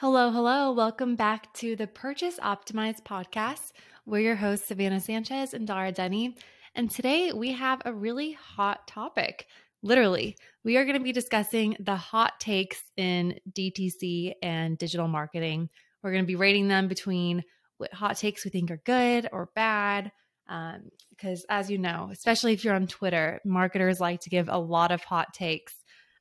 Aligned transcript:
Hello, 0.00 0.30
hello. 0.30 0.70
Welcome 0.70 1.16
back 1.16 1.52
to 1.54 1.74
the 1.74 1.88
Purchase 1.88 2.38
Optimized 2.38 3.02
podcast. 3.02 3.72
We're 4.06 4.20
your 4.20 4.36
hosts, 4.36 4.68
Savannah 4.68 5.00
Sanchez 5.00 5.54
and 5.54 5.66
Dara 5.66 5.92
Denney. 5.92 6.36
And 6.76 6.88
today 6.88 7.32
we 7.32 7.50
have 7.50 7.82
a 7.84 7.92
really 7.92 8.30
hot 8.34 8.86
topic. 8.86 9.48
Literally, 9.82 10.36
we 10.62 10.76
are 10.76 10.84
going 10.84 10.96
to 10.98 11.02
be 11.02 11.10
discussing 11.10 11.74
the 11.80 11.96
hot 11.96 12.38
takes 12.38 12.80
in 12.96 13.40
DTC 13.50 14.34
and 14.40 14.78
digital 14.78 15.08
marketing. 15.08 15.68
We're 16.00 16.12
going 16.12 16.22
to 16.22 16.28
be 16.28 16.36
rating 16.36 16.68
them 16.68 16.86
between 16.86 17.42
what 17.78 17.92
hot 17.92 18.18
takes 18.18 18.44
we 18.44 18.52
think 18.52 18.70
are 18.70 18.80
good 18.86 19.28
or 19.32 19.50
bad. 19.56 20.12
Because, 20.46 21.40
um, 21.40 21.46
as 21.50 21.72
you 21.72 21.78
know, 21.78 22.10
especially 22.12 22.52
if 22.52 22.62
you're 22.62 22.76
on 22.76 22.86
Twitter, 22.86 23.40
marketers 23.44 23.98
like 23.98 24.20
to 24.20 24.30
give 24.30 24.48
a 24.48 24.60
lot 24.60 24.92
of 24.92 25.02
hot 25.02 25.34
takes 25.34 25.74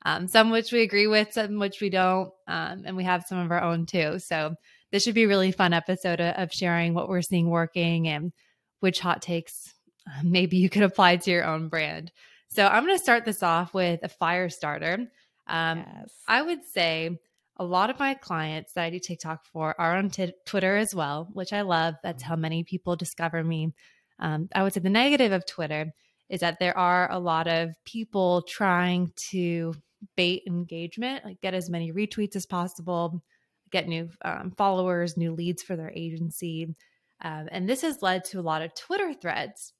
um, 0.07 0.29
some 0.29 0.51
which 0.51 0.71
we 0.71 0.83
agree 0.83 1.05
with, 1.05 1.33
some 1.33 1.59
which 1.59 1.81
we 1.81 1.89
don't. 1.89 2.31
Um, 2.47 2.83
and 2.85 2.95
we 2.95 3.03
have 3.03 3.25
some 3.27 3.39
of 3.39 3.51
our 3.51 3.61
own 3.61 3.85
too. 3.85 4.19
So 4.19 4.55
this 4.89 5.03
should 5.03 5.15
be 5.15 5.23
a 5.23 5.27
really 5.27 5.51
fun 5.51 5.73
episode 5.73 6.21
of 6.21 6.53
sharing 6.53 6.93
what 6.93 7.09
we're 7.09 7.21
seeing 7.21 7.49
working 7.49 8.07
and 8.07 8.31
which 8.79 9.01
hot 9.01 9.21
takes 9.21 9.73
maybe 10.23 10.55
you 10.55 10.69
could 10.69 10.83
apply 10.83 11.17
to 11.17 11.29
your 11.29 11.43
own 11.43 11.67
brand. 11.67 12.13
So 12.47 12.65
I'm 12.65 12.85
going 12.85 12.97
to 12.97 13.03
start 13.03 13.25
this 13.25 13.43
off 13.43 13.73
with 13.73 13.99
a 14.01 14.07
fire 14.07 14.47
starter. 14.47 15.07
Um, 15.45 15.79
yes. 15.79 16.11
I 16.25 16.41
would 16.41 16.63
say 16.63 17.19
a 17.57 17.65
lot 17.65 17.89
of 17.89 17.99
my 17.99 18.13
clients 18.13 18.71
that 18.73 18.85
I 18.85 18.89
do 18.89 18.99
TikTok 18.99 19.43
for 19.43 19.75
are 19.77 19.97
on 19.97 20.09
t- 20.09 20.31
Twitter 20.45 20.77
as 20.77 20.95
well, 20.95 21.27
which 21.33 21.51
I 21.51 21.63
love. 21.63 21.95
That's 22.01 22.23
how 22.23 22.37
many 22.37 22.63
people 22.63 22.95
discover 22.95 23.43
me. 23.43 23.73
Um, 24.19 24.47
I 24.55 24.63
would 24.63 24.71
say 24.71 24.79
the 24.79 24.89
negative 24.89 25.33
of 25.33 25.45
Twitter 25.45 25.91
is 26.29 26.39
that 26.39 26.59
there 26.59 26.77
are 26.77 27.11
a 27.11 27.19
lot 27.19 27.47
of 27.47 27.71
people 27.83 28.43
trying 28.43 29.11
to 29.31 29.73
bait 30.15 30.43
engagement, 30.47 31.25
like 31.25 31.41
get 31.41 31.53
as 31.53 31.69
many 31.69 31.91
retweets 31.91 32.35
as 32.35 32.45
possible, 32.45 33.23
get 33.71 33.87
new 33.87 34.09
um, 34.23 34.51
followers, 34.57 35.17
new 35.17 35.33
leads 35.33 35.63
for 35.63 35.75
their 35.75 35.91
agency. 35.95 36.75
Um, 37.21 37.49
and 37.51 37.67
this 37.67 37.81
has 37.81 38.01
led 38.01 38.25
to 38.25 38.39
a 38.39 38.41
lot 38.41 38.61
of 38.61 38.75
Twitter 38.75 39.13
threads. 39.13 39.73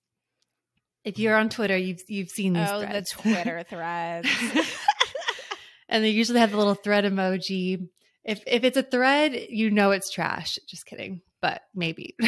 If 1.03 1.19
you're 1.19 1.38
on 1.38 1.50
Twitter, 1.50 1.77
you've 1.77 2.02
you've 2.08 2.30
seen 2.30 2.53
these 2.53 2.67
oh, 2.69 2.81
threads. 2.81 3.11
the 3.11 3.22
Twitter 3.22 3.64
threads. 3.69 4.30
and 5.89 6.03
they 6.03 6.09
usually 6.09 6.39
have 6.39 6.52
the 6.52 6.58
little 6.58 6.75
thread 6.75 7.05
emoji. 7.05 7.88
If 8.23 8.44
if 8.45 8.64
it's 8.64 8.77
a 8.77 8.83
thread, 8.83 9.33
you 9.49 9.72
know 9.72 9.92
it's 9.92 10.11
trash. 10.11 10.59
Just 10.67 10.86
kidding, 10.86 11.22
but 11.42 11.61
maybe. 11.73 12.16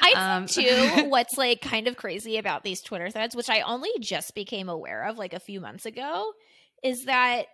I 0.00 0.12
um, 0.36 0.46
too. 0.46 1.08
What's 1.08 1.36
like 1.36 1.60
kind 1.60 1.88
of 1.88 1.96
crazy 1.96 2.38
about 2.38 2.62
these 2.62 2.80
Twitter 2.80 3.10
threads, 3.10 3.34
which 3.34 3.50
I 3.50 3.60
only 3.60 3.90
just 4.00 4.34
became 4.34 4.68
aware 4.68 5.04
of 5.04 5.18
like 5.18 5.34
a 5.34 5.40
few 5.40 5.60
months 5.60 5.86
ago, 5.86 6.32
is 6.86 7.04
that 7.04 7.46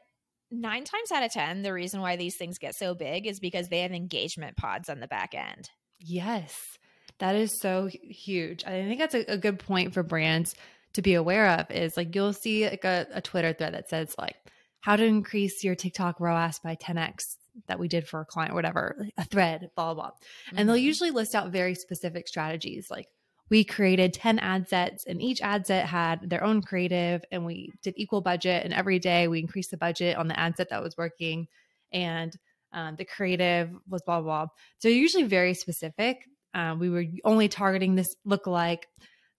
nine 0.50 0.84
times 0.84 1.10
out 1.10 1.22
of 1.22 1.32
10, 1.32 1.62
the 1.62 1.72
reason 1.72 2.00
why 2.00 2.16
these 2.16 2.36
things 2.36 2.58
get 2.58 2.74
so 2.74 2.94
big 2.94 3.26
is 3.26 3.40
because 3.40 3.68
they 3.68 3.80
have 3.80 3.92
engagement 3.92 4.56
pods 4.56 4.88
on 4.88 5.00
the 5.00 5.08
back 5.08 5.34
end. 5.34 5.70
Yes, 5.98 6.78
that 7.18 7.34
is 7.34 7.58
so 7.58 7.88
huge. 7.92 8.64
I 8.64 8.70
think 8.70 8.98
that's 8.98 9.14
a, 9.14 9.24
a 9.32 9.38
good 9.38 9.58
point 9.58 9.94
for 9.94 10.02
brands 10.02 10.54
to 10.94 11.02
be 11.02 11.14
aware 11.14 11.60
of 11.60 11.70
is 11.70 11.96
like 11.96 12.14
you'll 12.14 12.34
see 12.34 12.68
like 12.68 12.84
a, 12.84 13.06
a 13.12 13.22
Twitter 13.22 13.52
thread 13.54 13.74
that 13.74 13.88
says 13.88 14.14
like 14.18 14.36
how 14.80 14.96
to 14.96 15.04
increase 15.04 15.64
your 15.64 15.74
TikTok 15.74 16.20
ROAS 16.20 16.58
by 16.58 16.76
10x 16.76 17.36
that 17.68 17.78
we 17.78 17.88
did 17.88 18.06
for 18.06 18.20
a 18.20 18.24
client, 18.24 18.54
whatever, 18.54 19.06
a 19.16 19.24
thread, 19.24 19.70
blah, 19.76 19.94
blah, 19.94 19.94
blah. 19.94 20.10
Mm-hmm. 20.10 20.58
And 20.58 20.68
they'll 20.68 20.76
mm-hmm. 20.76 20.84
usually 20.84 21.10
list 21.10 21.34
out 21.34 21.52
very 21.52 21.74
specific 21.74 22.28
strategies 22.28 22.88
like 22.90 23.06
we 23.52 23.64
created 23.64 24.14
10 24.14 24.38
ad 24.38 24.66
sets 24.66 25.04
and 25.04 25.20
each 25.20 25.42
ad 25.42 25.66
set 25.66 25.84
had 25.84 26.30
their 26.30 26.42
own 26.42 26.62
creative 26.62 27.22
and 27.30 27.44
we 27.44 27.70
did 27.82 27.92
equal 27.98 28.22
budget 28.22 28.64
and 28.64 28.72
every 28.72 28.98
day 28.98 29.28
we 29.28 29.40
increased 29.40 29.70
the 29.70 29.76
budget 29.76 30.16
on 30.16 30.26
the 30.26 30.40
ad 30.40 30.56
set 30.56 30.70
that 30.70 30.82
was 30.82 30.96
working 30.96 31.46
and 31.92 32.34
um, 32.72 32.96
the 32.96 33.04
creative 33.04 33.68
was 33.86 34.00
blah, 34.06 34.22
blah 34.22 34.46
blah. 34.46 34.52
So 34.78 34.88
usually 34.88 35.24
very 35.24 35.52
specific. 35.52 36.24
Um, 36.54 36.78
we 36.78 36.88
were 36.88 37.04
only 37.24 37.48
targeting 37.48 37.94
this 37.94 38.16
lookalike 38.26 38.84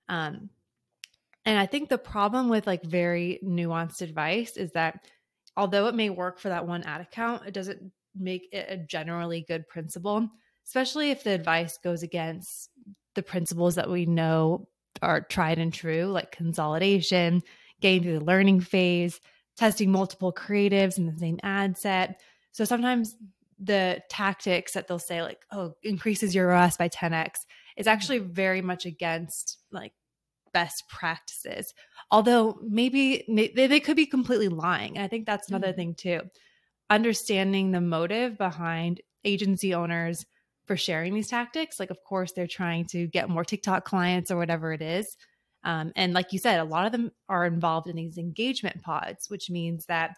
um, 0.09 0.51
and 1.45 1.57
i 1.57 1.65
think 1.65 1.89
the 1.89 1.97
problem 1.97 2.49
with 2.49 2.67
like 2.67 2.83
very 2.83 3.39
nuanced 3.43 4.01
advice 4.01 4.57
is 4.57 4.71
that 4.73 5.07
although 5.57 5.87
it 5.87 5.95
may 5.95 6.11
work 6.11 6.39
for 6.39 6.49
that 6.49 6.67
one 6.67 6.83
ad 6.83 7.01
account 7.01 7.47
it 7.47 7.53
doesn't 7.53 7.91
make 8.15 8.47
it 8.51 8.67
a 8.69 8.77
generally 8.77 9.43
good 9.47 9.67
principle 9.67 10.29
especially 10.67 11.09
if 11.09 11.23
the 11.23 11.31
advice 11.31 11.79
goes 11.83 12.03
against 12.03 12.69
the 13.15 13.23
principles 13.23 13.75
that 13.75 13.89
we 13.89 14.05
know 14.05 14.67
are 15.01 15.21
tried 15.21 15.59
and 15.59 15.73
true, 15.73 16.05
like 16.05 16.31
consolidation, 16.31 17.41
getting 17.81 18.03
through 18.03 18.19
the 18.19 18.25
learning 18.25 18.61
phase, 18.61 19.19
testing 19.57 19.91
multiple 19.91 20.33
creatives 20.33 20.97
in 20.97 21.05
the 21.05 21.17
same 21.17 21.39
ad 21.43 21.77
set. 21.77 22.21
So 22.51 22.65
sometimes 22.65 23.15
the 23.59 24.01
tactics 24.09 24.73
that 24.73 24.87
they'll 24.87 24.99
say, 24.99 25.21
like, 25.21 25.41
oh, 25.51 25.73
increases 25.83 26.35
your 26.35 26.47
ROAS 26.47 26.77
by 26.77 26.89
10x, 26.89 27.39
is 27.77 27.87
actually 27.87 28.19
very 28.19 28.61
much 28.61 28.85
against 28.85 29.57
like 29.71 29.93
best 30.53 30.87
practices. 30.87 31.73
Although 32.11 32.59
maybe 32.61 33.25
they, 33.27 33.67
they 33.67 33.79
could 33.79 33.95
be 33.95 34.05
completely 34.05 34.49
lying. 34.49 34.97
And 34.97 35.03
I 35.03 35.07
think 35.07 35.25
that's 35.25 35.49
another 35.49 35.69
mm-hmm. 35.69 35.75
thing 35.75 35.95
too. 35.95 36.21
Understanding 36.89 37.71
the 37.71 37.81
motive 37.81 38.37
behind 38.37 39.01
agency 39.23 39.73
owners 39.73 40.25
for 40.65 40.77
sharing 40.77 41.13
these 41.13 41.27
tactics. 41.27 41.79
Like, 41.79 41.89
of 41.89 41.97
course, 42.03 42.31
they're 42.31 42.47
trying 42.47 42.85
to 42.91 43.07
get 43.07 43.29
more 43.29 43.43
TikTok 43.43 43.85
clients 43.85 44.31
or 44.31 44.37
whatever 44.37 44.71
it 44.73 44.81
is. 44.81 45.17
Um, 45.63 45.91
and 45.95 46.13
like 46.13 46.33
you 46.33 46.39
said, 46.39 46.59
a 46.59 46.65
lot 46.65 46.85
of 46.85 46.91
them 46.91 47.11
are 47.29 47.45
involved 47.45 47.87
in 47.87 47.95
these 47.95 48.17
engagement 48.17 48.81
pods, 48.81 49.29
which 49.29 49.49
means 49.49 49.85
that 49.85 50.15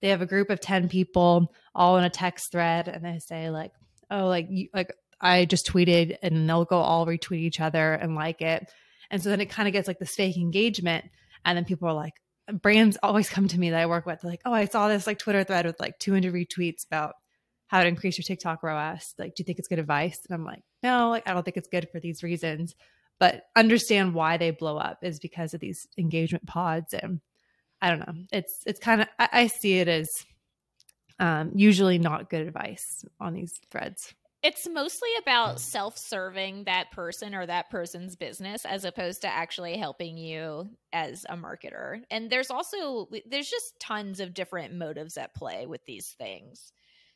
they 0.00 0.08
have 0.10 0.22
a 0.22 0.26
group 0.26 0.50
of 0.50 0.60
10 0.60 0.88
people 0.88 1.52
all 1.74 1.96
in 1.96 2.04
a 2.04 2.10
text 2.10 2.52
thread 2.52 2.88
and 2.88 3.04
they 3.04 3.18
say, 3.18 3.50
like, 3.50 3.72
oh, 4.10 4.26
like, 4.26 4.46
you, 4.50 4.68
like, 4.74 4.92
I 5.20 5.46
just 5.46 5.66
tweeted 5.66 6.16
and 6.22 6.48
they'll 6.48 6.64
go 6.64 6.78
all 6.78 7.06
retweet 7.06 7.38
each 7.38 7.60
other 7.60 7.94
and 7.94 8.14
like 8.14 8.42
it. 8.42 8.70
And 9.10 9.22
so 9.22 9.30
then 9.30 9.40
it 9.40 9.50
kind 9.50 9.68
of 9.68 9.72
gets 9.72 9.88
like 9.88 9.98
this 9.98 10.14
fake 10.14 10.36
engagement. 10.36 11.06
And 11.44 11.56
then 11.56 11.64
people 11.64 11.88
are 11.88 11.94
like, 11.94 12.14
brands 12.52 12.98
always 13.02 13.28
come 13.28 13.48
to 13.48 13.58
me 13.58 13.70
that 13.70 13.80
I 13.80 13.86
work 13.86 14.06
with, 14.06 14.22
like, 14.22 14.40
oh, 14.44 14.52
I 14.52 14.66
saw 14.66 14.88
this 14.88 15.06
like 15.06 15.18
Twitter 15.18 15.44
thread 15.44 15.66
with 15.66 15.80
like 15.80 15.98
200 15.98 16.32
retweets 16.32 16.86
about 16.86 17.14
how 17.66 17.82
to 17.82 17.88
increase 17.88 18.18
your 18.18 18.24
TikTok 18.24 18.62
ROAS. 18.62 19.14
Like, 19.18 19.34
do 19.34 19.40
you 19.40 19.44
think 19.44 19.58
it's 19.58 19.68
good 19.68 19.78
advice? 19.78 20.18
And 20.28 20.34
I'm 20.34 20.44
like, 20.44 20.62
no, 20.82 21.10
like, 21.10 21.28
I 21.28 21.32
don't 21.32 21.42
think 21.42 21.56
it's 21.56 21.68
good 21.68 21.88
for 21.90 22.00
these 22.00 22.22
reasons. 22.22 22.74
But 23.18 23.44
understand 23.56 24.14
why 24.14 24.36
they 24.36 24.50
blow 24.50 24.76
up 24.76 24.98
is 25.02 25.20
because 25.20 25.54
of 25.54 25.60
these 25.60 25.86
engagement 25.96 26.46
pods. 26.46 26.92
And 26.94 27.20
I 27.80 27.90
don't 27.90 28.00
know. 28.00 28.14
It's 28.32 28.62
it's 28.66 28.80
kind 28.80 29.02
of 29.02 29.08
I, 29.18 29.28
I 29.32 29.46
see 29.46 29.78
it 29.78 29.88
as 29.88 30.08
um, 31.18 31.52
usually 31.54 31.98
not 31.98 32.28
good 32.28 32.46
advice 32.46 33.04
on 33.20 33.34
these 33.34 33.52
threads. 33.70 34.14
It's 34.42 34.68
mostly 34.68 35.08
about 35.22 35.58
self 35.58 35.96
serving 35.96 36.64
that 36.64 36.90
person 36.90 37.34
or 37.34 37.46
that 37.46 37.70
person's 37.70 38.14
business 38.14 38.66
as 38.66 38.84
opposed 38.84 39.22
to 39.22 39.28
actually 39.28 39.78
helping 39.78 40.18
you 40.18 40.68
as 40.92 41.24
a 41.30 41.34
marketer. 41.34 42.02
And 42.10 42.28
there's 42.28 42.50
also, 42.50 43.08
there's 43.24 43.48
just 43.48 43.80
tons 43.80 44.20
of 44.20 44.34
different 44.34 44.74
motives 44.74 45.16
at 45.16 45.34
play 45.34 45.66
with 45.66 45.82
these 45.86 46.14
things. 46.18 46.72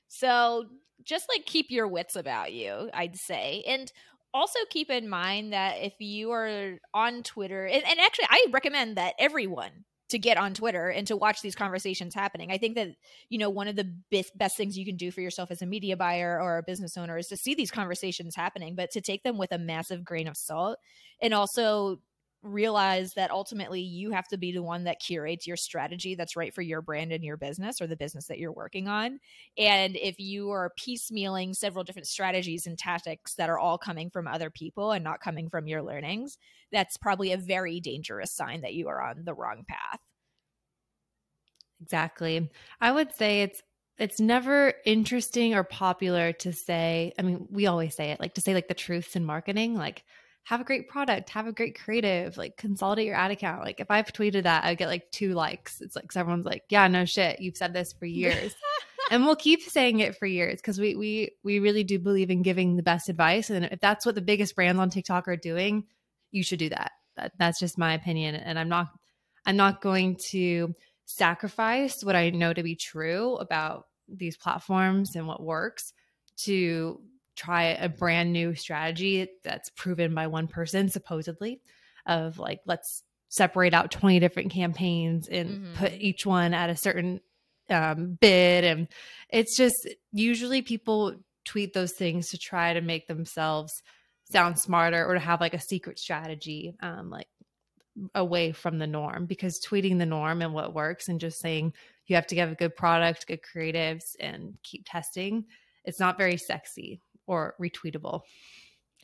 So 0.09 0.67
just 1.05 1.29
like 1.29 1.47
keep 1.47 1.71
your 1.71 1.87
wits 1.87 2.17
about 2.17 2.53
you, 2.53 2.91
I'd 2.93 3.17
say. 3.17 3.65
And 3.67 3.91
also 4.35 4.59
keep 4.71 4.91
in 4.91 5.09
mind 5.09 5.53
that 5.53 5.77
if 5.81 5.95
you 6.01 6.31
are 6.33 6.79
on 6.93 7.23
Twitter, 7.23 7.65
and, 7.65 7.83
and 7.85 8.01
actually, 8.01 8.27
I 8.29 8.47
recommend 8.51 8.97
that 8.97 9.15
everyone 9.19 9.85
to 10.09 10.19
get 10.19 10.39
on 10.39 10.55
Twitter 10.55 10.89
and 10.89 11.07
to 11.07 11.17
watch 11.17 11.43
these 11.43 11.55
conversations 11.55 12.15
happening. 12.15 12.51
I 12.51 12.57
think 12.57 12.77
that, 12.77 12.89
you 13.29 13.39
know, 13.39 13.51
one 13.51 13.69
of 13.69 13.77
the 13.77 13.93
best, 14.11 14.37
best 14.37 14.57
things 14.57 14.79
you 14.79 14.87
can 14.87 14.97
do 14.97 15.11
for 15.11 15.21
yourself 15.21 15.51
as 15.51 15.61
a 15.61 15.67
media 15.67 15.97
buyer 15.99 16.41
or 16.41 16.57
a 16.57 16.63
business 16.63 16.97
owner 16.97 17.19
is 17.19 17.29
to 17.29 17.37
see 17.37 17.55
these 17.55 17.71
conversations 17.71 18.35
happening, 18.35 18.75
but 18.75 18.91
to 18.93 19.03
take 19.03 19.23
them 19.23 19.37
with 19.37 19.53
a 19.53 19.59
massive 19.59 20.05
grain 20.05 20.27
of 20.27 20.37
salt 20.37 20.79
and 21.21 21.35
also 21.35 22.01
realize 22.43 23.15
that 23.15 23.31
ultimately 23.31 23.81
you 23.81 24.11
have 24.13 24.29
to 24.29 24.39
be 24.39 24.53
the 24.53 24.63
one 24.63 24.85
that 24.85 25.01
curates 25.01 25.47
your 25.47 25.57
strategy 25.57 26.15
that's 26.15 26.37
right 26.37 26.55
for 26.55 26.63
your 26.63 26.81
brand 26.81 27.13
and 27.13 27.25
your 27.25 27.37
business 27.37 27.81
or 27.81 27.87
the 27.87 27.97
business 27.97 28.27
that 28.27 28.39
you're 28.39 28.53
working 28.53 28.87
on. 28.87 29.19
And 29.57 29.97
if 29.97 30.21
you 30.21 30.51
are 30.51 30.73
piecemealing 30.79 31.57
several 31.57 31.85
different 31.85 32.07
strategies 32.07 32.67
and 32.67 32.79
tactics 32.79 33.35
that 33.35 33.51
are 33.51 33.59
all 33.59 33.79
coming 33.79 34.09
from 34.11 34.29
other 34.29 34.51
people 34.51 34.93
and 34.93 35.03
not 35.03 35.21
coming 35.21 35.51
from 35.51 35.67
your 35.67 35.83
learnings, 35.83 36.39
that's 36.71 36.97
probably 36.97 37.33
a 37.33 37.37
very 37.37 37.81
dangerous 37.81 38.33
sign 38.33 38.61
that 38.61 38.75
you 38.75 38.89
are 38.89 39.03
on 39.03 39.25
the 39.25 39.35
wrong 39.35 39.65
path. 39.69 40.01
Exactly. 41.81 42.51
I 42.81 42.93
would 42.93 43.15
say 43.15 43.43
it's 43.43 43.63
it's 43.99 44.21
never 44.21 44.75
interesting 44.85 45.55
or 45.55 45.65
popular 45.65 46.33
to 46.33 46.53
say, 46.53 47.13
I 47.19 47.23
mean, 47.23 47.49
we 47.51 47.67
always 47.67 47.97
say 47.97 48.13
it, 48.13 48.21
like 48.21 48.35
to 48.35 48.41
say 48.41 48.55
like 48.55 48.69
the 48.69 48.75
truths 48.75 49.17
in 49.17 49.25
marketing, 49.25 49.75
like 49.75 50.05
have 50.45 50.61
a 50.61 50.65
great 50.65 50.89
product, 50.89 51.31
have 51.31 51.47
a 51.47 51.53
great 51.53 51.79
creative, 51.79 52.37
like 52.37 52.57
consolidate 52.57 53.07
your 53.07 53.15
ad 53.15 53.31
account. 53.31 53.65
Like 53.65 53.81
if 53.81 53.91
I've 53.91 54.13
tweeted 54.13 54.45
that, 54.45 54.65
I 54.65 54.75
get 54.75 54.89
like 54.89 55.11
two 55.11 55.35
likes. 55.35 55.81
It's 55.81 55.95
like 55.95 56.15
everyone's 56.17 56.47
like, 56.47 56.65
yeah, 56.71 56.89
no 56.89 57.05
shit, 57.05 57.41
you've 57.41 57.57
said 57.57 57.73
this 57.73 57.93
for 57.93 58.07
years. 58.07 58.55
and 59.11 59.25
we'll 59.25 59.37
keep 59.37 59.63
saying 59.63 60.01
it 60.01 60.17
for 60.17 60.27
years 60.27 60.57
because 60.61 60.79
we 60.79 60.97
we 60.97 61.33
we 61.43 61.59
really 61.59 61.85
do 61.85 61.99
believe 61.99 62.31
in 62.31 62.43
giving 62.43 62.77
the 62.77 62.83
best 62.83 63.09
advice. 63.09 63.51
And 63.51 63.67
if 63.67 63.81
that's 63.81 64.07
what 64.07 64.15
the 64.15 64.23
biggest 64.23 64.55
brands 64.55 64.81
on 64.81 64.91
TikTok 64.91 65.29
are 65.29 65.37
doing, 65.37 65.85
you 66.31 66.43
should 66.43 66.59
do 66.59 66.71
that. 66.71 66.93
that 67.17 67.33
that's 67.39 67.59
just 67.59 67.79
my 67.79 67.95
opinion. 67.95 68.35
And 68.35 68.59
I'm 68.59 68.69
not 68.69 68.89
I'm 69.47 69.57
not 69.57 69.81
going 69.81 70.17
to 70.31 70.75
sacrifice 71.07 72.05
what 72.05 72.17
I 72.17 72.31
know 72.31 72.53
to 72.53 72.63
be 72.63 72.77
true 72.77 73.37
about 73.37 73.87
these 74.09 74.37
platforms 74.37 75.17
and 75.17 75.27
what 75.27 75.43
works 75.43 75.93
to 76.45 77.01
try 77.39 77.65
a 77.67 77.89
brand 77.89 78.33
new 78.33 78.55
strategy 78.55 79.29
that's 79.45 79.71
proven 79.71 80.15
by 80.15 80.27
one 80.27 80.49
person 80.49 80.89
supposedly 80.89 81.61
of 82.05 82.39
like 82.39 82.61
let's 82.67 83.05
separate 83.29 83.75
out 83.75 83.91
20 83.91 84.19
different 84.19 84.51
campaigns 84.51 85.29
and 85.29 85.51
mm-hmm. 85.51 85.75
put 85.75 85.93
each 85.93 86.27
one 86.27 86.53
at 86.53 86.71
a 86.71 86.77
certain 86.77 87.21
um, 87.71 88.19
bid 88.21 88.65
and 88.65 88.89
it's 89.29 89.57
just 89.57 89.89
usually 90.13 90.63
people 90.63 91.15
tweet 91.45 91.75
those 91.75 91.93
things 91.93 92.31
to 92.31 92.39
try 92.39 92.73
to 92.73 92.81
make 92.81 93.07
themselves 93.07 93.83
sound 94.31 94.59
smarter 94.59 95.07
or 95.07 95.15
to 95.15 95.21
have 95.21 95.41
like 95.41 95.55
a 95.55 95.61
secret 95.61 95.99
strategy 95.99 96.75
um, 96.81 97.11
like 97.11 97.29
away 98.15 98.53
from 98.53 98.79
the 98.79 98.87
norm 98.87 99.27
because 99.27 99.61
tweeting 99.61 99.99
the 99.99 100.07
norm 100.07 100.43
and 100.43 100.55
what 100.55 100.75
works 100.75 101.09
and 101.09 101.21
just 101.21 101.41
saying 101.41 101.73
you 102.07 102.17
have 102.17 102.27
to 102.27 102.37
have 102.37 102.51
a 102.51 102.57
good 102.57 102.75
product 102.75 103.27
good 103.27 103.41
creatives 103.43 104.17
and 104.19 104.55
keep 104.63 104.85
testing 104.87 105.45
it's 105.85 106.01
not 106.01 106.19
very 106.19 106.37
sexy 106.37 107.01
or 107.29 107.55
retweetable 107.61 108.23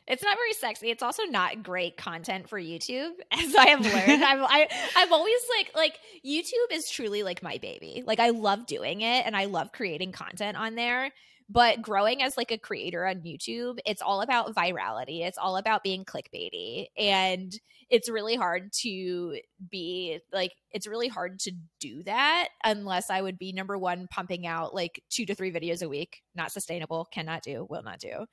it's 0.07 0.23
not 0.23 0.37
very 0.37 0.53
sexy. 0.53 0.91
It's 0.91 1.01
also 1.01 1.23
not 1.23 1.63
great 1.63 1.97
content 1.97 2.47
for 2.47 2.59
YouTube, 2.59 3.11
as 3.31 3.55
I 3.55 3.69
have 3.69 3.81
learned. 3.81 4.23
I'm 4.23 4.43
I, 4.43 4.67
I've 4.95 5.11
always 5.11 5.39
like 5.57 5.71
like 5.75 5.99
YouTube 6.25 6.71
is 6.71 6.89
truly 6.89 7.23
like 7.23 7.41
my 7.41 7.57
baby. 7.57 8.03
Like 8.05 8.19
I 8.19 8.29
love 8.29 8.65
doing 8.67 9.01
it 9.01 9.25
and 9.25 9.35
I 9.35 9.45
love 9.45 9.71
creating 9.71 10.11
content 10.11 10.57
on 10.57 10.75
there. 10.75 11.11
But 11.47 11.81
growing 11.81 12.23
as 12.23 12.37
like 12.37 12.51
a 12.51 12.57
creator 12.57 13.05
on 13.05 13.21
YouTube, 13.21 13.77
it's 13.85 14.01
all 14.01 14.21
about 14.21 14.55
virality. 14.55 15.21
It's 15.21 15.37
all 15.37 15.57
about 15.57 15.83
being 15.83 16.03
clickbaity. 16.03 16.87
And 16.97 17.53
it's 17.89 18.09
really 18.09 18.35
hard 18.35 18.73
to 18.81 19.39
be 19.69 20.19
like 20.33 20.53
it's 20.71 20.87
really 20.87 21.07
hard 21.07 21.39
to 21.41 21.51
do 21.79 22.01
that 22.03 22.47
unless 22.63 23.11
I 23.11 23.21
would 23.21 23.37
be 23.37 23.53
number 23.53 23.77
one 23.77 24.07
pumping 24.09 24.47
out 24.47 24.73
like 24.73 25.03
two 25.11 25.25
to 25.27 25.35
three 25.35 25.51
videos 25.51 25.83
a 25.83 25.89
week. 25.89 26.23
Not 26.33 26.51
sustainable, 26.51 27.07
cannot 27.13 27.43
do, 27.43 27.67
will 27.69 27.83
not 27.83 27.99
do 27.99 28.25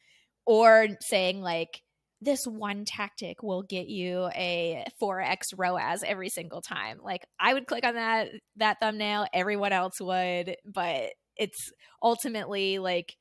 or 0.47 0.88
saying 1.00 1.41
like 1.41 1.82
this 2.20 2.47
one 2.47 2.85
tactic 2.85 3.43
will 3.43 3.62
get 3.62 3.88
you 3.88 4.29
a 4.35 4.85
4x 5.00 5.55
ROAS 5.56 6.05
every 6.05 6.29
single 6.29 6.61
time. 6.61 7.00
Like 7.03 7.26
I 7.41 7.53
would 7.53 7.67
click 7.67 7.85
on 7.85 7.94
that 7.94 8.29
that 8.56 8.79
thumbnail, 8.81 9.26
everyone 9.32 9.73
else 9.73 10.00
would, 10.00 10.56
but 10.65 11.11
it's 11.43 11.73
ultimately 12.03 12.79
like 12.79 13.17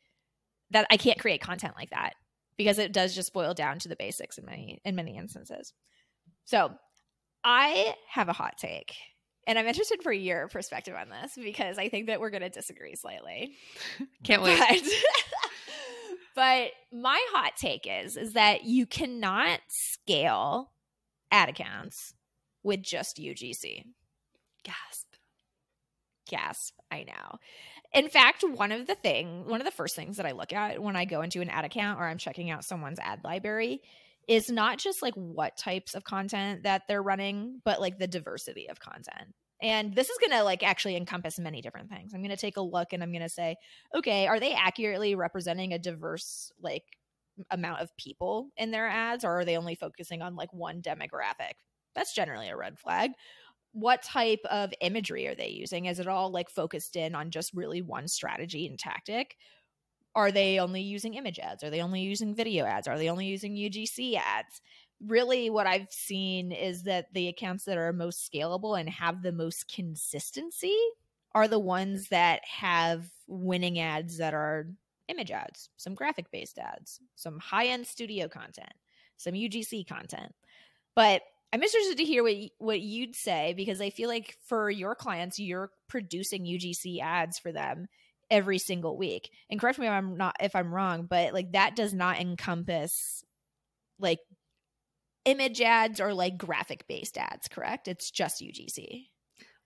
that 0.72 0.88
I 0.92 0.98
can't 0.98 1.20
create 1.20 1.42
content 1.42 1.74
like 1.78 1.90
that 1.90 2.14
because 2.58 2.78
it 2.80 2.94
does 2.94 3.16
just 3.16 3.34
boil 3.34 3.54
down 3.54 3.80
to 3.80 3.90
the 3.90 3.96
basics 3.96 4.38
in 4.38 4.46
many 4.46 4.80
in 4.86 4.96
many 4.96 5.18
instances. 5.18 5.74
So, 6.46 6.72
I 7.44 7.96
have 8.10 8.30
a 8.30 8.34
hot 8.34 8.58
take. 8.58 8.94
And 9.48 9.58
I'm 9.58 9.66
interested 9.68 10.04
for 10.04 10.14
your 10.14 10.48
perspective 10.48 10.96
on 10.96 11.10
this 11.10 11.34
because 11.36 11.80
I 11.80 11.90
think 11.90 12.08
that 12.08 12.20
we're 12.20 12.30
going 12.30 12.44
to 12.44 12.50
disagree 12.50 12.96
slightly. 12.96 13.56
Can't 14.24 14.44
wait. 14.44 14.60
But 14.60 14.82
but 16.36 16.72
my 16.98 17.20
hot 17.32 17.54
take 17.58 17.88
is 17.90 18.18
is 18.18 18.34
that 18.34 18.66
you 18.66 18.86
cannot 18.86 19.60
scale 19.68 20.72
ad 21.32 21.50
accounts 21.50 22.14
with 22.64 22.84
just 22.84 23.18
UGC. 23.18 23.84
Gasp. 24.64 25.08
Gasp. 26.30 26.76
I 26.92 27.04
know. 27.04 27.40
In 27.94 28.08
fact, 28.08 28.44
one 28.44 28.72
of 28.72 28.88
the 28.88 28.96
thing, 28.96 29.46
one 29.48 29.60
of 29.60 29.66
the 29.66 29.72
first 29.72 29.96
things 29.96 30.18
that 30.18 30.26
I 30.26 30.32
look 30.32 30.54
at 30.54 30.82
when 30.82 30.96
I 30.96 31.06
go 31.06 31.22
into 31.22 31.42
an 31.42 31.50
ad 31.50 31.66
account 31.66 32.00
or 32.00 32.08
I'm 32.08 32.18
checking 32.18 32.50
out 32.50 32.64
someone's 32.64 33.00
ad 33.00 33.22
library 33.24 33.82
is 34.28 34.50
not 34.50 34.78
just 34.78 35.02
like 35.02 35.14
what 35.16 35.58
types 35.58 35.94
of 35.94 36.04
content 36.04 36.64
that 36.64 36.84
they're 36.88 37.04
running, 37.04 37.60
but 37.66 37.82
like 37.82 38.00
the 38.00 38.08
diversity 38.08 38.70
of 38.70 38.80
content. 38.80 39.34
And 39.62 39.94
this 39.94 40.10
is 40.10 40.18
going 40.20 40.32
to 40.32 40.44
like 40.44 40.64
actually 40.64 40.96
encompass 40.96 41.38
many 41.38 41.62
different 41.62 41.90
things. 41.90 42.14
I'm 42.14 42.22
going 42.22 42.36
to 42.36 42.38
take 42.38 42.58
a 42.58 42.62
look 42.62 42.94
and 42.94 43.04
I'm 43.04 43.12
going 43.12 43.22
to 43.22 43.30
say, 43.30 43.58
okay, 43.96 44.26
are 44.28 44.40
they 44.40 44.54
accurately 44.54 45.14
representing 45.16 45.74
a 45.74 45.80
diverse 45.80 46.52
like 46.62 46.84
amount 47.50 47.82
of 47.82 47.96
people 47.98 48.50
in 48.58 48.72
their 48.72 48.88
ads 48.88 49.24
or 49.24 49.40
are 49.40 49.46
they 49.46 49.58
only 49.58 49.76
focusing 49.76 50.22
on 50.22 50.36
like 50.36 50.52
one 50.54 50.82
demographic? 50.82 51.54
That's 51.94 52.14
generally 52.14 52.50
a 52.50 52.58
red 52.58 52.80
flag. 52.80 53.12
What 53.74 54.04
type 54.04 54.42
of 54.50 54.74
imagery 54.82 55.28
are 55.28 55.36
they 55.36 55.50
using? 55.50 55.86
Is 55.86 56.00
it 56.00 56.08
all 56.08 56.32
like 56.32 56.50
focused 56.50 56.96
in 56.96 57.16
on 57.16 57.32
just 57.32 57.54
really 57.54 57.82
one 57.82 58.08
strategy 58.08 58.68
and 58.68 58.78
tactic? 58.78 59.38
Are 60.14 60.32
they 60.32 60.60
only 60.60 60.82
using 60.82 61.14
image 61.14 61.40
ads? 61.40 61.64
Are 61.64 61.70
they 61.70 61.82
only 61.82 62.02
using 62.02 62.36
video 62.36 62.66
ads? 62.66 62.88
Are 62.88 62.98
they 62.98 63.10
only 63.10 63.28
using 63.28 63.56
UGC 63.56 64.16
ads? 64.16 64.62
really 65.06 65.50
what 65.50 65.68
I've 65.68 65.92
seen 65.92 66.52
is 66.52 66.84
that 66.84 67.14
the 67.14 67.28
accounts 67.28 67.66
that 67.66 67.78
are 67.78 67.94
most 67.94 68.30
scalable 68.32 68.80
and 68.80 68.90
have 68.90 69.22
the 69.22 69.32
most 69.32 69.74
consistency 69.74 70.78
are 71.34 71.48
the 71.48 71.60
ones 71.60 72.10
that 72.10 72.42
have 72.46 73.10
winning 73.28 73.80
ads 73.80 74.18
that 74.18 74.34
are 74.34 74.68
image 75.08 75.32
ads, 75.32 75.70
some 75.78 75.96
graphic 75.96 76.30
based 76.32 76.60
ads, 76.60 77.00
some 77.16 77.40
high 77.40 77.68
end 77.68 77.88
studio 77.88 78.28
content, 78.28 78.74
some 79.18 79.34
UGC 79.34 79.88
content. 79.88 80.34
But 80.96 81.22
I'm 81.53 81.63
interested 81.63 81.98
to 81.98 82.06
hear 82.06 82.24
what 82.24 82.36
what 82.59 82.80
you'd 82.80 83.15
say 83.15 83.53
because 83.56 83.81
I 83.81 83.89
feel 83.89 84.09
like 84.09 84.38
for 84.45 84.69
your 84.69 84.95
clients, 84.95 85.39
you're 85.39 85.71
producing 85.89 86.45
UGC 86.45 87.01
ads 87.01 87.39
for 87.39 87.51
them 87.51 87.88
every 88.30 88.57
single 88.57 88.98
week. 88.98 89.30
And 89.50 89.59
correct 89.59 89.77
me 89.77 89.88
if 89.88 89.92
I'm 89.92 90.15
not 90.15 90.36
if 90.39 90.56
I'm 90.56 90.74
wrong, 90.74 91.07
but 91.09 91.33
like 91.33 91.51
that 91.51 91.75
does 91.75 91.94
not 91.94 92.19
encompass 92.19 93.24
like 94.00 94.19
image 95.25 95.62
ads 95.62 96.00
or 96.00 96.13
like 96.13 96.38
graphic 96.38 96.88
based 96.88 97.18
ads, 97.18 97.48
correct? 97.48 97.88
It's 97.88 98.09
just 98.09 98.42
UGC. 98.42 99.07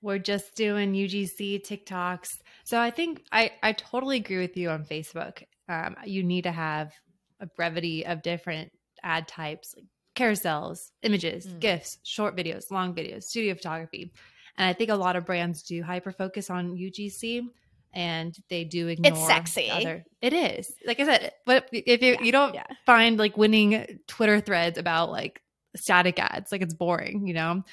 We're 0.01 0.19
just 0.19 0.55
doing 0.55 0.93
UGC 0.93 1.65
TikToks. 1.65 2.39
So 2.63 2.79
I 2.79 2.91
think 2.91 3.23
I, 3.31 3.51
I 3.63 3.73
totally 3.73 4.17
agree 4.17 4.37
with 4.37 4.57
you 4.57 4.69
on 4.69 4.85
Facebook. 4.85 5.43
Um, 5.69 5.95
you 6.05 6.23
need 6.23 6.43
to 6.43 6.51
have 6.51 6.93
a 7.39 7.47
brevity 7.47 8.05
of 8.05 8.21
different 8.21 8.71
ad 9.03 9.27
types, 9.27 9.73
like 9.75 9.85
carousels, 10.15 10.91
images, 11.03 11.47
mm. 11.47 11.59
GIFs, 11.59 11.99
short 12.03 12.35
videos, 12.35 12.71
long 12.71 12.95
videos, 12.95 13.23
studio 13.23 13.53
photography. 13.53 14.11
And 14.57 14.67
I 14.67 14.73
think 14.73 14.89
a 14.89 14.95
lot 14.95 15.15
of 15.15 15.25
brands 15.25 15.63
do 15.63 15.83
hyper 15.83 16.11
focus 16.11 16.49
on 16.49 16.77
UGC 16.77 17.47
and 17.93 18.35
they 18.49 18.65
do 18.65 18.89
ignore 18.89 19.13
it's 19.13 19.25
sexy 19.25 19.69
other 19.71 20.03
it 20.21 20.33
is 20.33 20.73
like 20.85 20.99
i 20.99 21.05
said 21.05 21.31
but 21.45 21.69
if 21.71 22.01
you, 22.01 22.11
yeah, 22.11 22.21
you 22.21 22.29
don't 22.29 22.53
yeah. 22.53 22.65
find 22.85 23.17
like 23.17 23.37
winning 23.37 24.01
twitter 24.05 24.41
threads 24.41 24.77
about 24.77 25.11
like 25.11 25.41
static 25.75 26.19
ads. 26.19 26.51
Like 26.51 26.61
it's 26.61 26.73
boring, 26.73 27.27
you 27.27 27.33
know? 27.33 27.63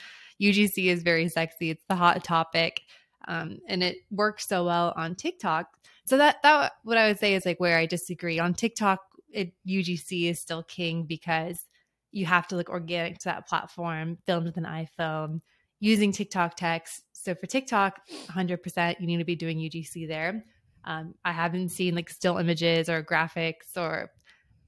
UGC 0.40 0.86
is 0.86 1.02
very 1.02 1.28
sexy. 1.28 1.70
It's 1.70 1.84
the 1.88 1.94
hot 1.94 2.24
topic. 2.24 2.82
Um, 3.28 3.58
and 3.68 3.82
it 3.82 3.98
works 4.10 4.48
so 4.48 4.64
well 4.64 4.92
on 4.96 5.14
TikTok. 5.14 5.68
So 6.04 6.16
that 6.16 6.42
that 6.42 6.72
what 6.82 6.98
I 6.98 7.06
would 7.06 7.20
say 7.20 7.34
is 7.34 7.46
like 7.46 7.60
where 7.60 7.78
I 7.78 7.86
disagree 7.86 8.40
on 8.40 8.54
TikTok. 8.54 9.00
It, 9.30 9.52
UGC 9.66 10.28
is 10.28 10.40
still 10.40 10.64
king 10.64 11.04
because 11.04 11.64
you 12.12 12.26
have 12.26 12.46
to 12.48 12.56
look 12.56 12.68
organic 12.68 13.18
to 13.18 13.24
that 13.24 13.48
platform, 13.48 14.18
filmed 14.26 14.46
with 14.46 14.56
an 14.56 14.64
iPhone, 14.64 15.40
using 15.80 16.12
TikTok 16.12 16.56
text. 16.56 17.02
So 17.12 17.34
for 17.34 17.46
TikTok, 17.46 18.00
100%, 18.30 19.00
you 19.00 19.06
need 19.06 19.18
to 19.18 19.24
be 19.24 19.36
doing 19.36 19.58
UGC 19.58 20.06
there. 20.06 20.44
Um, 20.84 21.14
I 21.24 21.32
haven't 21.32 21.70
seen 21.70 21.94
like 21.94 22.10
still 22.10 22.38
images 22.38 22.88
or 22.88 23.02
graphics 23.02 23.76
or 23.76 24.10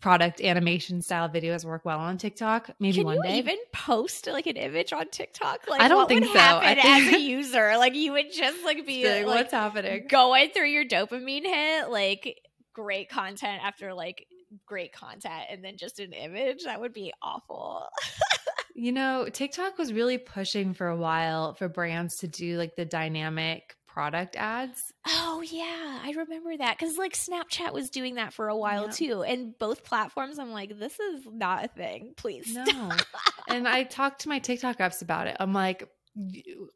product 0.01 0.41
animation 0.43 1.01
style 1.01 1.29
videos 1.29 1.65
work 1.65 1.85
well 1.85 1.99
on 1.99 2.19
TikTok. 2.19 2.71
Maybe 2.79 2.99
Can 2.99 3.05
one 3.05 3.23
day. 3.23 3.39
Even 3.39 3.57
post 3.73 4.27
like 4.27 4.47
an 4.47 4.57
image 4.57 4.93
on 4.93 5.09
TikTok. 5.09 5.67
Like 5.69 5.81
I 5.81 5.89
don't 5.89 6.07
think 6.09 6.27
so. 6.27 6.33
I 6.35 6.75
think 6.75 6.87
as 6.87 7.15
a 7.15 7.21
user, 7.23 7.77
like 7.79 7.95
you 7.95 8.13
would 8.13 8.33
just 8.33 8.65
like 8.65 8.87
be 8.87 9.09
like, 9.09 9.27
what's 9.27 9.53
happening, 9.53 10.07
going 10.09 10.51
through 10.51 10.69
your 10.69 10.85
dopamine 10.85 11.45
hit, 11.45 11.89
like 11.89 12.39
great 12.75 13.09
content 13.09 13.63
after 13.65 13.95
like 13.95 14.27
great 14.67 14.93
content, 14.93 15.45
and 15.51 15.65
then 15.65 15.77
just 15.77 16.01
an 16.01 16.13
image. 16.13 16.65
That 16.65 16.81
would 16.81 16.93
be 16.93 17.13
awful. 17.23 17.87
you 18.75 18.93
know, 18.93 19.29
TikTok 19.33 19.79
was 19.79 19.93
really 19.93 20.19
pushing 20.19 20.75
for 20.75 20.89
a 20.89 20.97
while 20.97 21.55
for 21.55 21.69
brands 21.69 22.17
to 22.19 22.29
do 22.29 22.59
like 22.59 22.77
the 22.77 22.85
dynamic 22.85 23.77
product 23.87 24.35
ads. 24.35 24.93
Oh 25.07 25.41
yeah, 25.47 26.01
I 26.03 26.13
remember 26.17 26.57
that 26.57 26.79
cuz 26.79 26.99
like 26.99 27.13
Snapchat 27.13 27.73
was 27.73 27.91
doing 27.91 28.17
that 28.17 28.35
for 28.35 28.49
a 28.49 28.57
while 28.57 28.89
too. 28.89 29.23
And 29.23 29.57
both 29.57 29.85
platforms 29.85 30.39
I'm 30.41 30.51
like 30.51 30.77
this 30.79 30.99
is 30.99 31.25
not 31.31 31.65
a 31.65 31.69
thing. 31.69 32.15
Please. 32.17 32.53
No. 32.53 32.91
and 33.49 33.69
I 33.69 33.85
talked 33.85 34.23
to 34.23 34.29
my 34.29 34.41
TikTok 34.41 34.79
apps 34.79 35.01
about 35.01 35.29
it. 35.29 35.37
I'm 35.39 35.53
like 35.53 35.89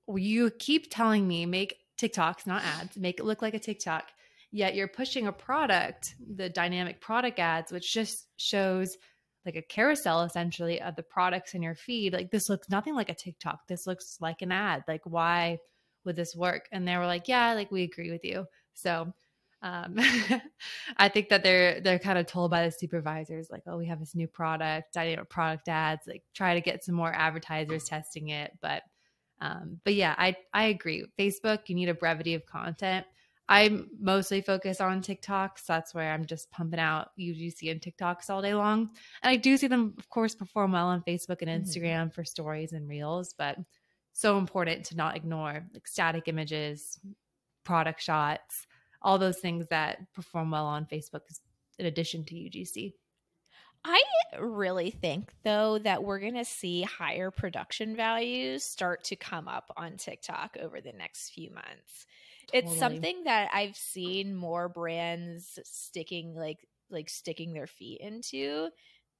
you 0.06 0.50
keep 0.58 0.92
telling 0.92 1.26
me 1.26 1.44
make 1.46 1.76
TikToks, 2.00 2.46
not 2.46 2.62
ads, 2.64 2.96
make 2.96 3.18
it 3.18 3.24
look 3.24 3.42
like 3.42 3.54
a 3.54 3.58
TikTok. 3.58 4.08
Yet 4.50 4.74
you're 4.74 4.88
pushing 4.88 5.26
a 5.26 5.32
product, 5.32 6.14
the 6.34 6.48
dynamic 6.48 7.00
product 7.00 7.38
ads, 7.38 7.70
which 7.70 7.92
just 7.92 8.26
shows 8.36 8.96
like 9.44 9.56
a 9.56 9.62
carousel 9.62 10.22
essentially 10.22 10.80
of 10.80 10.96
the 10.96 11.02
products 11.02 11.54
in 11.54 11.62
your 11.62 11.74
feed. 11.74 12.12
Like 12.12 12.30
this 12.30 12.48
looks 12.48 12.68
nothing 12.68 12.94
like 12.94 13.10
a 13.10 13.14
TikTok. 13.14 13.66
This 13.68 13.86
looks 13.86 14.18
like 14.20 14.42
an 14.42 14.52
ad. 14.52 14.84
Like 14.88 15.02
why 15.04 15.58
would 16.04 16.16
this 16.16 16.34
work? 16.34 16.68
And 16.72 16.86
they 16.86 16.96
were 16.96 17.06
like, 17.06 17.28
yeah, 17.28 17.52
like 17.54 17.70
we 17.70 17.82
agree 17.82 18.10
with 18.10 18.24
you. 18.24 18.46
So 18.74 19.12
um, 19.62 19.96
I 20.96 21.08
think 21.08 21.30
that 21.30 21.42
they're 21.42 21.80
they're 21.80 21.98
kind 21.98 22.18
of 22.18 22.26
told 22.26 22.50
by 22.50 22.64
the 22.64 22.72
supervisors 22.72 23.48
like, 23.50 23.62
oh, 23.66 23.76
we 23.76 23.86
have 23.86 23.98
this 23.98 24.14
new 24.14 24.28
product, 24.28 24.94
dynamic 24.94 25.28
product 25.28 25.68
ads, 25.68 26.06
like 26.06 26.22
try 26.34 26.54
to 26.54 26.60
get 26.60 26.84
some 26.84 26.94
more 26.94 27.12
advertisers 27.12 27.84
testing 27.84 28.28
it. 28.28 28.52
But 28.60 28.82
um, 29.40 29.80
but 29.84 29.94
yeah, 29.94 30.14
I 30.16 30.36
I 30.52 30.64
agree. 30.64 31.06
Facebook, 31.18 31.68
you 31.68 31.74
need 31.74 31.88
a 31.88 31.94
brevity 31.94 32.34
of 32.34 32.46
content. 32.46 33.06
I'm 33.48 33.88
mostly 33.98 34.42
focused 34.42 34.80
on 34.80 35.00
TikToks. 35.02 35.64
That's 35.66 35.94
where 35.94 36.12
I'm 36.12 36.26
just 36.26 36.50
pumping 36.50 36.80
out 36.80 37.12
UGC 37.18 37.70
and 37.70 37.80
TikToks 37.80 38.28
all 38.28 38.42
day 38.42 38.54
long. 38.54 38.90
And 39.22 39.30
I 39.30 39.36
do 39.36 39.56
see 39.56 39.68
them, 39.68 39.94
of 39.98 40.08
course, 40.10 40.34
perform 40.34 40.72
well 40.72 40.88
on 40.88 41.02
Facebook 41.02 41.40
and 41.40 41.48
Mhm. 41.50 41.62
Instagram 41.66 42.12
for 42.12 42.24
stories 42.24 42.72
and 42.72 42.88
reels, 42.88 43.32
but 43.32 43.58
so 44.12 44.36
important 44.36 44.84
to 44.86 44.96
not 44.96 45.16
ignore 45.16 45.66
like 45.72 45.86
static 45.86 46.28
images, 46.28 47.00
product 47.64 48.02
shots, 48.02 48.66
all 49.00 49.18
those 49.18 49.38
things 49.38 49.68
that 49.68 50.12
perform 50.12 50.50
well 50.50 50.66
on 50.66 50.84
Facebook 50.86 51.22
in 51.78 51.86
addition 51.86 52.24
to 52.26 52.34
UGC. 52.34 52.94
I 53.84 54.02
really 54.38 54.90
think 54.90 55.32
though 55.44 55.78
that 55.78 56.02
we're 56.02 56.18
going 56.18 56.34
to 56.34 56.44
see 56.44 56.82
higher 56.82 57.30
production 57.30 57.94
values 57.94 58.64
start 58.64 59.04
to 59.04 59.16
come 59.16 59.46
up 59.46 59.72
on 59.76 59.96
TikTok 59.96 60.56
over 60.60 60.80
the 60.80 60.92
next 60.92 61.30
few 61.30 61.50
months. 61.50 62.06
It's 62.52 62.78
something 62.78 63.24
that 63.24 63.50
I've 63.52 63.76
seen 63.76 64.34
more 64.34 64.68
brands 64.68 65.58
sticking 65.64 66.34
like 66.34 66.58
like 66.90 67.08
sticking 67.08 67.52
their 67.52 67.66
feet 67.66 68.00
into. 68.00 68.68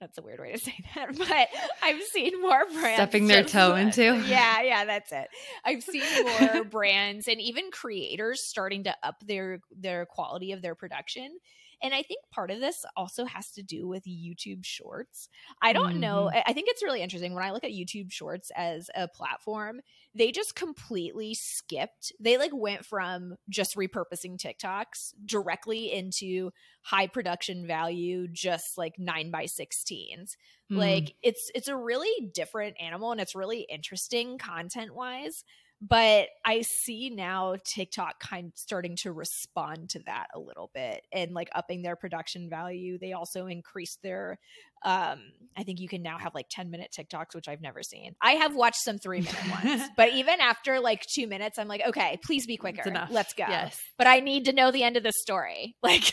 That's 0.00 0.16
a 0.16 0.22
weird 0.22 0.38
way 0.40 0.52
to 0.52 0.58
say 0.58 0.74
that, 0.94 1.16
but 1.18 1.48
I've 1.82 2.02
seen 2.04 2.40
more 2.40 2.64
brands 2.66 2.94
Stepping 2.96 3.26
their 3.26 3.44
toe 3.44 3.74
into. 3.74 4.16
Yeah, 4.26 4.62
yeah, 4.62 4.84
that's 4.84 5.12
it. 5.12 5.28
I've 5.64 5.82
seen 5.82 6.04
more 6.24 6.64
brands 6.70 7.28
and 7.28 7.40
even 7.40 7.70
creators 7.70 8.42
starting 8.42 8.84
to 8.84 8.94
up 9.02 9.16
their 9.26 9.60
their 9.76 10.06
quality 10.06 10.52
of 10.52 10.62
their 10.62 10.74
production. 10.74 11.38
And 11.82 11.94
I 11.94 12.02
think 12.02 12.20
part 12.32 12.50
of 12.50 12.60
this 12.60 12.84
also 12.96 13.24
has 13.24 13.50
to 13.52 13.62
do 13.62 13.86
with 13.86 14.04
YouTube 14.04 14.64
Shorts. 14.64 15.28
I 15.62 15.72
don't 15.72 16.00
know. 16.00 16.30
I 16.34 16.52
think 16.52 16.68
it's 16.68 16.82
really 16.82 17.02
interesting 17.02 17.34
when 17.34 17.44
I 17.44 17.52
look 17.52 17.64
at 17.64 17.70
YouTube 17.70 18.10
Shorts 18.10 18.50
as 18.56 18.90
a 18.94 19.06
platform, 19.08 19.80
they 20.14 20.32
just 20.32 20.56
completely 20.56 21.34
skipped. 21.34 22.12
They 22.18 22.36
like 22.36 22.50
went 22.52 22.84
from 22.84 23.36
just 23.48 23.76
repurposing 23.76 24.38
TikToks 24.38 25.14
directly 25.24 25.92
into 25.92 26.50
high 26.82 27.06
production 27.06 27.66
value, 27.66 28.26
just 28.26 28.76
like 28.76 28.94
nine 28.98 29.30
by 29.30 29.44
16s. 29.44 30.36
Mm. 30.70 30.76
Like 30.76 31.14
it's 31.22 31.50
it's 31.54 31.68
a 31.68 31.76
really 31.76 32.30
different 32.34 32.76
animal 32.80 33.12
and 33.12 33.20
it's 33.20 33.34
really 33.34 33.66
interesting 33.70 34.38
content 34.38 34.94
wise. 34.94 35.44
But 35.80 36.28
I 36.44 36.62
see 36.62 37.08
now 37.08 37.54
TikTok 37.64 38.18
kind 38.18 38.48
of 38.48 38.52
starting 38.56 38.96
to 39.02 39.12
respond 39.12 39.90
to 39.90 40.00
that 40.06 40.26
a 40.34 40.38
little 40.40 40.70
bit 40.74 41.02
and 41.12 41.32
like 41.32 41.48
upping 41.54 41.82
their 41.82 41.94
production 41.94 42.50
value. 42.50 42.98
They 42.98 43.12
also 43.12 43.46
increased 43.46 44.00
their 44.02 44.38
um 44.84 45.20
I 45.56 45.62
think 45.64 45.80
you 45.80 45.88
can 45.88 46.02
now 46.02 46.18
have 46.18 46.34
like 46.34 46.46
10 46.50 46.70
minute 46.70 46.92
TikToks, 46.98 47.34
which 47.34 47.48
I've 47.48 47.60
never 47.60 47.82
seen. 47.82 48.16
I 48.20 48.32
have 48.32 48.56
watched 48.56 48.82
some 48.82 48.98
three 48.98 49.20
minute 49.20 49.50
ones, 49.64 49.82
but 49.96 50.12
even 50.14 50.40
after 50.40 50.80
like 50.80 51.04
two 51.14 51.28
minutes, 51.28 51.58
I'm 51.58 51.68
like, 51.68 51.82
okay, 51.86 52.18
please 52.24 52.46
be 52.46 52.56
quicker. 52.56 52.80
It's 52.80 52.88
enough. 52.88 53.10
Let's 53.12 53.34
go. 53.34 53.44
Yes. 53.48 53.80
But 53.96 54.08
I 54.08 54.18
need 54.18 54.46
to 54.46 54.52
know 54.52 54.72
the 54.72 54.82
end 54.82 54.96
of 54.96 55.02
the 55.04 55.12
story. 55.12 55.76
Like 55.82 56.12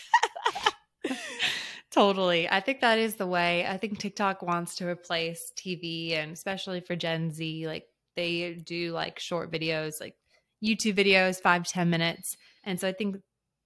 Totally. 1.92 2.50
I 2.50 2.60
think 2.60 2.82
that 2.82 3.00
is 3.00 3.16
the 3.16 3.28
way. 3.28 3.66
I 3.66 3.78
think 3.78 4.00
TikTok 4.00 4.42
wants 4.42 4.76
to 4.76 4.88
replace 4.88 5.40
TV 5.58 6.14
and 6.14 6.34
especially 6.34 6.82
for 6.82 6.96
Gen 6.96 7.32
Z, 7.32 7.68
like 7.68 7.86
they 8.16 8.54
do 8.64 8.92
like 8.92 9.20
short 9.20 9.52
videos, 9.52 10.00
like 10.00 10.16
YouTube 10.64 10.96
videos, 10.96 11.42
five 11.42 11.68
ten 11.68 11.90
minutes. 11.90 12.38
And 12.64 12.80
so 12.80 12.88
I 12.88 12.94
think 12.94 13.18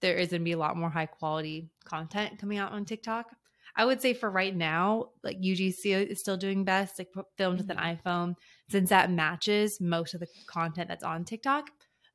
there 0.02 0.18
is 0.18 0.30
going 0.30 0.42
to 0.42 0.46
be 0.46 0.54
a 0.54 0.58
lot 0.58 0.78
more 0.78 0.90
high 0.90 1.06
quality 1.06 1.70
content 1.86 2.40
coming 2.40 2.58
out 2.58 2.72
on 2.72 2.86
TikTok. 2.86 3.28
I 3.76 3.86
would 3.86 4.02
say 4.02 4.14
for 4.14 4.30
right 4.30 4.56
now, 4.56 5.10
like 5.24 5.40
UGC 5.40 6.10
is 6.10 6.20
still 6.20 6.38
doing 6.38 6.64
best, 6.64 7.00
like 7.00 7.10
filmed 7.38 7.60
with 7.60 7.70
an 7.70 7.78
mm-hmm. 7.78 8.08
iPhone, 8.08 8.36
since 8.70 8.90
that 8.90 9.12
matches 9.12 9.80
most 9.80 10.14
of 10.14 10.20
the 10.20 10.28
content 10.48 10.90
that's 10.90 11.04
on 11.04 11.24
TikTok. 11.24 11.70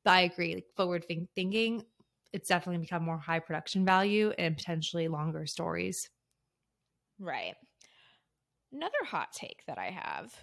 But 0.05 0.11
I 0.11 0.21
agree, 0.23 0.55
like 0.55 0.67
forward 0.76 1.07
thinking, 1.07 1.85
it's 2.33 2.49
definitely 2.49 2.83
become 2.83 3.05
more 3.05 3.19
high 3.19 3.38
production 3.38 3.85
value 3.85 4.33
and 4.37 4.57
potentially 4.57 5.09
longer 5.09 5.47
stories. 5.47 6.11
Right. 7.19 7.55
Another 8.73 9.05
hot 9.07 9.33
take 9.33 9.64
that 9.67 9.79
I 9.79 9.91
have, 9.91 10.35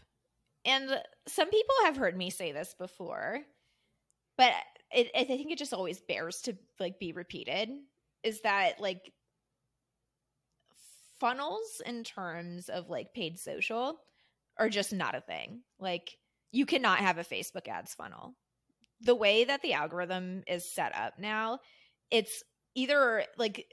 and 0.66 0.90
some 1.28 1.50
people 1.50 1.76
have 1.86 1.98
heard 1.98 2.18
me 2.18 2.30
say 2.30 2.52
this 2.52 2.76
before, 2.78 3.40
but 4.38 4.52
it, 4.92 5.10
I 5.16 5.24
think 5.24 5.52
it 5.52 5.58
just 5.58 5.74
always 5.74 6.02
bears 6.02 6.42
to 6.42 6.58
like 6.80 7.00
be 7.00 7.14
repeated. 7.14 7.70
Is 8.24 8.42
that 8.42 8.80
like 8.80 9.12
funnels 11.20 11.82
in 11.86 12.04
terms 12.04 12.68
of 12.68 12.90
like 12.90 13.14
paid 13.14 13.40
social 13.40 14.00
are 14.58 14.70
just 14.70 14.92
not 14.92 15.16
a 15.16 15.22
thing. 15.22 15.62
Like 15.80 16.18
you 16.52 16.66
cannot 16.66 17.00
have 17.00 17.18
a 17.18 17.24
Facebook 17.24 17.68
ads 17.68 17.94
funnel. 17.94 18.36
The 19.02 19.16
way 19.16 19.44
that 19.46 19.62
the 19.62 19.74
algorithm 19.74 20.44
is 20.48 20.72
set 20.72 20.96
up 20.96 21.14
now, 21.18 21.60
it's 22.12 22.44
either 22.76 23.24
like 23.38 23.66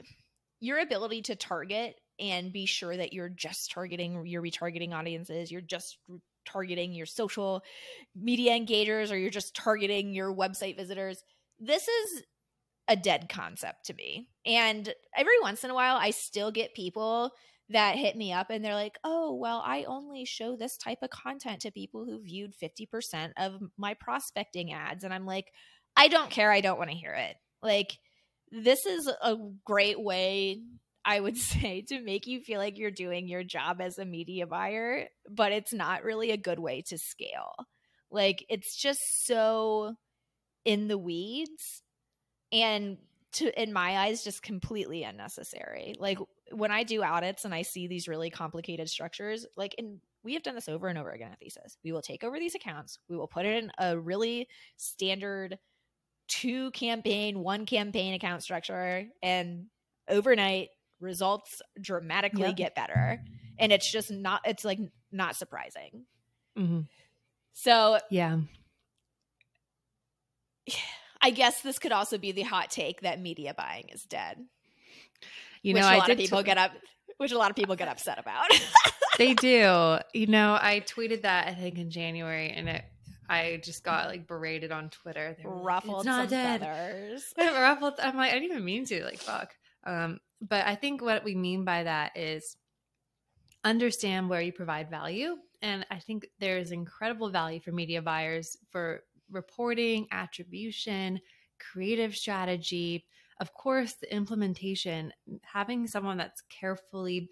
your 0.61 0.79
ability 0.79 1.23
to 1.23 1.37
target 1.37 1.97
and 2.21 2.53
be 2.53 2.67
sure 2.67 2.97
that 2.97 3.13
you're 3.13 3.29
just 3.29 3.71
targeting 3.71 4.27
your 4.27 4.43
retargeting 4.43 4.93
audiences, 4.93 5.51
you're 5.51 5.61
just 5.61 5.99
targeting 6.47 6.93
your 6.93 7.07
social 7.07 7.63
media 8.17 8.53
engagers, 8.53 9.13
or 9.13 9.17
you're 9.17 9.31
just 9.31 9.55
targeting 9.55 10.15
your 10.15 10.35
website 10.35 10.77
visitors. 10.77 11.23
This 11.59 11.87
is 11.87 12.23
a 12.89 12.97
dead 12.97 13.29
concept 13.29 13.87
to 13.87 13.95
me. 13.95 14.29
And 14.47 14.93
every 15.17 15.39
once 15.43 15.63
in 15.63 15.71
a 15.71 15.75
while, 15.75 15.97
I 15.97 16.11
still 16.11 16.51
get 16.51 16.75
people 16.75 17.33
that 17.71 17.97
hit 17.97 18.17
me 18.17 18.33
up 18.33 18.49
and 18.49 18.65
they're 18.65 18.75
like, 18.75 18.97
oh, 19.05 19.35
well, 19.35 19.63
I 19.65 19.85
only 19.85 20.25
show 20.25 20.57
this 20.57 20.79
type 20.79 20.99
of 21.03 21.11
content 21.11 21.61
to 21.61 21.71
people 21.71 22.07
who 22.07 22.23
viewed 22.23 22.55
50% 22.57 23.33
of 23.37 23.61
my 23.77 23.93
prospecting 23.93 24.73
ads. 24.73 25.05
And 25.05 25.13
I'm 25.13 25.27
like, 25.27 25.53
I 25.95 26.09
don't 26.09 26.31
care. 26.31 26.51
I 26.51 26.63
don't 26.63 26.79
want 26.79 26.91
to 26.91 26.97
hear 26.97 27.13
it. 27.13 27.37
Like, 27.63 27.99
this 28.51 28.87
is 28.87 29.07
a 29.07 29.37
great 29.67 30.01
way, 30.01 30.63
I 31.09 31.21
would 31.21 31.37
say, 31.39 31.81
to 31.89 32.01
make 32.01 32.27
you 32.27 32.41
feel 32.41 32.59
like 32.59 32.79
you're 32.79 32.91
doing 32.91 33.27
your 33.27 33.43
job 33.43 33.81
as 33.81 33.99
a 33.99 34.05
media 34.05 34.47
buyer, 34.47 35.09
but 35.29 35.53
it's 35.53 35.73
not 35.73 36.05
really 36.05 36.31
a 36.31 36.37
good 36.37 36.59
way 36.59 36.83
to 36.83 36.99
scale. 36.99 37.55
Like, 38.11 38.45
it's 38.49 38.77
just 38.77 39.27
so 39.27 39.95
in 40.65 40.89
the 40.89 40.99
weeds 40.99 41.83
and 42.53 42.99
to 43.31 43.63
in 43.63 43.73
my 43.73 43.99
eyes 43.99 44.25
just 44.25 44.43
completely 44.43 45.03
unnecessary. 45.03 45.95
Like 45.99 46.19
when 46.51 46.71
i 46.71 46.83
do 46.83 47.03
audits 47.03 47.45
and 47.45 47.55
i 47.55 47.61
see 47.61 47.87
these 47.87 48.09
really 48.09 48.31
complicated 48.31 48.89
structures 48.89 49.45
like 49.55 49.75
and 49.77 50.01
we 50.25 50.35
have 50.35 50.43
done 50.43 50.55
this 50.55 50.69
over 50.69 50.89
and 50.89 50.99
over 50.99 51.11
again 51.11 51.33
at 51.33 51.39
thesis. 51.39 51.77
We 51.85 51.93
will 51.93 52.03
take 52.03 52.25
over 52.25 52.39
these 52.39 52.55
accounts. 52.55 52.99
We 53.09 53.17
will 53.17 53.29
put 53.29 53.47
it 53.47 53.63
in 53.63 53.71
a 53.79 53.99
really 53.99 54.49
standard 54.77 55.59
two 56.27 56.71
campaign 56.73 57.39
one 57.39 57.65
campaign 57.65 58.15
account 58.15 58.43
structure 58.43 59.07
and 59.23 59.67
overnight 60.09 60.69
results 61.01 61.63
dramatically 61.81 62.49
Yep. 62.49 62.57
get 62.57 62.75
better 62.75 63.23
and 63.59 63.73
it's 63.73 63.91
just 63.91 64.11
not 64.11 64.41
it's 64.45 64.65
like 64.65 64.79
not 65.13 65.37
surprising 65.37 66.05
Mm-hmm. 66.59 66.81
so 67.53 67.99
Yeah. 68.11 68.41
i 71.23 71.31
guess 71.31 71.61
this 71.63 71.79
could 71.79 71.93
also 71.93 72.19
be 72.19 72.33
the 72.33 72.43
hot 72.43 72.71
take 72.71 73.01
that 73.03 73.21
media 73.21 73.55
buying 73.57 73.89
is 73.93 74.03
dead 74.05 74.39
You 75.63 75.75
know, 75.75 75.81
a 75.81 75.85
I 75.85 75.99
lot 75.99 76.11
of 76.11 76.17
people 76.19 76.43
tw- 76.43 76.47
get 76.47 76.59
up 76.59 76.73
which 77.19 77.33
a 77.33 77.39
lot 77.39 77.51
of 77.51 77.57
people 77.57 77.75
get 77.75 77.89
upset 77.89 78.19
about 78.21 78.47
they 79.19 79.35
do. 79.35 79.99
You 80.15 80.27
know, 80.29 80.53
I 80.61 80.85
tweeted 80.87 81.23
that 81.23 81.49
I 81.49 81.55
think 81.55 81.77
in 81.79 81.91
January, 81.91 82.51
and 82.51 82.69
it, 82.69 82.85
I 83.29 83.61
just 83.65 83.83
got 83.83 84.07
like 84.07 84.29
berated 84.29 84.71
on 84.71 84.89
Twitter. 84.91 85.35
They 85.37 85.43
were 85.49 85.57
like, 85.57 85.65
ruffled 85.65 85.97
it's 85.97 86.07
not 86.07 86.29
some 86.29 86.39
dead. 86.39 86.61
feathers 86.61 87.35
ruffled. 87.37 87.95
I'm 88.01 88.17
like, 88.17 88.31
I 88.31 88.35
didn't 88.35 88.53
even 88.53 88.65
mean 88.65 88.85
to. 88.85 89.03
Like, 89.03 89.19
fuck. 89.19 89.53
Um, 89.85 90.21
but 90.41 90.67
I 90.67 90.75
think 90.75 91.03
what 91.03 91.25
we 91.25 91.35
mean 91.35 91.65
by 91.65 91.83
that 91.85 92.17
is 92.17 92.57
understand 93.65 94.29
where 94.29 94.41
you 94.41 94.53
provide 94.53 94.91
value, 94.91 95.37
and 95.63 95.87
I 95.91 95.99
think 95.99 96.29
there 96.39 96.59
is 96.59 96.73
incredible 96.73 97.31
value 97.31 97.61
for 97.61 97.73
media 97.73 98.01
buyers 98.01 98.57
for 98.71 99.03
reporting, 99.31 100.07
attribution, 100.13 101.21
creative 101.59 102.17
strategy. 102.17 103.05
Of 103.41 103.53
course, 103.55 103.95
the 103.95 104.13
implementation, 104.15 105.13
having 105.43 105.87
someone 105.87 106.17
that's 106.17 106.43
carefully 106.43 107.31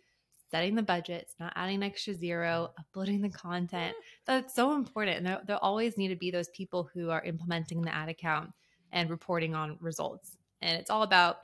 setting 0.50 0.75
the 0.75 0.82
budgets, 0.82 1.34
not 1.40 1.52
adding 1.56 1.76
an 1.76 1.82
extra 1.82 2.14
zero, 2.14 2.70
uploading 2.78 3.20
the 3.20 3.28
content. 3.28 3.94
Mm. 3.96 4.02
That's 4.26 4.54
so 4.54 4.75
important. 4.75 5.18
And 5.18 5.26
there, 5.26 5.40
there 5.46 5.56
always 5.58 5.98
need 5.98 6.08
to 6.08 6.16
be 6.16 6.30
those 6.30 6.48
people 6.50 6.88
who 6.92 7.10
are 7.10 7.25
implementing 7.25 7.82
the 7.82 7.94
ad 7.94 8.08
account 8.08 8.50
and 8.92 9.10
reporting 9.10 9.54
on 9.54 9.76
results. 9.80 10.36
And 10.62 10.78
it's 10.78 10.90
all 10.90 11.02
about 11.02 11.40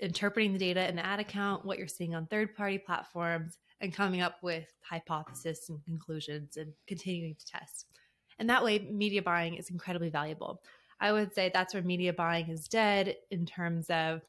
interpreting 0.00 0.52
the 0.52 0.58
data 0.58 0.88
in 0.88 0.96
the 0.96 1.04
ad 1.04 1.20
account, 1.20 1.64
what 1.64 1.78
you're 1.78 1.86
seeing 1.86 2.14
on 2.14 2.26
third 2.26 2.54
party 2.54 2.78
platforms, 2.78 3.58
and 3.80 3.94
coming 3.94 4.20
up 4.20 4.36
with 4.42 4.66
hypotheses 4.82 5.66
and 5.68 5.84
conclusions 5.84 6.56
and 6.56 6.72
continuing 6.86 7.34
to 7.34 7.46
test. 7.46 7.86
And 8.38 8.48
that 8.50 8.64
way, 8.64 8.78
media 8.78 9.22
buying 9.22 9.54
is 9.54 9.70
incredibly 9.70 10.10
valuable. 10.10 10.62
I 11.00 11.12
would 11.12 11.34
say 11.34 11.50
that's 11.52 11.74
where 11.74 11.82
media 11.82 12.12
buying 12.12 12.48
is 12.48 12.68
dead 12.68 13.16
in 13.30 13.46
terms 13.46 13.88
of 13.90 14.22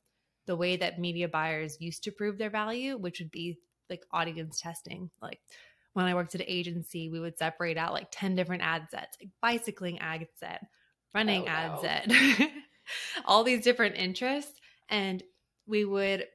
the 0.46 0.56
way 0.56 0.78
that 0.78 1.00
media 1.00 1.28
buyers 1.28 1.78
used 1.80 2.04
to 2.04 2.12
prove 2.12 2.38
their 2.38 2.50
value, 2.50 2.98
which 2.98 3.20
would 3.20 3.32
be 3.32 3.58
like 3.90 4.04
audience 4.12 4.60
testing. 4.60 5.10
Like 5.22 5.40
when 5.94 6.06
I 6.06 6.14
worked 6.16 6.36
at 6.36 6.42
an 6.42 6.48
agency, 6.50 7.10
we 7.10 7.20
would 7.20 7.38
separate 7.38 7.78
out 7.78 7.94
like 7.94 8.08
10 8.12 8.36
different 8.36 8.64
ad 8.64 8.88
sets, 8.90 9.18
like 9.22 9.32
bicycling 9.42 10.00
ad 10.00 10.28
set, 10.40 10.66
running 11.14 11.44
Oh, 11.44 11.48
ad 11.48 11.72
no. 11.74 11.82
set, 11.82 12.52
all 13.26 13.44
these 13.44 13.64
different 13.64 13.96
interests 13.98 14.60
and 14.90 15.24
we 15.68 15.86
would 15.86 16.26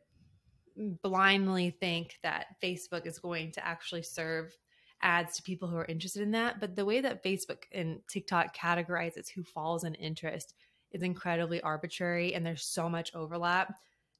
blindly 1.02 1.71
think 1.71 2.18
that 2.23 2.47
Facebook 2.62 3.06
is 3.06 3.18
going 3.18 3.52
to 3.52 3.66
actually 3.66 4.02
serve 4.02 4.56
ads 5.02 5.37
to 5.37 5.42
people 5.42 5.68
who 5.68 5.76
are 5.76 5.87
interested 5.87 6.23
in 6.23 6.30
that. 6.33 6.61
But 6.61 6.76
the 6.76 6.85
way 6.85 7.00
that 7.00 7.23
Facebook 7.23 7.64
and 7.73 8.00
TikTok 8.09 8.56
categorizes 8.56 9.28
who 9.28 9.42
falls 9.42 9.85
in 9.85 9.95
interest 9.95 10.54
is 10.92 11.02
incredibly 11.02 11.61
arbitrary 11.61 12.35
and 12.35 12.45
there's 12.45 12.64
so 12.64 12.88
much 12.88 13.14
overlap 13.14 13.75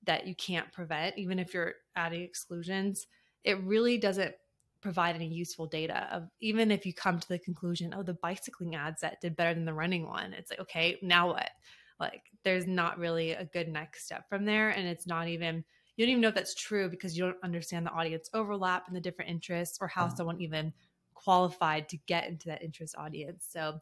that 0.05 0.27
you 0.27 0.35
can't 0.35 0.73
prevent, 0.73 1.17
even 1.19 1.39
if 1.39 1.53
you're 1.55 1.75
adding 1.95 2.23
exclusions. 2.23 3.07
It 3.45 3.63
really 3.63 3.99
doesn't 3.99 4.35
provide 4.81 5.17
any 5.17 5.27
useful 5.27 5.67
data 5.67 6.07
of 6.13 6.29
even 6.41 6.71
if 6.71 6.87
you 6.87 6.95
come 6.95 7.19
to 7.19 7.29
the 7.29 7.39
conclusion, 7.39 7.95
oh, 7.97 8.03
the 8.03 8.15
bicycling 8.15 8.77
ad 8.77 8.99
set 8.99 9.21
did 9.21 9.37
better 9.37 9.55
than 9.55 9.65
the 9.65 9.75
running 9.75 10.07
one. 10.07 10.33
It's 10.33 10.51
like, 10.51 10.61
okay, 10.61 10.99
now 11.03 11.29
what? 11.29 11.51
Like 11.99 12.23
there's 12.45 12.67
not 12.67 12.99
really 12.99 13.33
a 13.33 13.45
good 13.45 13.69
next 13.69 14.05
step 14.05 14.29
from 14.29 14.45
there. 14.45 14.71
And 14.71 14.87
it's 14.87 15.07
not 15.07 15.29
even 15.29 15.65
you 15.97 16.05
don't 16.05 16.11
even 16.11 16.21
know 16.21 16.29
if 16.29 16.35
that's 16.35 16.55
true 16.55 16.89
because 16.91 17.17
you 17.17 17.25
don't 17.25 17.37
understand 17.43 17.87
the 17.87 17.91
audience 17.91 18.29
overlap 18.35 18.87
and 18.87 18.95
the 18.95 19.01
different 19.01 19.31
interests 19.31 19.79
or 19.81 19.89
how 19.89 20.07
mm. 20.07 20.17
someone 20.17 20.41
even 20.41 20.73
qualified 21.15 21.89
to 21.89 21.97
get 22.07 22.29
into 22.29 22.49
that 22.49 22.63
interest 22.63 22.95
audience. 22.99 23.47
So, 23.51 23.81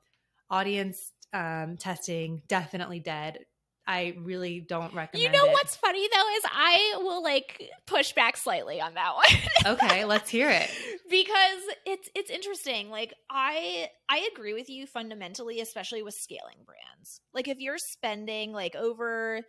audience 0.48 1.10
um, 1.32 1.76
testing 1.76 2.42
definitely 2.48 3.00
dead. 3.00 3.40
I 3.86 4.16
really 4.18 4.60
don't 4.60 4.94
recommend. 4.94 5.22
You 5.22 5.30
know 5.30 5.46
it. 5.46 5.52
what's 5.52 5.76
funny 5.76 6.08
though 6.08 6.28
is 6.36 6.42
I 6.44 6.94
will 6.98 7.22
like 7.22 7.70
push 7.86 8.12
back 8.12 8.36
slightly 8.36 8.80
on 8.80 8.94
that 8.94 9.14
one. 9.64 9.74
okay, 9.74 10.04
let's 10.04 10.30
hear 10.30 10.48
it. 10.48 10.70
Because 11.10 11.62
it's 11.84 12.08
it's 12.14 12.30
interesting. 12.30 12.88
Like 12.88 13.12
I 13.30 13.90
I 14.08 14.28
agree 14.32 14.54
with 14.54 14.70
you 14.70 14.86
fundamentally, 14.86 15.60
especially 15.60 16.02
with 16.02 16.14
scaling 16.14 16.64
brands. 16.64 17.20
Like 17.34 17.46
if 17.46 17.58
you're 17.60 17.78
spending 17.78 18.52
like 18.52 18.74
over 18.74 19.42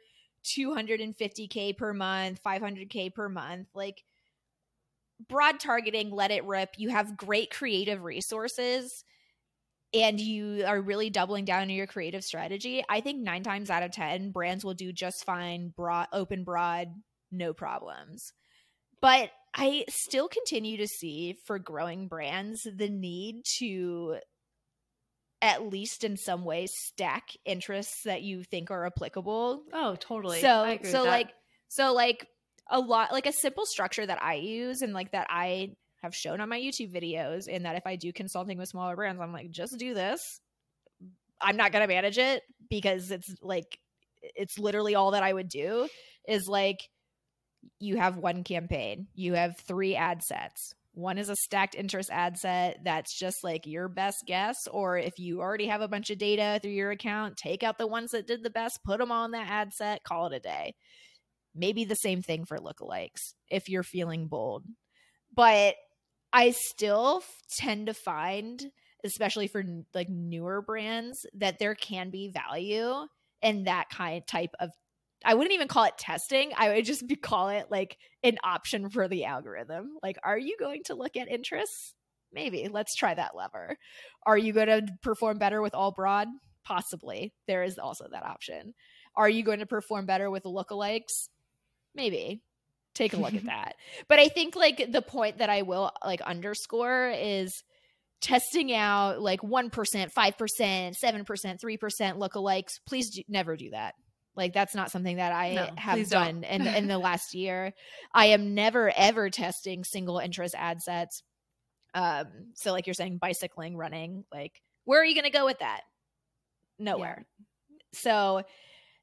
250k 0.43 1.71
per 1.71 1.93
month, 1.93 2.41
500k 2.43 3.09
per 3.09 3.29
month, 3.29 3.69
like 3.73 4.03
broad 5.29 5.59
targeting, 5.59 6.11
let 6.11 6.31
it 6.31 6.45
rip. 6.45 6.75
You 6.77 6.89
have 6.89 7.17
great 7.17 7.49
creative 7.51 8.03
resources 8.03 9.03
and 9.93 10.19
you 10.19 10.65
are 10.65 10.81
really 10.81 11.09
doubling 11.09 11.45
down 11.45 11.63
on 11.63 11.69
your 11.69 11.87
creative 11.87 12.23
strategy. 12.23 12.83
I 12.89 13.01
think 13.01 13.21
9 13.21 13.43
times 13.43 13.69
out 13.69 13.83
of 13.83 13.91
10 13.91 14.31
brands 14.31 14.65
will 14.65 14.73
do 14.73 14.93
just 14.93 15.25
fine 15.25 15.73
broad 15.75 16.07
open 16.13 16.43
broad 16.43 16.89
no 17.31 17.53
problems. 17.53 18.33
But 19.01 19.31
I 19.55 19.85
still 19.89 20.27
continue 20.27 20.77
to 20.77 20.87
see 20.87 21.37
for 21.45 21.59
growing 21.59 22.07
brands 22.07 22.67
the 22.75 22.89
need 22.89 23.43
to 23.59 24.17
at 25.41 25.67
least 25.67 26.03
in 26.03 26.17
some 26.17 26.43
ways 26.43 26.71
stack 26.75 27.29
interests 27.45 28.03
that 28.03 28.23
you 28.23 28.43
think 28.43 28.71
are 28.71 28.85
applicable. 28.85 29.63
Oh, 29.73 29.95
totally. 29.99 30.41
So 30.41 30.77
so 30.83 31.03
like 31.03 31.33
so 31.67 31.93
like 31.93 32.27
a 32.69 32.79
lot 32.79 33.11
like 33.11 33.27
a 33.27 33.31
simple 33.31 33.65
structure 33.65 34.05
that 34.05 34.21
I 34.21 34.35
use 34.35 34.81
and 34.81 34.93
like 34.93 35.11
that 35.11 35.27
I 35.29 35.75
have 36.01 36.15
shown 36.15 36.41
on 36.41 36.49
my 36.49 36.59
YouTube 36.59 36.93
videos 36.93 37.47
and 37.49 37.65
that 37.65 37.75
if 37.75 37.85
I 37.85 37.95
do 37.95 38.11
consulting 38.11 38.57
with 38.57 38.69
smaller 38.69 38.95
brands, 38.95 39.21
I'm 39.21 39.33
like, 39.33 39.51
just 39.51 39.77
do 39.77 39.93
this. 39.93 40.41
I'm 41.39 41.57
not 41.57 41.71
gonna 41.71 41.87
manage 41.87 42.17
it 42.17 42.43
because 42.69 43.11
it's 43.11 43.33
like 43.41 43.77
it's 44.21 44.57
literally 44.57 44.95
all 44.95 45.11
that 45.11 45.23
I 45.23 45.31
would 45.31 45.49
do 45.49 45.87
is 46.27 46.47
like 46.47 46.79
you 47.79 47.97
have 47.97 48.17
one 48.17 48.43
campaign, 48.43 49.07
you 49.13 49.33
have 49.33 49.57
three 49.57 49.95
ad 49.95 50.23
sets. 50.23 50.73
One 50.93 51.17
is 51.17 51.27
a 51.27 51.35
stacked 51.35 51.75
interest 51.75 52.09
ad 52.09 52.37
set 52.37 52.79
that's 52.85 53.17
just 53.19 53.43
like 53.43 53.65
your 53.65 53.89
best 53.89 54.23
guess. 54.25 54.55
Or 54.71 54.97
if 54.97 55.19
you 55.19 55.41
already 55.41 55.67
have 55.67 55.81
a 55.81 55.89
bunch 55.89 56.09
of 56.09 56.17
data 56.17 56.59
through 56.61 56.71
your 56.71 56.91
account, 56.91 57.35
take 57.35 57.63
out 57.63 57.77
the 57.77 57.87
ones 57.87 58.11
that 58.11 58.27
did 58.27 58.43
the 58.43 58.49
best, 58.49 58.79
put 58.85 58.99
them 58.99 59.11
on 59.11 59.31
that 59.31 59.49
ad 59.49 59.73
set, 59.73 60.03
call 60.03 60.27
it 60.27 60.35
a 60.35 60.39
day. 60.39 60.73
Maybe 61.53 61.83
the 61.83 61.95
same 61.95 62.21
thing 62.21 62.45
for 62.45 62.57
lookalikes 62.59 63.33
if 63.49 63.67
you're 63.67 63.83
feeling 63.83 64.27
bold. 64.27 64.63
But 65.33 65.75
I 66.31 66.51
still 66.51 67.23
tend 67.57 67.87
to 67.87 67.93
find, 67.93 68.63
especially 69.03 69.47
for 69.47 69.63
like 69.93 70.09
newer 70.09 70.61
brands, 70.61 71.25
that 71.33 71.59
there 71.59 71.75
can 71.75 72.09
be 72.09 72.29
value 72.29 72.93
in 73.41 73.65
that 73.65 73.89
kind 73.89 74.25
type 74.25 74.51
of 74.59 74.71
I 75.25 75.33
wouldn't 75.33 75.53
even 75.53 75.67
call 75.67 75.85
it 75.85 75.97
testing. 75.97 76.51
I 76.55 76.69
would 76.69 76.85
just 76.85 77.07
be, 77.07 77.15
call 77.15 77.49
it 77.49 77.67
like 77.69 77.97
an 78.23 78.37
option 78.43 78.89
for 78.89 79.07
the 79.07 79.25
algorithm. 79.25 79.97
Like, 80.01 80.17
are 80.23 80.37
you 80.37 80.55
going 80.59 80.83
to 80.85 80.95
look 80.95 81.17
at 81.17 81.27
interests? 81.27 81.93
Maybe. 82.31 82.69
Let's 82.71 82.95
try 82.95 83.13
that 83.13 83.35
lever. 83.35 83.77
Are 84.25 84.37
you 84.37 84.53
going 84.53 84.67
to 84.67 84.87
perform 85.01 85.39
better 85.39 85.61
with 85.61 85.73
all 85.73 85.91
broad? 85.91 86.27
Possibly. 86.63 87.33
There 87.47 87.63
is 87.63 87.77
also 87.77 88.05
that 88.11 88.25
option. 88.25 88.73
Are 89.15 89.29
you 89.29 89.43
going 89.43 89.59
to 89.59 89.65
perform 89.65 90.05
better 90.05 90.29
with 90.29 90.43
lookalikes? 90.43 91.29
Maybe. 91.95 92.41
Take 92.93 93.13
a 93.13 93.17
look 93.17 93.33
at 93.33 93.45
that. 93.45 93.75
But 94.07 94.19
I 94.19 94.27
think 94.27 94.55
like 94.55 94.91
the 94.91 95.01
point 95.01 95.39
that 95.39 95.49
I 95.49 95.63
will 95.63 95.91
like 96.03 96.21
underscore 96.21 97.13
is 97.15 97.63
testing 98.21 98.73
out 98.73 99.21
like 99.21 99.41
1%, 99.41 99.69
5%, 99.71 100.13
7%, 100.13 100.95
3% 100.97 102.17
lookalikes. 102.17 102.79
Please 102.85 103.09
do, 103.11 103.21
never 103.27 103.55
do 103.55 103.69
that 103.71 103.95
like 104.35 104.53
that's 104.53 104.75
not 104.75 104.91
something 104.91 105.17
that 105.17 105.31
I 105.31 105.53
no, 105.53 105.69
have 105.77 106.09
done 106.09 106.43
in 106.43 106.67
in 106.67 106.87
the 106.87 106.97
last 106.99 107.33
year. 107.33 107.73
I 108.13 108.27
am 108.27 108.53
never 108.53 108.91
ever 108.95 109.29
testing 109.29 109.83
single 109.83 110.19
interest 110.19 110.55
ad 110.57 110.81
sets. 110.81 111.23
Um, 111.93 112.27
so 112.55 112.71
like 112.71 112.87
you're 112.87 112.93
saying, 112.93 113.17
bicycling, 113.17 113.77
running, 113.77 114.25
like 114.31 114.61
where 114.83 115.01
are 115.01 115.05
you 115.05 115.15
going 115.15 115.31
to 115.31 115.37
go 115.37 115.45
with 115.45 115.59
that? 115.59 115.81
Nowhere. 116.77 117.25
Yeah. 117.39 117.45
So 117.93 118.43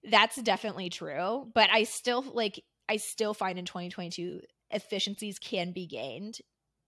that's 0.05 0.37
definitely 0.37 0.91
true. 0.91 1.51
But 1.55 1.71
I 1.73 1.85
still 1.85 2.23
like 2.23 2.63
I 2.89 2.97
still 2.97 3.35
find 3.35 3.59
in 3.59 3.65
2022 3.65 4.41
efficiencies 4.71 5.39
can 5.39 5.73
be 5.73 5.87
gained 5.87 6.39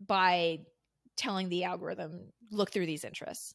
by 0.05 0.59
telling 1.17 1.49
the 1.49 1.65
algorithm 1.65 2.33
look 2.51 2.71
through 2.71 2.87
these 2.87 3.05
interests 3.05 3.55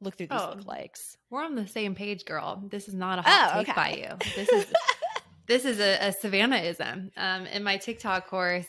look 0.00 0.16
through 0.16 0.28
these 0.28 0.40
oh, 0.40 0.54
lookalikes. 0.56 1.16
We're 1.30 1.44
on 1.44 1.54
the 1.54 1.66
same 1.66 1.94
page, 1.94 2.24
girl. 2.24 2.62
This 2.70 2.88
is 2.88 2.94
not 2.94 3.18
a 3.18 3.22
hot 3.22 3.50
oh, 3.52 3.58
take 3.58 3.68
okay. 3.68 3.76
by 3.76 3.96
you. 3.96 4.32
This 4.36 4.48
is 4.48 4.66
this 5.46 5.64
is 5.64 5.80
a, 5.80 6.08
a 6.08 6.12
Savannah-ism. 6.12 7.10
Um, 7.16 7.46
in 7.46 7.62
my 7.62 7.76
TikTok 7.76 8.28
course, 8.28 8.66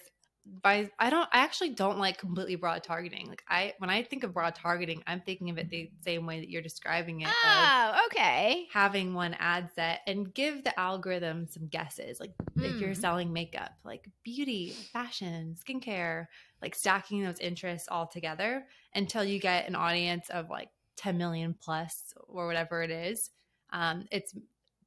by 0.64 0.90
I 0.98 1.10
don't 1.10 1.30
I 1.32 1.40
actually 1.40 1.70
don't 1.70 2.00
like 2.00 2.18
completely 2.18 2.56
broad 2.56 2.84
targeting. 2.84 3.28
Like 3.28 3.44
I 3.48 3.74
when 3.78 3.90
I 3.90 4.04
think 4.04 4.24
of 4.24 4.34
broad 4.34 4.56
targeting, 4.56 5.04
I'm 5.06 5.22
thinking 5.22 5.50
of 5.50 5.58
it 5.58 5.70
the 5.70 5.92
same 6.04 6.26
way 6.26 6.40
that 6.40 6.50
you're 6.50 6.62
describing 6.62 7.22
it. 7.22 7.30
Oh, 7.46 8.02
okay. 8.08 8.68
Having 8.74 9.14
one 9.14 9.36
ad 9.40 9.70
set 9.76 10.02
and 10.08 10.34
give 10.34 10.64
the 10.64 10.78
algorithm 10.80 11.48
some 11.48 11.68
guesses. 11.68 12.20
Like 12.20 12.34
mm. 12.58 12.66
if 12.66 12.80
you're 12.80 12.90
hmm. 12.90 13.00
selling 13.00 13.32
makeup, 13.32 13.72
like 13.84 14.10
beauty, 14.24 14.72
fashion, 14.92 15.56
skincare, 15.56 16.26
like 16.62 16.76
stacking 16.76 17.24
those 17.24 17.40
interests 17.40 17.88
all 17.90 18.08
together 18.08 18.66
until 18.96 19.24
you 19.24 19.40
get 19.40 19.68
an 19.68 19.76
audience 19.76 20.30
of 20.30 20.50
like 20.50 20.70
10 21.02 21.18
million 21.18 21.56
plus 21.60 22.14
or 22.28 22.48
whatever 22.48 22.84
it 22.84 22.92
is. 22.92 23.32
Um, 23.74 24.06
it's 24.12 24.36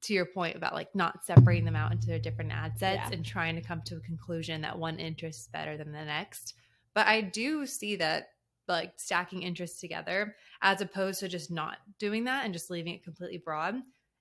to 0.03 0.13
your 0.13 0.27
point 0.27 0.57
about 0.57 0.75
like 0.75 0.95
not 0.95 1.25
separating 1.25 1.65
them 1.65 1.77
out 1.77 1.91
into 1.91 2.07
their 2.07 2.19
different 2.19 2.53
ad 2.53 2.79
sets 2.79 3.09
yeah. 3.09 3.11
and 3.13 3.25
trying 3.25 3.57
to 3.57 3.63
come 3.63 3.81
to 3.87 3.97
a 3.97 4.01
conclusion 4.01 4.61
that 4.61 4.79
one 4.79 4.99
interest 4.99 5.41
is 5.41 5.49
better 5.49 5.77
than 5.77 5.93
the 5.93 6.05
next. 6.05 6.55
But 6.95 7.07
I 7.07 7.23
do 7.23 7.67
see 7.67 7.97
that 7.97 8.29
like 8.69 8.93
stacking 8.97 9.43
interests 9.43 9.81
together 9.81 10.37
as 10.63 10.81
opposed 10.81 11.21
to 11.21 11.29
just 11.29 11.51
not 11.51 11.79
doing 11.99 12.25
that 12.25 12.45
and 12.45 12.53
just 12.53 12.71
leaving 12.71 12.95
it 12.95 13.05
completely 13.05 13.39
broad. 13.39 13.77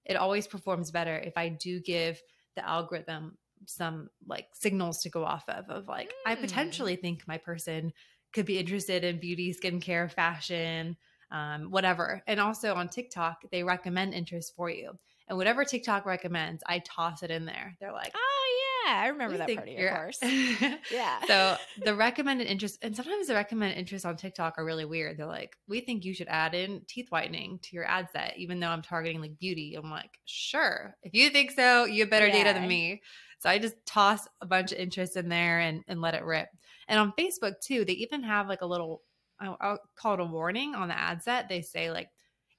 It 0.06 0.16
always 0.16 0.48
performs 0.48 0.90
better 0.90 1.18
if 1.18 1.38
I 1.38 1.50
do 1.50 1.80
give 1.80 2.22
the 2.56 2.68
algorithm 2.68 3.38
some 3.66 4.10
like 4.28 4.48
signals 4.54 5.02
to 5.02 5.10
go 5.10 5.24
off 5.24 5.48
of 5.48 5.70
of 5.70 5.88
like 5.88 6.10
mm. 6.10 6.32
I 6.32 6.36
potentially 6.36 6.96
think 6.96 7.28
my 7.28 7.38
person 7.38 7.94
could 8.34 8.46
be 8.46 8.58
interested 8.58 9.04
in 9.04 9.20
beauty, 9.20 9.54
skincare, 9.54 10.12
fashion, 10.12 10.98
um, 11.34 11.72
whatever. 11.72 12.22
And 12.28 12.40
also 12.40 12.76
on 12.76 12.88
TikTok, 12.88 13.44
they 13.52 13.64
recommend 13.64 14.14
interests 14.14 14.54
for 14.56 14.70
you. 14.70 14.98
And 15.28 15.38
whatever 15.38 15.66
TikTok 15.66 16.06
recommends, 16.06 16.64
I 16.68 16.80
toss 16.80 17.24
it 17.24 17.32
in 17.32 17.46
there. 17.46 17.76
They're 17.80 17.94
like, 17.94 18.14
oh, 18.14 18.84
yeah, 18.86 18.94
I 18.94 19.08
remember 19.08 19.38
that 19.38 19.56
part 19.56 19.68
of 19.68 19.74
your 19.74 19.90
course. 19.90 20.20
yeah. 20.92 21.22
So 21.26 21.56
the 21.84 21.96
recommended 21.96 22.48
interest, 22.48 22.80
and 22.82 22.96
sometimes 22.96 23.28
the 23.28 23.34
recommended 23.34 23.78
interests 23.78 24.06
on 24.06 24.18
TikTok 24.18 24.56
are 24.58 24.66
really 24.66 24.86
weird. 24.86 25.18
They're 25.18 25.26
like, 25.26 25.56
we 25.68 25.80
think 25.80 26.04
you 26.04 26.14
should 26.14 26.28
add 26.28 26.54
in 26.54 26.82
teeth 26.88 27.08
whitening 27.10 27.60
to 27.64 27.76
your 27.76 27.86
ad 27.86 28.10
set, 28.12 28.34
even 28.38 28.60
though 28.60 28.68
I'm 28.68 28.82
targeting 28.82 29.22
like 29.22 29.40
beauty. 29.40 29.76
I'm 29.76 29.90
like, 29.90 30.20
sure. 30.26 30.96
If 31.02 31.14
you 31.14 31.30
think 31.30 31.52
so, 31.52 31.86
you 31.86 32.02
have 32.02 32.10
better 32.10 32.28
yeah. 32.28 32.44
data 32.44 32.60
than 32.60 32.68
me. 32.68 33.02
So 33.40 33.50
I 33.50 33.60
just 33.60 33.76
toss 33.86 34.28
a 34.42 34.46
bunch 34.46 34.72
of 34.72 34.78
interests 34.78 35.16
in 35.16 35.30
there 35.30 35.60
and, 35.60 35.84
and 35.88 36.02
let 36.02 36.16
it 36.16 36.24
rip. 36.24 36.50
And 36.88 37.00
on 37.00 37.14
Facebook 37.18 37.60
too, 37.62 37.86
they 37.86 37.94
even 37.94 38.24
have 38.24 38.50
like 38.50 38.62
a 38.62 38.66
little 38.66 39.02
I'll, 39.44 39.58
I'll 39.60 39.80
call 39.96 40.16
it 40.16 40.20
a 40.20 40.26
warning 40.26 40.76
on 40.76 40.88
the 40.88 40.98
ad 40.98 41.22
set. 41.24 41.50
They 41.50 41.62
say 41.62 41.92
like, 41.92 42.10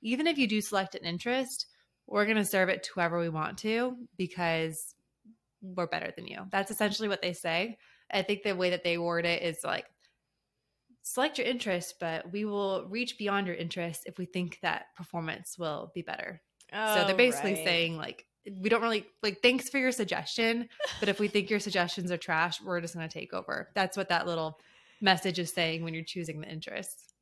even 0.03 0.27
if 0.27 0.38
you 0.38 0.47
do 0.47 0.61
select 0.61 0.94
an 0.94 1.05
interest, 1.05 1.66
we're 2.07 2.27
going 2.27 2.37
to 2.37 2.44
serve 2.44 2.68
it 2.68 2.83
to 2.85 2.90
whoever 2.94 3.18
we 3.18 3.29
want 3.29 3.59
to 3.59 3.97
because 4.16 4.94
we're 5.62 5.87
better 5.87 6.12
than 6.14 6.27
you. 6.27 6.42
That's 6.51 6.70
essentially 6.70 7.09
what 7.09 7.23
they 7.23 7.33
say. 7.33 7.79
I 8.12 8.23
think 8.23 8.42
the 8.42 8.55
way 8.55 8.70
that 8.70 8.85
they 8.85 8.99
word 8.99 9.25
it 9.25 9.42
is 9.42 9.64
like, 9.64 9.87
select 11.03 11.38
your 11.38 11.47
interest, 11.47 11.94
but 12.01 12.31
we 12.33 12.44
will 12.44 12.87
reach 12.88 13.18
beyond 13.18 13.47
your 13.47 13.57
interest 13.57 14.03
if 14.07 14.18
we 14.18 14.27
think 14.27 14.59
that 14.62 14.87
performance 14.97 15.57
will 15.59 15.90
be 15.94 16.03
better. 16.03 16.42
Oh, 16.73 16.97
so 16.97 17.05
they're 17.05 17.14
oh, 17.14 17.16
basically 17.16 17.55
right. 17.55 17.64
saying 17.64 17.97
like, 17.97 18.27
we 18.61 18.68
don't 18.68 18.83
really 18.83 19.07
like 19.23 19.40
thanks 19.40 19.70
for 19.70 19.79
your 19.79 19.92
suggestion, 19.92 20.68
but 21.01 21.09
if 21.09 21.18
we 21.18 21.29
think 21.29 21.49
your 21.49 21.61
suggestions 21.61 22.11
are 22.11 22.18
trash, 22.18 22.61
we're 22.61 22.81
just 22.81 22.94
going 22.94 23.09
to 23.09 23.12
take 23.12 23.33
over. 23.33 23.70
That's 23.75 23.97
what 23.97 24.11
that 24.11 24.27
little 24.27 24.59
message 25.05 25.38
is 25.38 25.53
saying 25.53 25.85
when 25.85 25.95
you're 25.95 26.03
choosing 26.03 26.40
the 26.40 26.49
interests. 26.49 27.12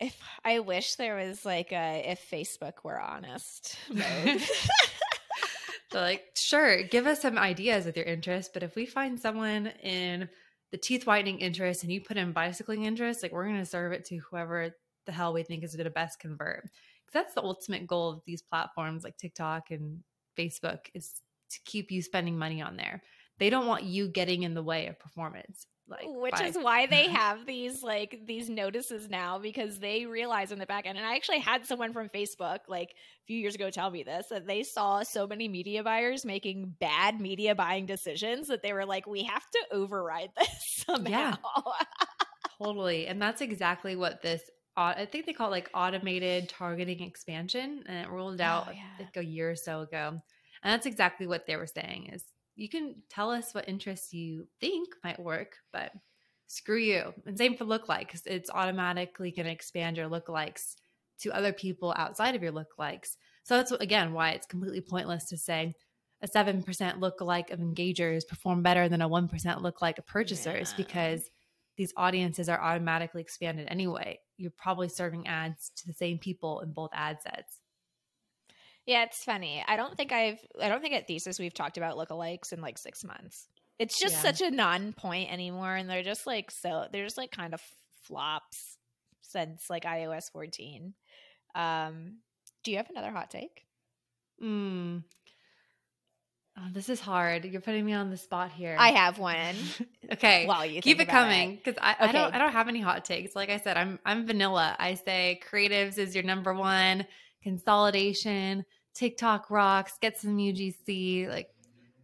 If 0.00 0.20
I 0.44 0.58
wish 0.58 0.96
there 0.96 1.16
was 1.16 1.44
like 1.46 1.72
a 1.72 2.02
if 2.04 2.30
Facebook 2.30 2.84
were 2.84 3.00
honest 3.00 3.76
mode. 3.90 4.40
so 5.92 6.00
like, 6.00 6.24
sure, 6.34 6.82
give 6.82 7.06
us 7.06 7.22
some 7.22 7.38
ideas 7.38 7.86
with 7.86 7.96
your 7.96 8.06
interests, 8.06 8.50
but 8.52 8.62
if 8.62 8.76
we 8.76 8.84
find 8.84 9.18
someone 9.18 9.68
in 9.82 10.28
the 10.70 10.76
teeth 10.76 11.06
whitening 11.06 11.38
interest 11.38 11.82
and 11.82 11.92
you 11.92 12.00
put 12.00 12.16
in 12.16 12.32
bicycling 12.32 12.84
interest, 12.84 13.22
like 13.22 13.32
we're 13.32 13.46
going 13.46 13.56
to 13.58 13.64
serve 13.64 13.92
it 13.92 14.04
to 14.06 14.18
whoever 14.18 14.70
the 15.06 15.12
hell 15.12 15.32
we 15.32 15.42
think 15.42 15.64
is 15.64 15.74
going 15.74 15.84
to 15.84 15.90
best 15.90 16.20
convert. 16.20 16.64
Because 16.64 17.14
that's 17.14 17.34
the 17.34 17.42
ultimate 17.42 17.86
goal 17.86 18.10
of 18.10 18.20
these 18.26 18.42
platforms 18.42 19.02
like 19.02 19.16
TikTok 19.16 19.70
and 19.70 20.02
Facebook 20.38 20.80
is 20.94 21.22
to 21.50 21.58
keep 21.64 21.90
you 21.90 22.02
spending 22.02 22.38
money 22.38 22.60
on 22.60 22.76
there. 22.76 23.02
They 23.38 23.50
don't 23.50 23.66
want 23.66 23.84
you 23.84 24.08
getting 24.08 24.42
in 24.42 24.54
the 24.54 24.62
way 24.62 24.88
of 24.88 24.98
performance. 24.98 25.66
Like 25.88 26.04
which 26.06 26.32
by- 26.32 26.46
is 26.46 26.56
why 26.56 26.86
they 26.86 27.08
have 27.08 27.46
these 27.46 27.82
like 27.82 28.20
these 28.26 28.50
notices 28.50 29.08
now 29.08 29.38
because 29.38 29.78
they 29.78 30.04
realize 30.04 30.52
in 30.52 30.58
the 30.58 30.66
back 30.66 30.86
end 30.86 30.98
and 30.98 31.06
i 31.06 31.14
actually 31.14 31.38
had 31.38 31.64
someone 31.64 31.94
from 31.94 32.10
facebook 32.10 32.58
like 32.68 32.90
a 32.90 33.24
few 33.26 33.38
years 33.38 33.54
ago 33.54 33.70
tell 33.70 33.90
me 33.90 34.02
this 34.02 34.26
that 34.28 34.46
they 34.46 34.62
saw 34.62 35.02
so 35.02 35.26
many 35.26 35.48
media 35.48 35.82
buyers 35.82 36.26
making 36.26 36.74
bad 36.78 37.20
media 37.20 37.54
buying 37.54 37.86
decisions 37.86 38.48
that 38.48 38.62
they 38.62 38.74
were 38.74 38.84
like 38.84 39.06
we 39.06 39.22
have 39.22 39.48
to 39.50 39.60
override 39.72 40.30
this 40.36 40.84
somehow 40.86 41.10
yeah, 41.10 41.36
totally 42.62 43.06
and 43.06 43.20
that's 43.20 43.40
exactly 43.40 43.96
what 43.96 44.20
this 44.20 44.42
I 44.80 45.06
think 45.06 45.26
they 45.26 45.32
call 45.32 45.48
it 45.48 45.50
like 45.50 45.70
automated 45.74 46.48
targeting 46.48 47.02
expansion, 47.02 47.82
and 47.88 48.06
it 48.06 48.08
rolled 48.08 48.40
oh, 48.40 48.44
out 48.44 48.66
oh, 48.68 48.70
yeah. 48.70 49.04
like 49.04 49.16
a 49.16 49.24
year 49.24 49.50
or 49.50 49.56
so 49.56 49.80
ago. 49.80 50.22
And 50.62 50.72
that's 50.72 50.86
exactly 50.86 51.26
what 51.26 51.48
they 51.48 51.56
were 51.56 51.66
saying 51.66 52.10
is 52.12 52.22
you 52.58 52.68
can 52.68 52.96
tell 53.08 53.30
us 53.30 53.54
what 53.54 53.68
interests 53.68 54.12
you 54.12 54.48
think 54.60 54.88
might 55.04 55.20
work, 55.20 55.54
but 55.72 55.92
screw 56.48 56.78
you. 56.78 57.14
And 57.24 57.38
same 57.38 57.56
for 57.56 57.64
lookalikes. 57.64 58.26
It's 58.26 58.50
automatically 58.50 59.30
going 59.30 59.46
to 59.46 59.52
expand 59.52 59.96
your 59.96 60.08
lookalikes 60.08 60.74
to 61.20 61.32
other 61.32 61.52
people 61.52 61.94
outside 61.96 62.34
of 62.34 62.42
your 62.42 62.52
lookalikes. 62.52 63.16
So 63.44 63.56
that's 63.56 63.70
again 63.70 64.12
why 64.12 64.30
it's 64.30 64.46
completely 64.46 64.80
pointless 64.80 65.26
to 65.26 65.38
say 65.38 65.74
a 66.20 66.26
7% 66.26 66.64
lookalike 66.98 67.52
of 67.52 67.60
engagers 67.60 68.26
perform 68.26 68.62
better 68.62 68.88
than 68.88 69.02
a 69.02 69.08
1% 69.08 69.30
lookalike 69.30 69.98
of 69.98 70.06
purchasers 70.06 70.70
yeah. 70.72 70.76
because 70.76 71.30
these 71.76 71.92
audiences 71.96 72.48
are 72.48 72.60
automatically 72.60 73.22
expanded 73.22 73.68
anyway. 73.70 74.18
You're 74.36 74.50
probably 74.50 74.88
serving 74.88 75.28
ads 75.28 75.70
to 75.76 75.86
the 75.86 75.92
same 75.92 76.18
people 76.18 76.58
in 76.60 76.72
both 76.72 76.90
ad 76.92 77.18
sets. 77.22 77.60
Yeah, 78.88 79.02
it's 79.02 79.22
funny. 79.22 79.62
I 79.68 79.76
don't 79.76 79.94
think 79.98 80.12
I've 80.12 80.40
I 80.58 80.70
don't 80.70 80.80
think 80.80 80.94
at 80.94 81.06
thesis 81.06 81.38
we've 81.38 81.52
talked 81.52 81.76
about 81.76 81.98
lookalikes 81.98 82.54
in 82.54 82.62
like 82.62 82.78
six 82.78 83.04
months. 83.04 83.46
It's 83.78 84.00
just 84.00 84.14
yeah. 84.14 84.22
such 84.22 84.40
a 84.40 84.50
non-point 84.50 85.30
anymore, 85.30 85.76
and 85.76 85.90
they're 85.90 86.02
just 86.02 86.26
like 86.26 86.50
so 86.50 86.86
they're 86.90 87.04
just 87.04 87.18
like 87.18 87.30
kind 87.30 87.52
of 87.52 87.60
flops 88.04 88.78
since 89.20 89.68
like 89.68 89.84
iOS 89.84 90.32
14. 90.32 90.94
Um, 91.54 92.20
do 92.64 92.70
you 92.70 92.78
have 92.78 92.88
another 92.88 93.10
hot 93.10 93.30
take? 93.30 93.66
Hmm. 94.40 95.00
Oh, 96.56 96.68
this 96.72 96.88
is 96.88 96.98
hard. 96.98 97.44
You're 97.44 97.60
putting 97.60 97.84
me 97.84 97.92
on 97.92 98.08
the 98.08 98.16
spot 98.16 98.52
here. 98.52 98.74
I 98.78 98.92
have 98.92 99.18
one. 99.18 99.54
okay. 100.14 100.46
Well, 100.46 100.64
you 100.64 100.80
keep 100.80 100.98
it 100.98 101.08
coming 101.08 101.56
because 101.56 101.78
I, 101.78 101.92
okay. 101.92 102.04
I, 102.04 102.12
don't. 102.12 102.34
I 102.34 102.38
don't 102.38 102.52
have 102.52 102.68
any 102.68 102.80
hot 102.80 103.04
takes. 103.04 103.36
Like 103.36 103.50
I 103.50 103.58
said, 103.58 103.76
I'm 103.76 103.98
I'm 104.06 104.26
vanilla. 104.26 104.74
I 104.78 104.94
say 104.94 105.42
creatives 105.52 105.98
is 105.98 106.14
your 106.14 106.24
number 106.24 106.54
one. 106.54 107.04
Consolidation. 107.42 108.64
TikTok 108.98 109.48
rocks. 109.48 109.94
Get 110.00 110.18
some 110.18 110.36
UGC. 110.36 111.28
Like 111.28 111.48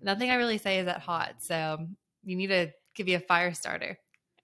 nothing 0.00 0.30
I 0.30 0.36
really 0.36 0.58
say 0.58 0.78
is 0.78 0.86
that 0.86 1.00
hot. 1.00 1.34
So 1.40 1.86
you 2.22 2.36
need 2.36 2.46
to 2.48 2.70
give 2.94 3.08
you 3.08 3.16
a 3.16 3.20
fire 3.20 3.52
starter. 3.52 3.98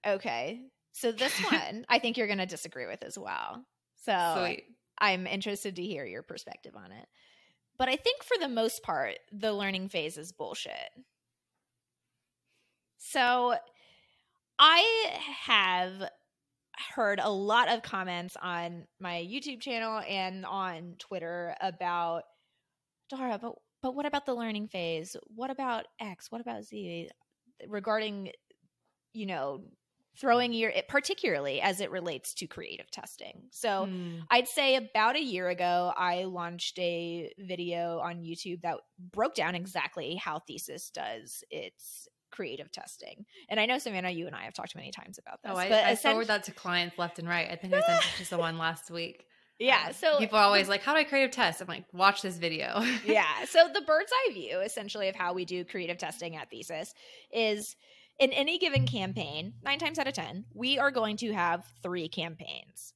Okay. 0.04 0.62
So 0.92 1.12
this 1.12 1.36
one, 1.50 1.86
I 1.88 2.00
think 2.00 2.16
you're 2.16 2.26
going 2.26 2.38
to 2.38 2.46
disagree 2.46 2.86
with 2.86 3.04
as 3.04 3.16
well. 3.16 3.64
So 4.04 4.44
Sweet. 4.44 4.64
I'm 4.98 5.26
interested 5.28 5.76
to 5.76 5.82
hear 5.82 6.04
your 6.04 6.22
perspective 6.22 6.74
on 6.76 6.90
it. 6.90 7.06
But 7.78 7.88
I 7.88 7.96
think 7.96 8.24
for 8.24 8.36
the 8.38 8.48
most 8.48 8.82
part, 8.82 9.14
the 9.32 9.52
learning 9.52 9.88
phase 9.88 10.18
is 10.18 10.32
bullshit. 10.32 10.90
So 12.98 13.54
I 14.58 15.10
have 15.44 16.10
heard 16.94 17.20
a 17.22 17.30
lot 17.30 17.70
of 17.70 17.82
comments 17.82 18.36
on 18.42 18.86
my 18.98 19.26
YouTube 19.30 19.60
channel 19.60 20.02
and 20.06 20.44
on 20.44 20.96
Twitter 20.98 21.54
about 21.60 22.24
Dara, 23.10 23.38
but 23.40 23.54
but 23.82 23.94
what 23.94 24.06
about 24.06 24.26
the 24.26 24.34
learning 24.34 24.68
phase? 24.68 25.16
What 25.34 25.50
about 25.50 25.86
X? 26.00 26.30
What 26.30 26.40
about 26.40 26.64
Z? 26.64 27.08
Regarding, 27.66 28.30
you 29.12 29.26
know, 29.26 29.62
throwing 30.18 30.52
your 30.52 30.72
particularly 30.88 31.60
as 31.60 31.80
it 31.80 31.90
relates 31.90 32.34
to 32.34 32.46
creative 32.46 32.90
testing. 32.90 33.42
So 33.50 33.86
mm. 33.88 34.20
I'd 34.30 34.48
say 34.48 34.76
about 34.76 35.16
a 35.16 35.22
year 35.22 35.48
ago 35.48 35.92
I 35.96 36.24
launched 36.24 36.78
a 36.78 37.32
video 37.38 38.00
on 38.00 38.22
YouTube 38.22 38.62
that 38.62 38.78
broke 38.98 39.34
down 39.34 39.54
exactly 39.54 40.16
how 40.16 40.40
Thesis 40.40 40.90
does 40.90 41.42
its 41.50 42.08
creative 42.30 42.70
testing. 42.70 43.24
And 43.48 43.58
I 43.58 43.66
know 43.66 43.78
Savannah, 43.78 44.10
you 44.10 44.26
and 44.26 44.36
I 44.36 44.44
have 44.44 44.54
talked 44.54 44.74
many 44.76 44.90
times 44.90 45.18
about 45.18 45.40
this. 45.42 45.52
Oh, 45.52 45.56
I, 45.56 45.68
but 45.68 45.84
I 45.84 45.96
forward 45.96 46.28
that 46.28 46.44
to 46.44 46.52
clients 46.52 46.98
left 46.98 47.18
and 47.18 47.28
right. 47.28 47.48
I 47.50 47.56
think 47.56 47.74
I 47.74 47.80
sent 47.80 48.02
just 48.18 48.30
the 48.30 48.38
one 48.38 48.58
last 48.58 48.90
week. 48.90 49.26
Yeah. 49.60 49.90
So 49.92 50.18
people 50.18 50.38
are 50.38 50.44
always 50.44 50.68
like, 50.68 50.82
How 50.82 50.94
do 50.94 50.98
I 50.98 51.04
creative 51.04 51.30
test? 51.30 51.60
I'm 51.60 51.68
like, 51.68 51.84
watch 51.92 52.22
this 52.22 52.38
video. 52.38 52.82
yeah. 53.04 53.44
So 53.46 53.68
the 53.72 53.82
bird's 53.82 54.10
eye 54.10 54.32
view 54.32 54.60
essentially 54.60 55.08
of 55.08 55.14
how 55.14 55.34
we 55.34 55.44
do 55.44 55.64
creative 55.64 55.98
testing 55.98 56.34
at 56.34 56.50
Thesis 56.50 56.94
is 57.30 57.76
in 58.18 58.32
any 58.32 58.58
given 58.58 58.86
campaign, 58.86 59.52
nine 59.62 59.78
times 59.78 59.98
out 59.98 60.08
of 60.08 60.14
10, 60.14 60.46
we 60.54 60.78
are 60.78 60.90
going 60.90 61.16
to 61.18 61.32
have 61.32 61.64
three 61.82 62.08
campaigns. 62.08 62.94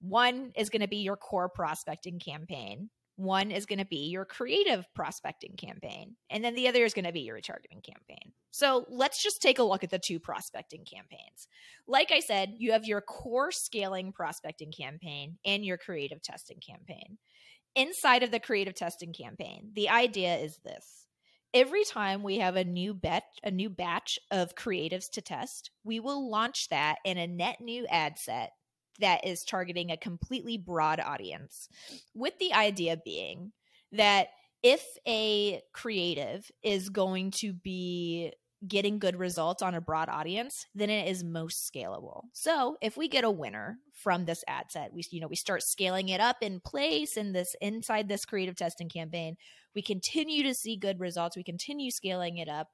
One 0.00 0.52
is 0.56 0.70
going 0.70 0.82
to 0.82 0.88
be 0.88 0.98
your 0.98 1.16
core 1.16 1.48
prospecting 1.48 2.18
campaign. 2.18 2.90
One 3.16 3.50
is 3.50 3.66
going 3.66 3.78
to 3.78 3.84
be 3.84 4.08
your 4.08 4.24
creative 4.24 4.86
prospecting 4.94 5.56
campaign. 5.56 6.16
And 6.30 6.44
then 6.44 6.54
the 6.54 6.68
other 6.68 6.84
is 6.84 6.94
going 6.94 7.04
to 7.04 7.12
be 7.12 7.20
your 7.20 7.36
retargeting 7.36 7.84
campaign. 7.84 8.32
So 8.50 8.86
let's 8.88 9.22
just 9.22 9.40
take 9.40 9.58
a 9.58 9.64
look 9.64 9.84
at 9.84 9.90
the 9.90 10.00
two 10.04 10.18
prospecting 10.18 10.84
campaigns. 10.84 11.48
Like 11.86 12.10
I 12.10 12.20
said, 12.20 12.54
you 12.58 12.72
have 12.72 12.84
your 12.84 13.00
core 13.00 13.52
scaling 13.52 14.12
prospecting 14.12 14.72
campaign 14.72 15.38
and 15.44 15.64
your 15.64 15.78
creative 15.78 16.22
testing 16.22 16.58
campaign. 16.66 17.18
Inside 17.76 18.22
of 18.22 18.30
the 18.30 18.40
creative 18.40 18.74
testing 18.74 19.12
campaign, 19.12 19.70
the 19.74 19.88
idea 19.88 20.36
is 20.36 20.58
this 20.64 21.04
every 21.54 21.84
time 21.84 22.24
we 22.24 22.38
have 22.38 22.56
a 22.56 22.64
new 22.64 22.92
bet 22.92 23.22
a 23.44 23.50
new 23.50 23.70
batch 23.70 24.18
of 24.32 24.56
creatives 24.56 25.08
to 25.12 25.22
test 25.22 25.70
we 25.84 26.00
will 26.00 26.28
launch 26.28 26.68
that 26.68 26.96
in 27.04 27.16
a 27.16 27.28
net 27.28 27.60
new 27.60 27.86
ad 27.86 28.18
set 28.18 28.50
that 29.00 29.26
is 29.26 29.44
targeting 29.44 29.90
a 29.90 29.96
completely 29.96 30.56
broad 30.56 31.00
audience 31.00 31.68
with 32.14 32.38
the 32.38 32.52
idea 32.52 32.96
being 33.04 33.52
that 33.92 34.28
if 34.62 34.82
a 35.06 35.60
creative 35.72 36.50
is 36.62 36.88
going 36.88 37.30
to 37.30 37.52
be 37.52 38.32
getting 38.66 38.98
good 38.98 39.16
results 39.16 39.62
on 39.62 39.74
a 39.74 39.80
broad 39.80 40.08
audience, 40.08 40.66
then 40.74 40.88
it 40.88 41.08
is 41.08 41.22
most 41.22 41.70
scalable. 41.70 42.22
So 42.32 42.76
if 42.80 42.96
we 42.96 43.08
get 43.08 43.24
a 43.24 43.30
winner 43.30 43.78
from 43.92 44.24
this 44.24 44.42
ad 44.48 44.70
set, 44.70 44.92
we 44.92 45.04
you 45.10 45.20
know 45.20 45.26
we 45.26 45.36
start 45.36 45.62
scaling 45.62 46.08
it 46.08 46.20
up 46.20 46.36
in 46.40 46.60
place 46.60 47.16
in 47.16 47.32
this 47.32 47.54
inside 47.60 48.08
this 48.08 48.24
creative 48.24 48.56
testing 48.56 48.88
campaign. 48.88 49.36
We 49.74 49.82
continue 49.82 50.42
to 50.44 50.54
see 50.54 50.76
good 50.76 51.00
results. 51.00 51.36
We 51.36 51.44
continue 51.44 51.90
scaling 51.90 52.38
it 52.38 52.48
up. 52.48 52.68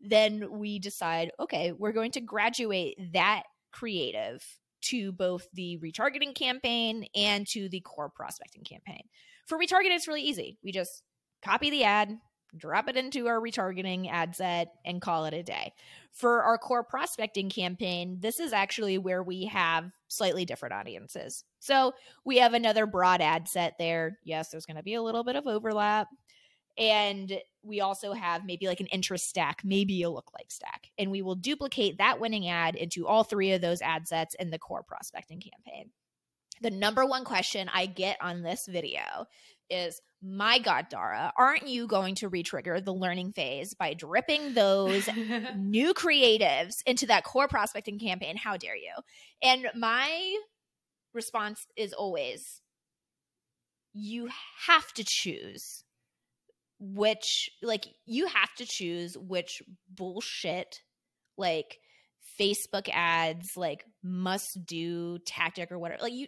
Then 0.00 0.46
we 0.50 0.78
decide, 0.78 1.30
okay, 1.38 1.72
we're 1.72 1.92
going 1.92 2.12
to 2.12 2.20
graduate 2.20 2.98
that 3.12 3.44
creative 3.72 4.44
to 4.88 5.12
both 5.12 5.46
the 5.52 5.78
retargeting 5.82 6.34
campaign 6.34 7.06
and 7.14 7.46
to 7.48 7.68
the 7.68 7.80
core 7.80 8.10
prospecting 8.10 8.64
campaign. 8.64 9.02
For 9.46 9.58
retargeting, 9.58 9.94
it's 9.94 10.08
really 10.08 10.22
easy. 10.22 10.58
We 10.64 10.72
just 10.72 11.02
copy 11.42 11.70
the 11.70 11.84
ad, 11.84 12.18
drop 12.56 12.88
it 12.88 12.96
into 12.96 13.26
our 13.26 13.40
retargeting 13.40 14.10
ad 14.10 14.34
set, 14.34 14.68
and 14.84 15.00
call 15.00 15.26
it 15.26 15.34
a 15.34 15.42
day. 15.42 15.72
For 16.12 16.42
our 16.42 16.58
core 16.58 16.84
prospecting 16.84 17.50
campaign, 17.50 18.18
this 18.20 18.40
is 18.40 18.52
actually 18.52 18.98
where 18.98 19.22
we 19.22 19.46
have 19.46 19.90
slightly 20.08 20.44
different 20.44 20.74
audiences. 20.74 21.44
So 21.60 21.92
we 22.24 22.38
have 22.38 22.54
another 22.54 22.86
broad 22.86 23.20
ad 23.20 23.48
set 23.48 23.74
there. 23.78 24.18
Yes, 24.24 24.48
there's 24.48 24.66
going 24.66 24.76
to 24.76 24.82
be 24.82 24.94
a 24.94 25.02
little 25.02 25.24
bit 25.24 25.36
of 25.36 25.46
overlap. 25.46 26.08
And 26.78 27.32
we 27.66 27.80
also 27.80 28.12
have 28.12 28.44
maybe 28.44 28.66
like 28.66 28.80
an 28.80 28.86
interest 28.86 29.28
stack, 29.28 29.62
maybe 29.64 30.02
a 30.02 30.06
lookalike 30.06 30.50
stack. 30.50 30.90
And 30.98 31.10
we 31.10 31.22
will 31.22 31.34
duplicate 31.34 31.98
that 31.98 32.20
winning 32.20 32.48
ad 32.48 32.76
into 32.76 33.06
all 33.06 33.24
three 33.24 33.52
of 33.52 33.60
those 33.60 33.82
ad 33.82 34.06
sets 34.06 34.34
in 34.34 34.50
the 34.50 34.58
core 34.58 34.82
prospecting 34.82 35.40
campaign. 35.40 35.90
The 36.62 36.70
number 36.70 37.04
one 37.04 37.24
question 37.24 37.68
I 37.72 37.86
get 37.86 38.16
on 38.20 38.42
this 38.42 38.66
video 38.66 39.02
is 39.68 40.00
my 40.22 40.58
God, 40.58 40.86
Dara, 40.88 41.32
aren't 41.36 41.68
you 41.68 41.86
going 41.86 42.14
to 42.16 42.30
retrigger 42.30 42.82
the 42.82 42.94
learning 42.94 43.32
phase 43.32 43.74
by 43.74 43.94
dripping 43.94 44.54
those 44.54 45.08
new 45.56 45.92
creatives 45.92 46.76
into 46.86 47.06
that 47.06 47.24
core 47.24 47.48
prospecting 47.48 47.98
campaign? 47.98 48.36
How 48.36 48.56
dare 48.56 48.76
you? 48.76 48.92
And 49.42 49.68
my 49.74 50.36
response 51.12 51.66
is 51.76 51.92
always 51.92 52.62
you 53.92 54.28
have 54.66 54.92
to 54.94 55.04
choose 55.04 55.82
which 56.94 57.50
like 57.62 57.86
you 58.04 58.26
have 58.26 58.54
to 58.56 58.66
choose 58.66 59.16
which 59.16 59.62
bullshit 59.88 60.82
like 61.36 61.80
Facebook 62.40 62.88
ads 62.92 63.56
like 63.56 63.84
must 64.02 64.64
do 64.66 65.18
tactic 65.20 65.72
or 65.72 65.78
whatever. 65.78 66.02
Like 66.02 66.12
you 66.12 66.26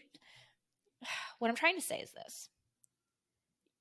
what 1.38 1.48
I'm 1.48 1.56
trying 1.56 1.76
to 1.76 1.82
say 1.82 1.98
is 2.00 2.12
this. 2.12 2.48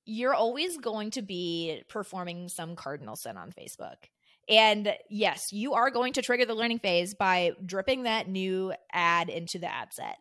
You're 0.04 0.34
always 0.34 0.78
going 0.78 1.10
to 1.12 1.22
be 1.22 1.82
performing 1.88 2.48
some 2.48 2.76
cardinal 2.76 3.16
sin 3.16 3.36
on 3.36 3.52
Facebook. 3.52 3.96
And 4.48 4.94
yes, 5.10 5.52
you 5.52 5.74
are 5.74 5.90
going 5.90 6.14
to 6.14 6.22
trigger 6.22 6.46
the 6.46 6.54
learning 6.54 6.78
phase 6.78 7.14
by 7.14 7.52
dripping 7.64 8.04
that 8.04 8.28
new 8.28 8.72
ad 8.90 9.28
into 9.28 9.58
the 9.58 9.70
ad 9.70 9.92
set. 9.92 10.16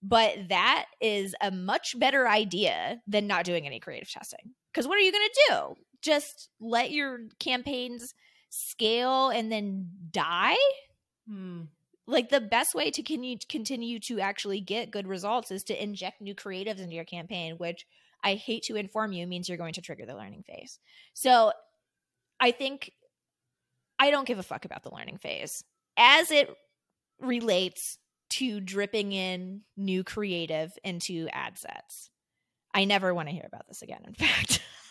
But 0.00 0.48
that 0.48 0.86
is 1.00 1.34
a 1.40 1.50
much 1.50 1.98
better 1.98 2.28
idea 2.28 3.00
than 3.08 3.26
not 3.26 3.44
doing 3.44 3.66
any 3.66 3.80
creative 3.80 4.10
testing. 4.10 4.54
Because 4.72 4.86
what 4.86 4.98
are 4.98 5.02
you 5.02 5.12
going 5.12 5.28
to 5.28 5.42
do? 5.48 5.76
Just 6.02 6.50
let 6.60 6.90
your 6.90 7.20
campaigns 7.38 8.14
scale 8.50 9.30
and 9.30 9.50
then 9.50 9.88
die? 10.10 10.56
Hmm. 11.28 11.62
Like 12.06 12.28
the 12.28 12.40
best 12.40 12.74
way 12.74 12.90
to 12.90 13.02
continue, 13.02 13.38
continue 13.48 13.98
to 14.00 14.20
actually 14.20 14.60
get 14.60 14.90
good 14.90 15.06
results 15.06 15.50
is 15.50 15.62
to 15.64 15.82
inject 15.82 16.20
new 16.20 16.34
creatives 16.34 16.80
into 16.80 16.94
your 16.94 17.04
campaign, 17.04 17.54
which 17.56 17.86
I 18.24 18.34
hate 18.34 18.64
to 18.64 18.76
inform 18.76 19.12
you 19.12 19.26
means 19.26 19.48
you're 19.48 19.58
going 19.58 19.74
to 19.74 19.80
trigger 19.80 20.04
the 20.04 20.16
learning 20.16 20.42
phase. 20.42 20.78
So 21.14 21.52
I 22.40 22.50
think 22.50 22.92
I 23.98 24.10
don't 24.10 24.26
give 24.26 24.38
a 24.38 24.42
fuck 24.42 24.64
about 24.64 24.82
the 24.82 24.94
learning 24.94 25.18
phase 25.18 25.64
as 25.96 26.30
it 26.30 26.50
relates 27.20 27.98
to 28.30 28.60
dripping 28.60 29.12
in 29.12 29.62
new 29.76 30.02
creative 30.02 30.72
into 30.82 31.28
ad 31.32 31.58
sets. 31.58 32.10
I 32.74 32.84
never 32.84 33.14
want 33.14 33.28
to 33.28 33.34
hear 33.34 33.46
about 33.46 33.68
this 33.68 33.82
again, 33.82 34.02
in 34.06 34.14
fact. 34.14 34.60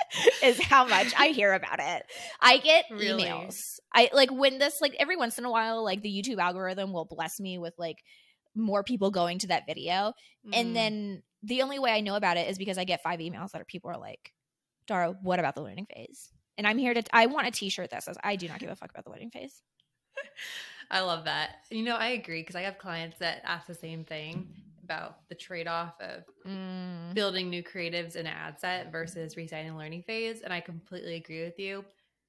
is 0.42 0.60
how 0.60 0.86
much 0.86 1.12
I 1.18 1.28
hear 1.28 1.52
about 1.52 1.80
it. 1.80 2.04
I 2.40 2.58
get 2.58 2.84
really? 2.90 3.24
emails. 3.24 3.78
I 3.94 4.10
like 4.12 4.30
when 4.30 4.58
this 4.58 4.80
like 4.80 4.94
every 4.98 5.16
once 5.16 5.38
in 5.38 5.44
a 5.44 5.50
while 5.50 5.82
like 5.84 6.02
the 6.02 6.10
YouTube 6.10 6.38
algorithm 6.38 6.92
will 6.92 7.04
bless 7.04 7.40
me 7.40 7.58
with 7.58 7.74
like 7.78 7.98
more 8.54 8.82
people 8.82 9.10
going 9.10 9.38
to 9.38 9.46
that 9.48 9.64
video 9.66 10.12
mm. 10.46 10.50
and 10.52 10.74
then 10.74 11.22
the 11.42 11.62
only 11.62 11.78
way 11.78 11.92
I 11.92 12.00
know 12.00 12.16
about 12.16 12.36
it 12.36 12.48
is 12.48 12.58
because 12.58 12.78
I 12.78 12.84
get 12.84 13.02
five 13.02 13.20
emails 13.20 13.52
that 13.52 13.60
are 13.60 13.64
people 13.64 13.90
are 13.90 13.98
like, 13.98 14.32
"Dara, 14.86 15.14
what 15.22 15.38
about 15.38 15.54
the 15.54 15.62
learning 15.62 15.86
phase?" 15.94 16.30
And 16.56 16.66
I'm 16.66 16.78
here 16.78 16.94
to 16.94 17.02
I 17.12 17.26
want 17.26 17.46
a 17.46 17.50
t-shirt 17.50 17.90
that 17.90 18.02
says 18.02 18.16
I 18.22 18.36
do 18.36 18.48
not 18.48 18.58
give 18.58 18.70
a 18.70 18.76
fuck 18.76 18.90
about 18.90 19.04
the 19.04 19.10
learning 19.10 19.30
phase. 19.30 19.62
I 20.90 21.00
love 21.00 21.24
that. 21.26 21.50
You 21.70 21.84
know, 21.84 21.96
I 21.96 22.08
agree 22.08 22.40
because 22.40 22.56
I 22.56 22.62
have 22.62 22.78
clients 22.78 23.18
that 23.18 23.42
ask 23.44 23.66
the 23.66 23.74
same 23.74 24.04
thing 24.04 24.48
about 24.88 25.28
the 25.28 25.34
trade-off 25.34 25.94
of 26.00 26.24
mm. 26.46 27.12
building 27.12 27.50
new 27.50 27.62
creatives 27.62 28.16
in 28.16 28.26
an 28.26 28.32
ad 28.32 28.58
set 28.58 28.90
versus 28.90 29.36
resigning 29.36 29.76
learning 29.76 30.02
phase 30.02 30.40
and 30.40 30.52
i 30.52 30.60
completely 30.60 31.16
agree 31.16 31.44
with 31.44 31.58
you. 31.58 31.84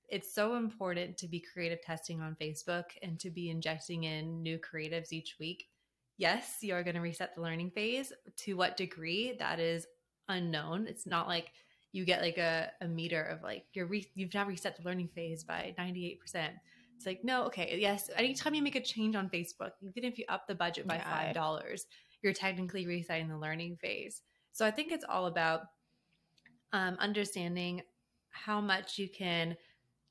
It's 0.09 0.33
so 0.33 0.55
important 0.55 1.17
to 1.19 1.27
be 1.27 1.39
creative 1.53 1.81
testing 1.81 2.19
on 2.19 2.35
facebook 2.41 2.85
and 3.01 3.17
to 3.19 3.29
be 3.29 3.49
injecting 3.49 4.03
in 4.03 4.41
new 4.43 4.59
creatives 4.59 5.13
each 5.13 5.37
week. 5.39 5.69
Yes 6.17 6.57
you 6.61 6.73
are 6.73 6.83
going 6.83 6.95
to 6.95 7.01
reset 7.01 7.33
the 7.33 7.41
learning 7.41 7.71
phase. 7.71 8.11
To 8.37 8.55
what 8.55 8.75
degree 8.75 9.35
that 9.39 9.59
is 9.59 9.87
unknown. 10.27 10.87
It's 10.87 11.07
not 11.07 11.27
like 11.27 11.51
you 11.91 12.05
get 12.05 12.21
like 12.21 12.37
a, 12.37 12.71
a 12.81 12.87
meter 12.87 13.23
of 13.23 13.41
like 13.41 13.65
you're 13.73 13.87
re- 13.87 14.11
you've 14.15 14.33
now 14.33 14.45
reset 14.45 14.77
the 14.77 14.83
learning 14.83 15.09
phase 15.15 15.43
by 15.43 15.73
98% 15.79 16.19
it's 16.99 17.05
like 17.05 17.23
no 17.23 17.43
okay 17.43 17.77
yes 17.79 18.09
anytime 18.17 18.53
you 18.53 18.61
make 18.61 18.75
a 18.75 18.81
change 18.81 19.15
on 19.15 19.29
facebook 19.29 19.71
even 19.81 20.03
if 20.03 20.19
you 20.19 20.25
up 20.27 20.47
the 20.47 20.55
budget 20.55 20.85
by 20.85 20.97
five 20.97 21.33
dollars 21.33 21.85
you're 22.21 22.33
technically 22.33 22.85
resetting 22.85 23.29
the 23.29 23.37
learning 23.37 23.77
phase. 23.77 24.21
So 24.51 24.65
I 24.65 24.71
think 24.71 24.91
it's 24.91 25.05
all 25.07 25.25
about 25.25 25.61
um, 26.73 26.97
understanding 26.99 27.81
how 28.29 28.61
much 28.61 28.97
you 28.97 29.09
can 29.09 29.55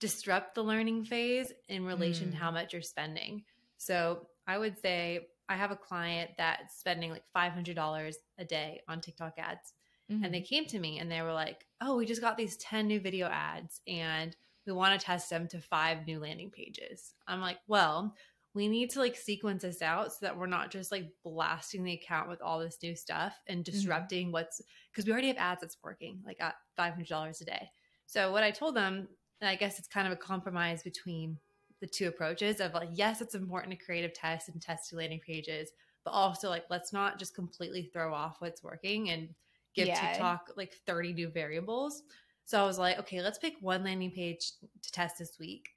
disrupt 0.01 0.55
the 0.55 0.62
learning 0.62 1.05
phase 1.05 1.53
in 1.68 1.85
relation 1.85 2.29
mm. 2.29 2.31
to 2.33 2.37
how 2.37 2.51
much 2.51 2.73
you're 2.73 2.83
spending. 2.83 3.42
So 3.79 4.27
I 4.47 4.59
would 4.59 4.79
say 4.79 5.29
I 5.49 5.57
have 5.57 5.71
a 5.71 5.77
client 5.77 6.31
that's 6.37 6.79
spending 6.79 7.11
like 7.11 7.25
$500 7.37 8.14
a 8.38 8.44
day 8.44 8.81
on 8.88 9.01
TikTok 9.01 9.35
ads. 9.38 9.73
Mm-hmm. 10.11 10.25
And 10.25 10.35
they 10.35 10.38
mm-hmm. 10.38 10.44
came 10.47 10.64
to 10.66 10.79
me 10.79 10.99
and 10.99 11.11
they 11.11 11.23
were 11.23 11.33
like, 11.33 11.66
oh, 11.81 11.97
we 11.97 12.07
just 12.07 12.21
got 12.21 12.37
these 12.37 12.57
10 12.59 12.87
new 12.87 13.01
video 13.01 13.29
ads 13.29 13.81
and 13.87 14.37
we 14.66 14.73
want 14.73 14.99
to 14.99 15.05
test 15.05 15.31
them 15.31 15.49
to 15.49 15.61
five 15.61 16.07
new 16.07 16.21
landing 16.21 16.51
pages. 16.51 17.14
I'm 17.27 17.40
like, 17.40 17.59
well, 17.66 18.14
we 18.54 18.68
need 18.68 18.90
to 18.90 18.98
like 18.98 19.16
sequence 19.16 19.62
this 19.62 19.82
out 19.82 20.12
so 20.12 20.18
that 20.22 20.37
we're 20.37 20.46
not 20.46 20.70
just 20.70 20.90
like 20.90 21.11
blasting 21.24 21.84
the 21.84 21.92
account 21.92 22.28
with 22.28 22.40
all 22.40 22.58
this 22.58 22.78
new 22.82 22.96
stuff 22.96 23.38
and 23.46 23.64
mm-hmm. 23.64 23.72
disrupting 23.72 24.26
mm-hmm. 24.26 24.32
what's 24.32 24.61
because 24.90 25.06
we 25.06 25.12
already 25.12 25.28
have 25.28 25.37
ads 25.37 25.61
that's 25.61 25.76
working 25.82 26.20
like 26.24 26.40
at 26.40 26.54
$500 26.78 27.40
a 27.40 27.44
day. 27.44 27.70
So 28.06 28.32
what 28.32 28.42
I 28.42 28.50
told 28.50 28.74
them, 28.74 29.08
I 29.42 29.54
guess 29.54 29.78
it's 29.78 29.88
kind 29.88 30.06
of 30.06 30.12
a 30.12 30.16
compromise 30.16 30.82
between 30.82 31.37
the 31.80 31.87
two 31.87 32.08
approaches 32.08 32.61
of 32.61 32.74
like, 32.74 32.88
yes, 32.92 33.20
it's 33.20 33.34
important 33.34 33.78
to 33.78 33.84
creative 33.84 34.14
test 34.14 34.48
and 34.48 34.61
test 34.61 34.92
landing 34.92 35.20
pages, 35.24 35.70
but 36.04 36.11
also 36.11 36.48
like, 36.48 36.64
let's 36.70 36.92
not 36.92 37.18
just 37.18 37.34
completely 37.34 37.90
throw 37.92 38.12
off 38.12 38.37
what's 38.40 38.64
working 38.64 39.11
and 39.11 39.28
give 39.74 39.87
yeah. 39.87 40.12
TikTok 40.12 40.50
like 40.56 40.72
30 40.87 41.12
new 41.12 41.28
variables. 41.28 42.02
So 42.46 42.61
I 42.61 42.66
was 42.66 42.78
like, 42.78 42.98
okay, 43.00 43.20
let's 43.20 43.38
pick 43.38 43.54
one 43.61 43.84
landing 43.84 44.11
page 44.11 44.52
to 44.82 44.90
test 44.90 45.18
this 45.18 45.37
week 45.38 45.68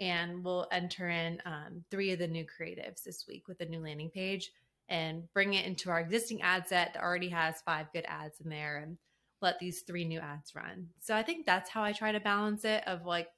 and 0.00 0.44
we'll 0.44 0.66
enter 0.70 1.08
in 1.08 1.40
um, 1.44 1.84
three 1.90 2.12
of 2.12 2.18
the 2.18 2.28
new 2.28 2.44
creatives 2.44 3.02
this 3.02 3.24
week 3.26 3.48
with 3.48 3.60
a 3.60 3.66
new 3.66 3.80
landing 3.80 4.10
page 4.10 4.50
and 4.88 5.24
bring 5.34 5.54
it 5.54 5.66
into 5.66 5.90
our 5.90 6.00
existing 6.00 6.40
ad 6.42 6.66
set 6.66 6.94
that 6.94 7.02
already 7.02 7.28
has 7.28 7.60
five 7.62 7.86
good 7.92 8.04
ads 8.06 8.40
in 8.40 8.48
there 8.48 8.78
and 8.78 8.96
let 9.40 9.58
these 9.58 9.82
three 9.82 10.04
new 10.04 10.18
ads 10.18 10.54
run. 10.54 10.88
So 11.00 11.14
I 11.14 11.22
think 11.22 11.46
that's 11.46 11.70
how 11.70 11.82
I 11.82 11.92
try 11.92 12.12
to 12.12 12.20
balance 12.20 12.64
it 12.64 12.86
of 12.86 13.04
like 13.04 13.28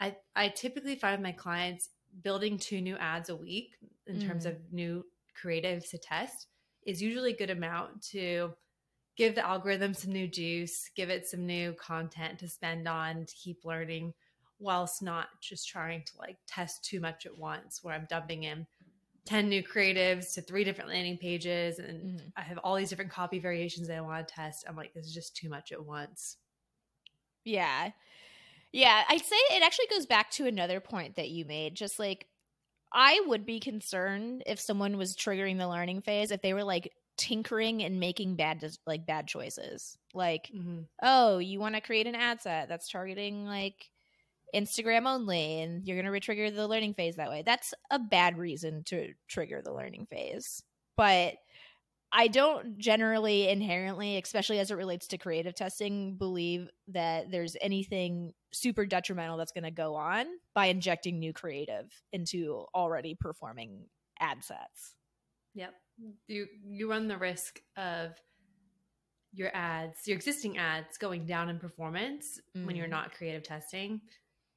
I 0.00 0.16
I 0.36 0.48
typically 0.48 0.96
find 0.96 1.22
my 1.22 1.32
clients 1.32 1.90
building 2.22 2.58
two 2.58 2.80
new 2.80 2.96
ads 2.96 3.28
a 3.28 3.36
week 3.36 3.72
in 4.06 4.16
mm. 4.16 4.26
terms 4.26 4.46
of 4.46 4.56
new 4.72 5.04
creatives 5.42 5.90
to 5.90 5.98
test 5.98 6.46
is 6.86 7.02
usually 7.02 7.32
a 7.32 7.36
good 7.36 7.50
amount 7.50 8.02
to 8.02 8.52
give 9.16 9.34
the 9.34 9.46
algorithm 9.46 9.94
some 9.94 10.12
new 10.12 10.28
juice, 10.28 10.90
give 10.94 11.08
it 11.08 11.26
some 11.26 11.46
new 11.46 11.72
content 11.74 12.38
to 12.38 12.48
spend 12.48 12.86
on 12.86 13.24
to 13.24 13.34
keep 13.34 13.64
learning 13.64 14.12
whilst 14.64 15.02
not 15.02 15.28
just 15.40 15.68
trying 15.68 16.02
to 16.02 16.12
like 16.18 16.38
test 16.46 16.84
too 16.84 16.98
much 16.98 17.26
at 17.26 17.38
once 17.38 17.80
where 17.82 17.94
I'm 17.94 18.06
dumping 18.08 18.44
in 18.44 18.66
10 19.26 19.48
new 19.48 19.62
creatives 19.62 20.34
to 20.34 20.42
three 20.42 20.64
different 20.64 20.90
landing 20.90 21.16
pages 21.16 21.78
and 21.78 22.02
mm-hmm. 22.02 22.26
I 22.36 22.42
have 22.42 22.58
all 22.58 22.74
these 22.74 22.90
different 22.90 23.10
copy 23.10 23.38
variations 23.38 23.88
that 23.88 23.96
I 23.96 24.00
want 24.00 24.26
to 24.26 24.34
test. 24.34 24.64
I'm 24.68 24.76
like, 24.76 24.92
this 24.92 25.06
is 25.06 25.14
just 25.14 25.36
too 25.36 25.48
much 25.48 25.72
at 25.72 25.84
once. 25.84 26.36
Yeah. 27.44 27.90
Yeah. 28.72 29.02
I'd 29.08 29.24
say 29.24 29.36
it 29.52 29.62
actually 29.62 29.86
goes 29.90 30.06
back 30.06 30.30
to 30.32 30.46
another 30.46 30.80
point 30.80 31.16
that 31.16 31.30
you 31.30 31.44
made. 31.44 31.74
Just 31.74 31.98
like, 31.98 32.26
I 32.92 33.22
would 33.26 33.46
be 33.46 33.60
concerned 33.60 34.42
if 34.46 34.60
someone 34.60 34.96
was 34.96 35.16
triggering 35.16 35.58
the 35.58 35.68
learning 35.68 36.02
phase 36.02 36.30
if 36.30 36.42
they 36.42 36.54
were 36.54 36.64
like 36.64 36.92
tinkering 37.16 37.82
and 37.82 38.00
making 38.00 38.36
bad 38.36 38.64
like 38.86 39.06
bad 39.06 39.26
choices. 39.26 39.96
Like, 40.12 40.50
mm-hmm. 40.54 40.82
oh, 41.02 41.38
you 41.38 41.60
want 41.60 41.74
to 41.76 41.80
create 41.80 42.06
an 42.06 42.14
ad 42.14 42.42
set 42.42 42.68
that's 42.68 42.90
targeting 42.90 43.46
like 43.46 43.90
Instagram 44.54 45.06
only 45.06 45.60
and 45.60 45.86
you're 45.86 46.00
going 46.00 46.12
to 46.12 46.18
retrigger 46.18 46.54
the 46.54 46.68
learning 46.68 46.94
phase 46.94 47.16
that 47.16 47.30
way. 47.30 47.42
That's 47.44 47.74
a 47.90 47.98
bad 47.98 48.38
reason 48.38 48.84
to 48.84 49.12
trigger 49.28 49.60
the 49.62 49.72
learning 49.72 50.06
phase. 50.10 50.62
But 50.96 51.34
I 52.16 52.28
don't 52.28 52.78
generally 52.78 53.48
inherently, 53.48 54.16
especially 54.18 54.60
as 54.60 54.70
it 54.70 54.76
relates 54.76 55.08
to 55.08 55.18
creative 55.18 55.56
testing, 55.56 56.14
believe 56.14 56.68
that 56.88 57.30
there's 57.32 57.56
anything 57.60 58.32
super 58.52 58.86
detrimental 58.86 59.36
that's 59.36 59.50
going 59.50 59.64
to 59.64 59.72
go 59.72 59.96
on 59.96 60.26
by 60.54 60.66
injecting 60.66 61.18
new 61.18 61.32
creative 61.32 61.90
into 62.12 62.66
already 62.72 63.16
performing 63.20 63.86
ad 64.20 64.44
sets. 64.44 64.94
Yep. 65.54 65.74
You 66.28 66.46
you 66.64 66.88
run 66.88 67.08
the 67.08 67.18
risk 67.18 67.60
of 67.76 68.12
your 69.32 69.50
ads, 69.52 70.06
your 70.06 70.16
existing 70.16 70.56
ads 70.56 70.96
going 70.98 71.26
down 71.26 71.48
in 71.48 71.58
performance 71.58 72.40
mm. 72.56 72.64
when 72.64 72.76
you're 72.76 72.86
mm. 72.86 72.90
not 72.90 73.12
creative 73.12 73.42
testing 73.42 74.00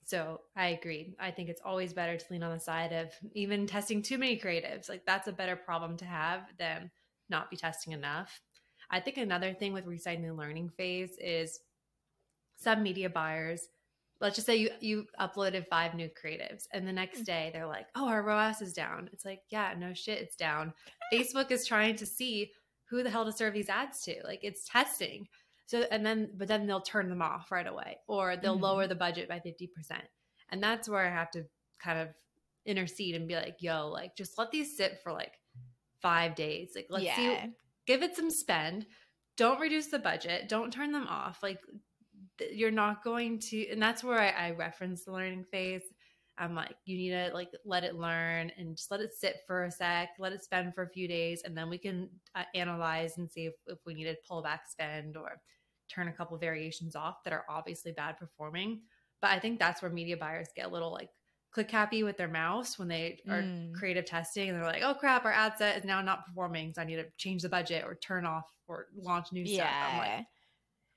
so 0.08 0.40
I 0.56 0.68
agree. 0.68 1.16
I 1.20 1.32
think 1.32 1.50
it's 1.50 1.62
always 1.64 1.92
better 1.92 2.16
to 2.16 2.26
lean 2.32 2.42
on 2.42 2.54
the 2.54 2.62
side 2.62 2.94
of 2.94 3.12
even 3.34 3.68
testing 3.68 4.02
too 4.02 4.18
many 4.18 4.40
creatives. 4.40 4.88
Like 4.88 5.06
that's 5.06 5.28
a 5.28 5.34
better 5.34 5.58
problem 5.58 5.98
to 5.98 6.06
have 6.06 6.44
than 6.58 6.90
not 7.30 7.52
be 7.52 7.58
testing 7.58 7.92
enough. 7.92 8.40
I 8.90 9.02
think 9.02 9.18
another 9.18 9.54
thing 9.54 9.74
with 9.74 9.86
resetting 9.86 10.26
the 10.26 10.34
learning 10.34 10.70
phase 10.78 11.18
is 11.20 11.60
some 12.56 12.84
media 12.84 13.10
buyers. 13.10 13.68
Let's 14.22 14.38
just 14.38 14.46
say 14.46 14.56
you 14.56 14.70
you 14.80 15.08
uploaded 15.20 15.68
five 15.68 15.94
new 15.94 16.08
creatives, 16.10 16.64
and 16.72 16.88
the 16.88 16.94
next 16.94 17.24
mm. 17.24 17.26
day 17.26 17.50
they're 17.52 17.68
like, 17.68 17.88
"Oh, 17.94 18.08
our 18.08 18.24
ROAS 18.24 18.62
is 18.62 18.72
down." 18.72 19.10
It's 19.12 19.26
like, 19.26 19.42
yeah, 19.50 19.74
no 19.78 19.94
shit, 19.94 20.20
it's 20.20 20.38
down. 20.38 20.74
Facebook 21.14 21.52
is 21.52 21.68
trying 21.68 21.98
to 21.98 22.06
see 22.06 22.52
who 22.90 23.04
the 23.04 23.10
hell 23.10 23.26
to 23.26 23.34
serve 23.34 23.54
these 23.54 23.70
ads 23.70 24.04
to. 24.04 24.16
Like 24.24 24.40
it's 24.42 24.66
testing. 24.70 25.28
So, 25.68 25.84
and 25.92 26.06
then, 26.06 26.30
but 26.36 26.48
then 26.48 26.66
they'll 26.66 26.82
turn 26.82 27.10
them 27.10 27.22
off 27.22 27.52
right 27.52 27.68
away 27.68 27.98
or 28.08 28.38
they'll 28.38 28.56
mm-hmm. 28.56 28.64
lower 28.64 28.88
the 28.88 28.96
budget 28.96 29.28
by 29.28 29.40
50%. 29.40 29.70
And 30.50 30.64
that's 30.64 30.88
where 30.88 31.06
I 31.06 31.10
have 31.10 31.30
to 31.32 31.44
kind 31.80 32.00
of 32.00 32.10
intercede 32.66 33.16
and 33.16 33.28
be 33.28 33.36
like, 33.36 33.58
yo, 33.60 33.90
like 33.90 34.16
just 34.16 34.38
let 34.38 34.50
these 34.52 34.76
sit 34.76 35.00
for 35.04 35.12
like 35.12 35.34
five 36.02 36.36
days. 36.36 36.72
Like, 36.76 36.88
let's 36.90 37.06
yeah. 37.06 37.16
see, 37.16 37.38
give 37.86 38.02
it 38.02 38.16
some 38.16 38.30
spend. 38.30 38.86
Don't 39.36 39.60
reduce 39.60 39.88
the 39.88 40.00
budget. 40.00 40.50
Don't 40.50 40.72
turn 40.72 40.92
them 40.92 41.08
off. 41.08 41.44
Like, 41.44 41.60
you're 42.52 42.72
not 42.72 43.04
going 43.04 43.40
to, 43.40 43.70
and 43.70 43.82
that's 43.82 44.04
where 44.04 44.20
I, 44.20 44.48
I 44.48 44.52
reference 44.52 45.04
the 45.04 45.12
learning 45.12 45.44
phase. 45.46 45.84
I'm 46.38 46.54
like, 46.54 46.76
you 46.86 46.98
need 46.98 47.10
to 47.12 47.32
like 47.34 47.50
let 47.66 47.84
it 47.84 47.96
learn 47.96 48.52
and 48.58 48.78
just 48.78 48.92
let 48.92 49.00
it 49.00 49.14
sit 49.14 49.38
for 49.48 49.64
a 49.64 49.72
sec, 49.72 50.10
let 50.20 50.34
it 50.34 50.44
spend 50.44 50.76
for 50.76 50.84
a 50.84 50.90
few 50.90 51.08
days, 51.08 51.42
and 51.44 51.58
then 51.58 51.70
we 51.70 51.80
can 51.80 52.10
uh, 52.36 52.44
analyze 52.54 53.18
and 53.18 53.30
see 53.30 53.48
if, 53.48 53.56
if 53.66 53.80
we 53.86 53.96
need 53.96 54.04
to 54.04 54.16
pull 54.28 54.44
back 54.44 54.62
spend 54.70 55.18
or 55.18 55.42
turn 55.88 56.08
a 56.08 56.14
couple 56.14 56.38
variations 56.38 56.96
off 56.96 57.24
that 57.24 57.34
are 57.34 57.46
obviously 57.50 57.92
bad 57.92 58.18
performing. 58.18 58.82
But 59.22 59.32
I 59.32 59.40
think 59.40 59.60
that's 59.60 59.82
where 59.82 59.92
media 59.92 60.18
buyers 60.18 60.50
get 60.56 60.68
a 60.68 60.70
little 60.70 60.92
like 60.92 61.10
click 61.52 61.72
happy 61.72 62.04
with 62.04 62.18
their 62.18 62.28
mouse 62.28 62.78
when 62.78 62.88
they 62.88 63.20
are 63.30 63.42
mm. 63.42 63.74
creative 63.74 64.06
testing 64.06 64.50
and 64.50 64.58
they're 64.58 64.66
like, 64.66 64.84
oh 64.84 64.94
crap, 64.94 65.26
our 65.26 65.32
ad 65.32 65.54
set 65.58 65.78
is 65.78 65.86
now 65.86 66.02
not 66.02 66.26
performing. 66.26 66.74
So 66.74 66.82
I 66.82 66.86
need 66.86 66.98
to 66.98 67.06
change 67.18 67.42
the 67.42 67.50
budget 67.50 67.84
or 67.84 67.96
turn 67.96 68.26
off 68.26 68.46
or 68.68 68.88
launch 68.96 69.32
new 69.32 69.44
yeah. 69.44 69.64
stuff. 69.64 69.92
I'm 69.92 69.98
like, 69.98 70.26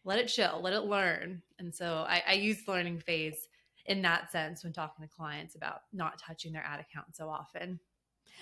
let 0.05 0.19
it 0.19 0.27
chill, 0.27 0.61
let 0.63 0.73
it 0.73 0.85
learn. 0.85 1.43
And 1.59 1.75
so 1.75 2.05
I, 2.09 2.23
I 2.29 2.33
use 2.35 2.65
the 2.65 2.73
learning 2.73 3.01
phase 3.01 3.49
in 3.87 4.03
that 4.03 4.31
sense 4.31 4.63
when 4.63 4.73
talking 4.73 5.07
to 5.07 5.15
clients 5.15 5.55
about 5.55 5.81
not 5.93 6.19
touching 6.19 6.53
their 6.53 6.65
ad 6.65 6.81
account 6.81 7.15
so 7.15 7.29
often. 7.29 7.81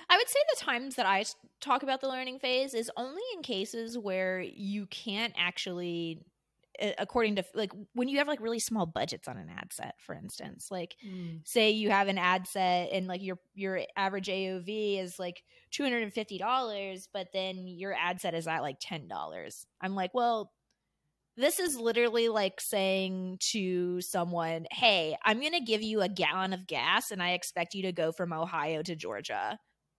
I 0.08 0.16
would 0.16 0.28
say 0.28 0.38
the 0.50 0.64
times 0.64 0.94
that 0.96 1.06
I 1.06 1.24
talk 1.60 1.82
about 1.82 2.00
the 2.00 2.08
learning 2.08 2.38
phase 2.38 2.74
is 2.74 2.90
only 2.96 3.22
in 3.34 3.42
cases 3.42 3.98
where 3.98 4.40
you 4.40 4.86
can't 4.86 5.34
actually 5.36 6.20
according 6.98 7.36
to 7.36 7.44
like 7.54 7.72
when 7.94 8.08
you 8.08 8.18
have 8.18 8.28
like 8.28 8.40
really 8.40 8.58
small 8.58 8.86
budgets 8.86 9.26
on 9.26 9.36
an 9.36 9.48
ad 9.50 9.72
set 9.72 9.94
for 9.98 10.14
instance 10.14 10.68
like 10.70 10.94
mm. 11.04 11.40
say 11.44 11.70
you 11.70 11.90
have 11.90 12.08
an 12.08 12.18
ad 12.18 12.46
set 12.46 12.90
and 12.92 13.06
like 13.06 13.22
your 13.22 13.38
your 13.54 13.80
average 13.96 14.28
AOV 14.28 15.00
is 15.00 15.18
like 15.18 15.42
$250 15.72 17.08
but 17.12 17.28
then 17.32 17.66
your 17.66 17.92
ad 17.92 18.20
set 18.20 18.34
is 18.34 18.46
at 18.46 18.62
like 18.62 18.78
$10 18.80 19.08
I'm 19.80 19.94
like 19.94 20.14
well 20.14 20.52
this 21.38 21.60
is 21.60 21.78
literally 21.78 22.28
like 22.28 22.60
saying 22.60 23.38
to 23.52 24.00
someone, 24.00 24.66
Hey, 24.72 25.16
I'm 25.24 25.38
going 25.38 25.52
to 25.52 25.60
give 25.60 25.82
you 25.82 26.00
a 26.00 26.08
gallon 26.08 26.52
of 26.52 26.66
gas 26.66 27.12
and 27.12 27.22
I 27.22 27.30
expect 27.30 27.74
you 27.74 27.82
to 27.84 27.92
go 27.92 28.10
from 28.10 28.32
Ohio 28.32 28.82
to 28.82 28.96
Georgia. 28.96 29.56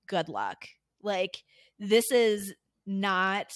Good 0.07 0.27
luck. 0.27 0.65
Like, 1.01 1.41
this 1.79 2.11
is 2.11 2.53
not, 2.85 3.53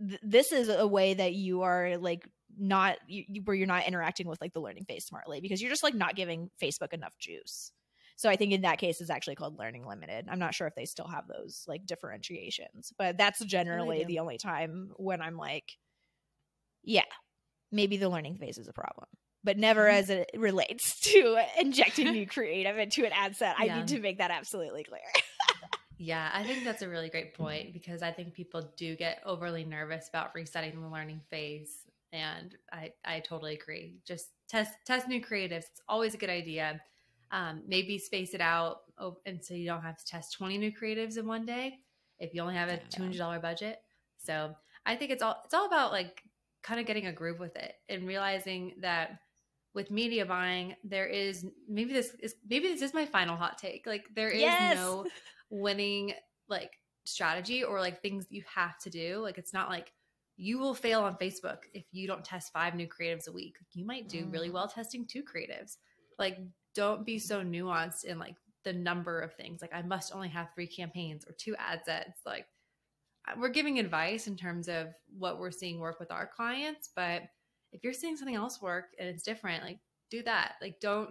th- 0.00 0.20
this 0.20 0.50
is 0.50 0.68
a 0.68 0.86
way 0.86 1.14
that 1.14 1.34
you 1.34 1.62
are 1.62 1.96
like 1.96 2.28
not, 2.58 2.96
you, 3.06 3.42
where 3.44 3.56
you're 3.56 3.66
not 3.66 3.86
interacting 3.86 4.28
with 4.28 4.40
like 4.40 4.52
the 4.52 4.60
learning 4.60 4.84
phase 4.84 5.04
smartly 5.04 5.40
because 5.40 5.60
you're 5.60 5.70
just 5.70 5.82
like 5.82 5.94
not 5.94 6.16
giving 6.16 6.50
Facebook 6.60 6.92
enough 6.92 7.16
juice. 7.18 7.72
So 8.16 8.30
I 8.30 8.36
think 8.36 8.52
in 8.52 8.62
that 8.62 8.78
case, 8.78 9.00
it's 9.00 9.10
actually 9.10 9.34
called 9.34 9.58
learning 9.58 9.86
limited. 9.86 10.26
I'm 10.30 10.38
not 10.38 10.54
sure 10.54 10.66
if 10.66 10.74
they 10.74 10.86
still 10.86 11.06
have 11.06 11.28
those 11.28 11.64
like 11.68 11.84
differentiations, 11.84 12.92
but 12.96 13.18
that's 13.18 13.44
generally 13.44 14.04
the 14.04 14.20
only 14.20 14.38
time 14.38 14.90
when 14.96 15.20
I'm 15.20 15.36
like, 15.36 15.76
yeah, 16.82 17.02
maybe 17.70 17.98
the 17.98 18.08
learning 18.08 18.38
phase 18.38 18.56
is 18.56 18.68
a 18.68 18.72
problem, 18.72 19.06
but 19.44 19.58
never 19.58 19.82
mm-hmm. 19.82 19.98
as 19.98 20.10
it 20.10 20.30
relates 20.34 20.98
to 21.12 21.38
injecting 21.60 22.10
new 22.12 22.26
creative 22.26 22.78
into 22.78 23.04
an 23.04 23.12
ad 23.12 23.36
set. 23.36 23.56
I 23.58 23.64
yeah. 23.64 23.78
need 23.78 23.88
to 23.88 24.00
make 24.00 24.18
that 24.18 24.30
absolutely 24.30 24.84
clear. 24.84 25.02
yeah, 25.98 26.30
I 26.32 26.42
think 26.44 26.64
that's 26.64 26.80
a 26.80 26.88
really 26.88 27.10
great 27.10 27.34
point 27.34 27.74
because 27.74 28.02
I 28.02 28.12
think 28.12 28.32
people 28.32 28.72
do 28.76 28.96
get 28.96 29.20
overly 29.26 29.64
nervous 29.64 30.08
about 30.08 30.34
resetting 30.34 30.80
the 30.80 30.88
learning 30.88 31.20
phase. 31.28 31.85
And 32.16 32.54
I, 32.72 32.92
I 33.04 33.20
totally 33.20 33.54
agree. 33.54 33.94
Just 34.06 34.28
test 34.48 34.72
test 34.86 35.08
new 35.08 35.20
creatives. 35.20 35.64
It's 35.70 35.82
always 35.88 36.14
a 36.14 36.18
good 36.18 36.30
idea. 36.30 36.80
Um, 37.30 37.62
maybe 37.66 37.98
space 37.98 38.34
it 38.34 38.40
out 38.40 38.82
and 39.26 39.44
so 39.44 39.54
you 39.54 39.66
don't 39.66 39.82
have 39.82 39.98
to 39.98 40.04
test 40.04 40.32
20 40.34 40.58
new 40.58 40.72
creatives 40.72 41.18
in 41.18 41.26
one 41.26 41.44
day 41.44 41.80
if 42.18 42.32
you 42.32 42.40
only 42.40 42.54
have 42.54 42.68
a 42.68 42.78
$200 42.90 43.42
budget. 43.42 43.80
So 44.16 44.54
I 44.86 44.96
think 44.96 45.10
it's 45.10 45.22
all 45.22 45.42
it's 45.44 45.54
all 45.54 45.66
about 45.66 45.92
like 45.92 46.22
kind 46.62 46.80
of 46.80 46.86
getting 46.86 47.06
a 47.06 47.12
groove 47.12 47.38
with 47.38 47.56
it 47.56 47.74
and 47.88 48.06
realizing 48.06 48.74
that 48.80 49.18
with 49.74 49.90
media 49.90 50.24
buying 50.24 50.74
there 50.84 51.06
is 51.06 51.44
maybe 51.68 51.92
this 51.92 52.16
is 52.20 52.36
maybe 52.48 52.68
this 52.68 52.82
is 52.82 52.94
my 52.94 53.04
final 53.04 53.36
hot 53.36 53.58
take 53.58 53.86
like 53.86 54.06
there 54.14 54.30
is 54.30 54.40
yes. 54.40 54.74
no 54.74 55.04
winning 55.50 56.14
like 56.48 56.72
strategy 57.04 57.62
or 57.62 57.78
like 57.78 58.00
things 58.00 58.26
you 58.30 58.42
have 58.52 58.78
to 58.78 58.88
do 58.90 59.18
like 59.18 59.38
it's 59.38 59.52
not 59.52 59.68
like 59.68 59.92
you 60.36 60.58
will 60.58 60.74
fail 60.74 61.00
on 61.00 61.16
facebook 61.16 61.58
if 61.72 61.84
you 61.92 62.06
don't 62.06 62.24
test 62.24 62.52
five 62.52 62.74
new 62.74 62.86
creatives 62.86 63.28
a 63.28 63.32
week. 63.32 63.56
You 63.72 63.84
might 63.86 64.08
do 64.08 64.26
really 64.30 64.48
mm. 64.48 64.52
well 64.52 64.68
testing 64.68 65.06
two 65.06 65.22
creatives. 65.22 65.76
Like 66.18 66.38
don't 66.74 67.06
be 67.06 67.18
so 67.18 67.42
nuanced 67.42 68.04
in 68.04 68.18
like 68.18 68.36
the 68.64 68.72
number 68.72 69.20
of 69.20 69.34
things. 69.34 69.62
Like 69.62 69.74
i 69.74 69.82
must 69.82 70.14
only 70.14 70.28
have 70.28 70.48
three 70.54 70.66
campaigns 70.66 71.24
or 71.26 71.32
two 71.38 71.54
ad 71.58 71.80
sets. 71.84 72.20
Like 72.26 72.46
we're 73.38 73.48
giving 73.48 73.78
advice 73.78 74.26
in 74.26 74.36
terms 74.36 74.68
of 74.68 74.88
what 75.18 75.38
we're 75.38 75.50
seeing 75.50 75.80
work 75.80 75.98
with 75.98 76.12
our 76.12 76.28
clients 76.28 76.90
but 76.94 77.22
if 77.72 77.82
you're 77.82 77.92
seeing 77.92 78.16
something 78.16 78.36
else 78.36 78.62
work 78.62 78.90
and 79.00 79.08
it's 79.08 79.24
different 79.24 79.64
like 79.64 79.78
do 80.10 80.22
that. 80.22 80.54
Like 80.60 80.80
don't 80.80 81.10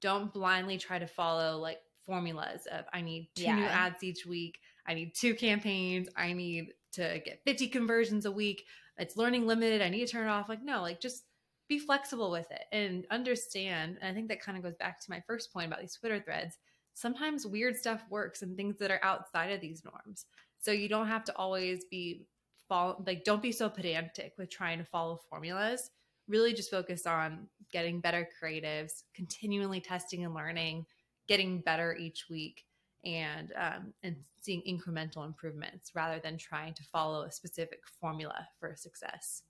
don't 0.00 0.32
blindly 0.32 0.78
try 0.78 0.98
to 0.98 1.06
follow 1.06 1.58
like 1.58 1.78
formulas 2.06 2.66
of 2.70 2.84
i 2.92 3.00
need 3.00 3.28
two 3.34 3.44
yeah. 3.44 3.56
new 3.56 3.64
ads 3.64 4.02
each 4.02 4.26
week. 4.26 4.58
I 4.86 4.94
need 4.94 5.14
two 5.14 5.34
campaigns. 5.34 6.08
I 6.16 6.32
need 6.32 6.74
to 6.94 7.20
get 7.24 7.42
50 7.44 7.68
conversions 7.68 8.26
a 8.26 8.32
week. 8.32 8.64
It's 8.98 9.16
learning 9.16 9.46
limited. 9.46 9.82
I 9.82 9.88
need 9.88 10.06
to 10.06 10.12
turn 10.12 10.26
it 10.26 10.30
off. 10.30 10.48
Like 10.48 10.62
no 10.62 10.82
like 10.82 11.00
just 11.00 11.24
be 11.68 11.78
flexible 11.78 12.30
with 12.30 12.50
it 12.50 12.64
and 12.72 13.06
understand. 13.10 13.98
And 14.00 14.10
i 14.10 14.14
think 14.14 14.28
that 14.28 14.42
kind 14.42 14.58
of 14.58 14.64
goes 14.64 14.76
back 14.76 15.00
to 15.00 15.10
my 15.10 15.22
first 15.26 15.52
point 15.52 15.66
about 15.66 15.80
these 15.80 15.94
twitter 15.94 16.20
threads. 16.20 16.58
Sometimes 16.94 17.46
weird 17.46 17.76
stuff 17.76 18.04
works 18.08 18.42
and 18.42 18.56
things 18.56 18.78
that 18.78 18.90
are 18.90 19.00
outside 19.02 19.50
of 19.50 19.60
these 19.60 19.82
norms. 19.84 20.26
So 20.60 20.70
you 20.70 20.88
don't 20.88 21.08
have 21.08 21.24
to 21.24 21.36
always 21.36 21.84
be 21.90 22.26
fall 22.68 23.02
like 23.06 23.24
don't 23.24 23.42
be 23.42 23.52
so 23.52 23.68
pedantic 23.68 24.34
with 24.38 24.50
trying 24.50 24.78
to 24.78 24.84
follow 24.84 25.20
formulas. 25.28 25.90
Really 26.28 26.54
just 26.54 26.70
focus 26.70 27.06
on 27.06 27.48
getting 27.72 28.00
better 28.00 28.26
creatives, 28.42 29.02
continually 29.14 29.80
testing 29.80 30.24
and 30.24 30.34
learning, 30.34 30.86
getting 31.28 31.60
better 31.60 31.94
each 31.96 32.26
week 32.30 32.64
and 33.04 33.52
um, 33.56 33.92
and 34.02 34.16
seeing 34.40 34.62
incremental 34.68 35.24
improvements 35.24 35.92
rather 35.94 36.20
than 36.20 36.36
trying 36.38 36.74
to 36.74 36.82
follow 36.84 37.22
a 37.22 37.32
specific 37.32 37.80
formula 38.00 38.48
for 38.60 38.74
success. 38.76 39.42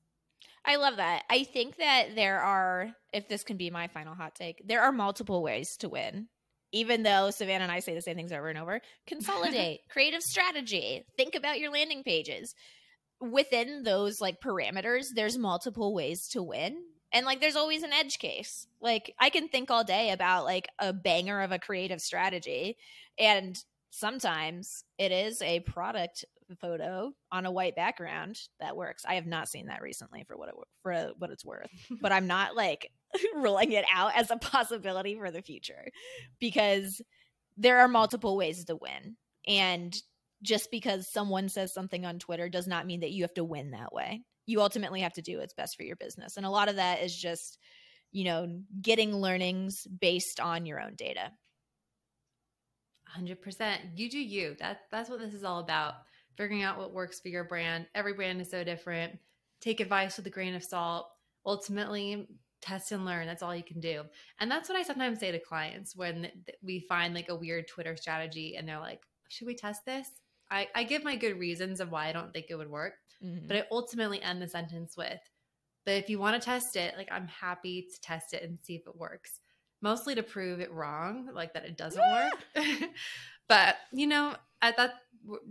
I 0.64 0.76
love 0.76 0.96
that. 0.96 1.24
I 1.28 1.44
think 1.44 1.76
that 1.76 2.14
there 2.14 2.40
are, 2.40 2.90
if 3.12 3.28
this 3.28 3.44
can 3.44 3.58
be 3.58 3.70
my 3.70 3.88
final 3.88 4.14
hot 4.14 4.34
take, 4.34 4.62
there 4.66 4.82
are 4.82 4.92
multiple 4.92 5.42
ways 5.42 5.76
to 5.78 5.90
win 5.90 6.28
even 6.74 7.04
though 7.04 7.30
Savannah 7.30 7.62
and 7.62 7.72
I 7.72 7.78
say 7.78 7.94
the 7.94 8.02
same 8.02 8.16
things 8.16 8.32
over 8.32 8.48
and 8.48 8.58
over, 8.58 8.80
consolidate, 9.06 9.80
creative 9.88 10.22
strategy, 10.22 11.04
think 11.16 11.36
about 11.36 11.60
your 11.60 11.70
landing 11.70 12.02
pages. 12.02 12.54
Within 13.20 13.84
those 13.84 14.20
like 14.20 14.40
parameters, 14.40 15.06
there's 15.14 15.38
multiple 15.38 15.94
ways 15.94 16.28
to 16.32 16.42
win. 16.42 16.76
And 17.14 17.24
like 17.24 17.40
there's 17.40 17.56
always 17.56 17.82
an 17.82 17.92
edge 17.92 18.18
case. 18.18 18.66
Like 18.82 19.14
I 19.18 19.30
can 19.30 19.48
think 19.48 19.70
all 19.70 19.84
day 19.84 20.10
about 20.10 20.44
like 20.44 20.68
a 20.78 20.92
banger 20.92 21.40
of 21.40 21.52
a 21.52 21.58
creative 21.58 22.02
strategy 22.02 22.76
and 23.18 23.56
sometimes 23.90 24.84
it 24.98 25.12
is 25.12 25.40
a 25.40 25.60
product 25.60 26.24
photo 26.60 27.12
on 27.32 27.46
a 27.46 27.50
white 27.50 27.76
background 27.76 28.38
that 28.60 28.76
works. 28.76 29.04
I 29.08 29.14
have 29.14 29.26
not 29.26 29.48
seen 29.48 29.66
that 29.66 29.82
recently 29.82 30.24
for 30.24 30.36
what 30.36 30.48
it 30.48 30.54
for 30.82 31.12
what 31.18 31.30
it's 31.30 31.44
worth, 31.44 31.70
but 32.02 32.12
I'm 32.12 32.26
not 32.26 32.56
like 32.56 32.90
ruling 33.36 33.72
it 33.72 33.84
out 33.92 34.12
as 34.16 34.30
a 34.30 34.36
possibility 34.36 35.14
for 35.14 35.30
the 35.30 35.42
future 35.42 35.90
because 36.40 37.00
there 37.56 37.78
are 37.78 37.88
multiple 37.88 38.36
ways 38.36 38.64
to 38.64 38.76
win. 38.76 39.16
And 39.46 39.96
just 40.42 40.70
because 40.70 41.08
someone 41.08 41.48
says 41.48 41.72
something 41.72 42.04
on 42.04 42.18
Twitter 42.18 42.48
does 42.48 42.66
not 42.66 42.86
mean 42.86 43.00
that 43.00 43.12
you 43.12 43.22
have 43.22 43.34
to 43.34 43.44
win 43.44 43.70
that 43.70 43.92
way. 43.92 44.22
You 44.46 44.60
ultimately 44.60 45.00
have 45.00 45.14
to 45.14 45.22
do 45.22 45.38
what's 45.38 45.54
best 45.54 45.76
for 45.76 45.84
your 45.84 45.96
business. 45.96 46.36
And 46.36 46.44
a 46.44 46.50
lot 46.50 46.68
of 46.68 46.76
that 46.76 47.02
is 47.02 47.16
just, 47.16 47.58
you 48.12 48.24
know, 48.24 48.60
getting 48.80 49.16
learnings 49.16 49.86
based 49.86 50.40
on 50.40 50.66
your 50.66 50.80
own 50.80 50.94
data. 50.96 51.30
100%. 53.16 53.76
You 53.96 54.10
do 54.10 54.18
you. 54.18 54.56
That 54.58 54.82
that's 54.90 55.08
what 55.08 55.20
this 55.20 55.34
is 55.34 55.44
all 55.44 55.60
about. 55.60 55.94
Figuring 56.36 56.62
out 56.62 56.78
what 56.78 56.92
works 56.92 57.20
for 57.20 57.28
your 57.28 57.44
brand. 57.44 57.86
Every 57.94 58.12
brand 58.12 58.40
is 58.40 58.50
so 58.50 58.64
different. 58.64 59.18
Take 59.60 59.80
advice 59.80 60.16
with 60.16 60.26
a 60.26 60.30
grain 60.30 60.54
of 60.54 60.64
salt. 60.64 61.08
Ultimately, 61.46 62.26
test 62.60 62.92
and 62.92 63.04
learn. 63.04 63.26
That's 63.26 63.42
all 63.42 63.54
you 63.54 63.62
can 63.62 63.80
do. 63.80 64.02
And 64.40 64.50
that's 64.50 64.68
what 64.68 64.78
I 64.78 64.82
sometimes 64.82 65.20
say 65.20 65.30
to 65.30 65.38
clients 65.38 65.94
when 65.94 66.30
we 66.62 66.80
find 66.88 67.14
like 67.14 67.28
a 67.28 67.36
weird 67.36 67.68
Twitter 67.68 67.96
strategy 67.96 68.56
and 68.56 68.66
they're 68.66 68.80
like, 68.80 69.00
should 69.28 69.46
we 69.46 69.54
test 69.54 69.84
this? 69.84 70.08
I, 70.54 70.68
I 70.74 70.84
give 70.84 71.02
my 71.02 71.16
good 71.16 71.38
reasons 71.38 71.80
of 71.80 71.90
why 71.90 72.06
I 72.06 72.12
don't 72.12 72.32
think 72.32 72.46
it 72.48 72.54
would 72.54 72.70
work, 72.70 72.94
mm-hmm. 73.22 73.48
but 73.48 73.56
I 73.56 73.64
ultimately 73.72 74.22
end 74.22 74.40
the 74.40 74.48
sentence 74.48 74.96
with, 74.96 75.20
but 75.84 75.94
if 75.94 76.08
you 76.08 76.18
want 76.18 76.40
to 76.40 76.44
test 76.44 76.76
it, 76.76 76.94
like 76.96 77.08
I'm 77.10 77.26
happy 77.26 77.88
to 77.92 78.00
test 78.00 78.32
it 78.32 78.42
and 78.42 78.58
see 78.60 78.76
if 78.76 78.86
it 78.86 78.96
works. 78.96 79.40
Mostly 79.82 80.14
to 80.14 80.22
prove 80.22 80.60
it 80.60 80.72
wrong, 80.72 81.28
like 81.34 81.52
that 81.54 81.64
it 81.64 81.76
doesn't 81.76 82.00
work. 82.00 82.32
but 83.48 83.76
you 83.92 84.06
know, 84.06 84.34
at 84.62 84.76
that 84.76 84.94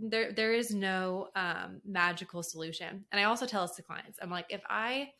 there 0.00 0.32
there 0.32 0.52
is 0.52 0.74
no 0.74 1.28
um, 1.36 1.80
magical 1.84 2.42
solution. 2.42 3.04
And 3.12 3.20
I 3.20 3.24
also 3.24 3.46
tell 3.46 3.66
this 3.66 3.76
to 3.76 3.82
clients. 3.82 4.18
I'm 4.20 4.30
like, 4.30 4.46
if 4.48 4.62
I 4.68 5.10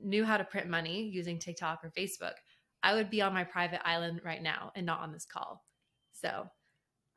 knew 0.00 0.24
how 0.24 0.36
to 0.36 0.44
print 0.44 0.68
money 0.68 1.02
using 1.02 1.38
TikTok 1.38 1.80
or 1.82 1.90
Facebook, 1.90 2.34
I 2.82 2.94
would 2.94 3.10
be 3.10 3.20
on 3.20 3.34
my 3.34 3.44
private 3.44 3.86
island 3.86 4.20
right 4.24 4.42
now 4.42 4.72
and 4.74 4.86
not 4.86 5.00
on 5.00 5.12
this 5.12 5.26
call. 5.26 5.62
So 6.12 6.48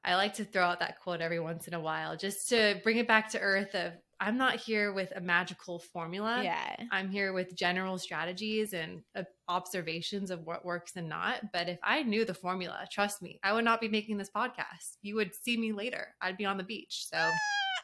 I 0.08 0.16
like 0.16 0.34
to 0.36 0.46
throw 0.46 0.64
out 0.64 0.80
that 0.80 1.00
quote 1.02 1.22
every 1.22 1.40
once 1.40 1.68
in 1.68 1.74
a 1.74 1.80
while 1.80 2.16
just 2.16 2.50
to 2.50 2.80
bring 2.84 2.98
it 2.98 3.08
back 3.08 3.30
to 3.32 3.40
earth 3.40 3.76
of 3.76 3.92
I'm 4.20 4.38
not 4.38 4.56
here 4.56 4.94
with 4.94 5.12
a 5.16 5.22
magical 5.22 5.78
formula. 5.78 6.42
Yeah. 6.44 6.76
I'm 6.92 7.12
here 7.12 7.34
with 7.34 7.56
general 7.56 8.00
strategies 8.00 8.74
and 8.74 9.02
uh, 9.16 9.24
observations 9.48 10.32
of 10.32 10.44
what 10.46 10.66
works 10.66 10.94
and 10.96 11.08
not. 11.08 11.52
But 11.54 11.70
if 11.70 11.78
I 11.84 12.02
knew 12.02 12.26
the 12.26 12.34
formula, 12.34 12.88
trust 12.92 13.22
me, 13.22 13.40
I 13.44 13.54
would 13.54 13.66
not 13.66 13.80
be 13.80 13.90
making 13.90 14.18
this 14.18 14.32
podcast. 14.36 14.96
You 15.04 15.16
would 15.16 15.36
see 15.36 15.56
me 15.58 15.72
later. 15.72 16.08
I'd 16.22 16.38
be 16.38 16.46
on 16.46 16.58
the 16.58 16.64
beach. 16.64 17.06
So 17.12 17.18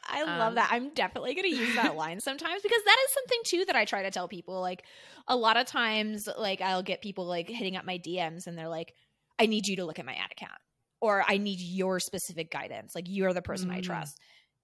I 0.08 0.24
love 0.24 0.48
Um, 0.48 0.54
that. 0.56 0.70
I'm 0.72 0.92
definitely 0.94 1.34
going 1.34 1.48
to 1.50 1.56
use 1.56 1.74
that 1.76 1.94
line 2.04 2.18
sometimes 2.18 2.62
because 2.62 2.82
that 2.84 2.96
is 3.06 3.12
something 3.14 3.40
too 3.44 3.64
that 3.66 3.76
I 3.76 3.84
try 3.84 4.02
to 4.02 4.10
tell 4.10 4.26
people. 4.26 4.60
Like 4.60 4.82
a 5.28 5.36
lot 5.36 5.56
of 5.56 5.66
times, 5.66 6.28
like 6.36 6.60
I'll 6.60 6.82
get 6.82 7.00
people 7.00 7.26
like 7.26 7.48
hitting 7.48 7.76
up 7.76 7.84
my 7.84 7.98
DMs 7.98 8.48
and 8.48 8.58
they're 8.58 8.68
like, 8.68 8.92
I 9.38 9.46
need 9.46 9.68
you 9.68 9.76
to 9.76 9.84
look 9.84 9.98
at 10.00 10.06
my 10.06 10.14
ad 10.14 10.32
account 10.32 10.58
or 11.04 11.22
I 11.28 11.36
need 11.36 11.60
your 11.60 12.00
specific 12.00 12.50
guidance. 12.50 12.94
Like 12.94 13.04
you're 13.08 13.34
the 13.34 13.42
person 13.42 13.70
I 13.70 13.80
Mm. 13.80 13.84
trust. 13.84 14.18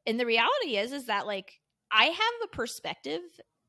And 0.06 0.18
the 0.18 0.24
reality 0.24 0.78
is, 0.78 0.90
is 0.90 1.04
that 1.04 1.26
like 1.26 1.60
I 1.92 2.04
have 2.06 2.34
a 2.44 2.48
perspective 2.48 3.20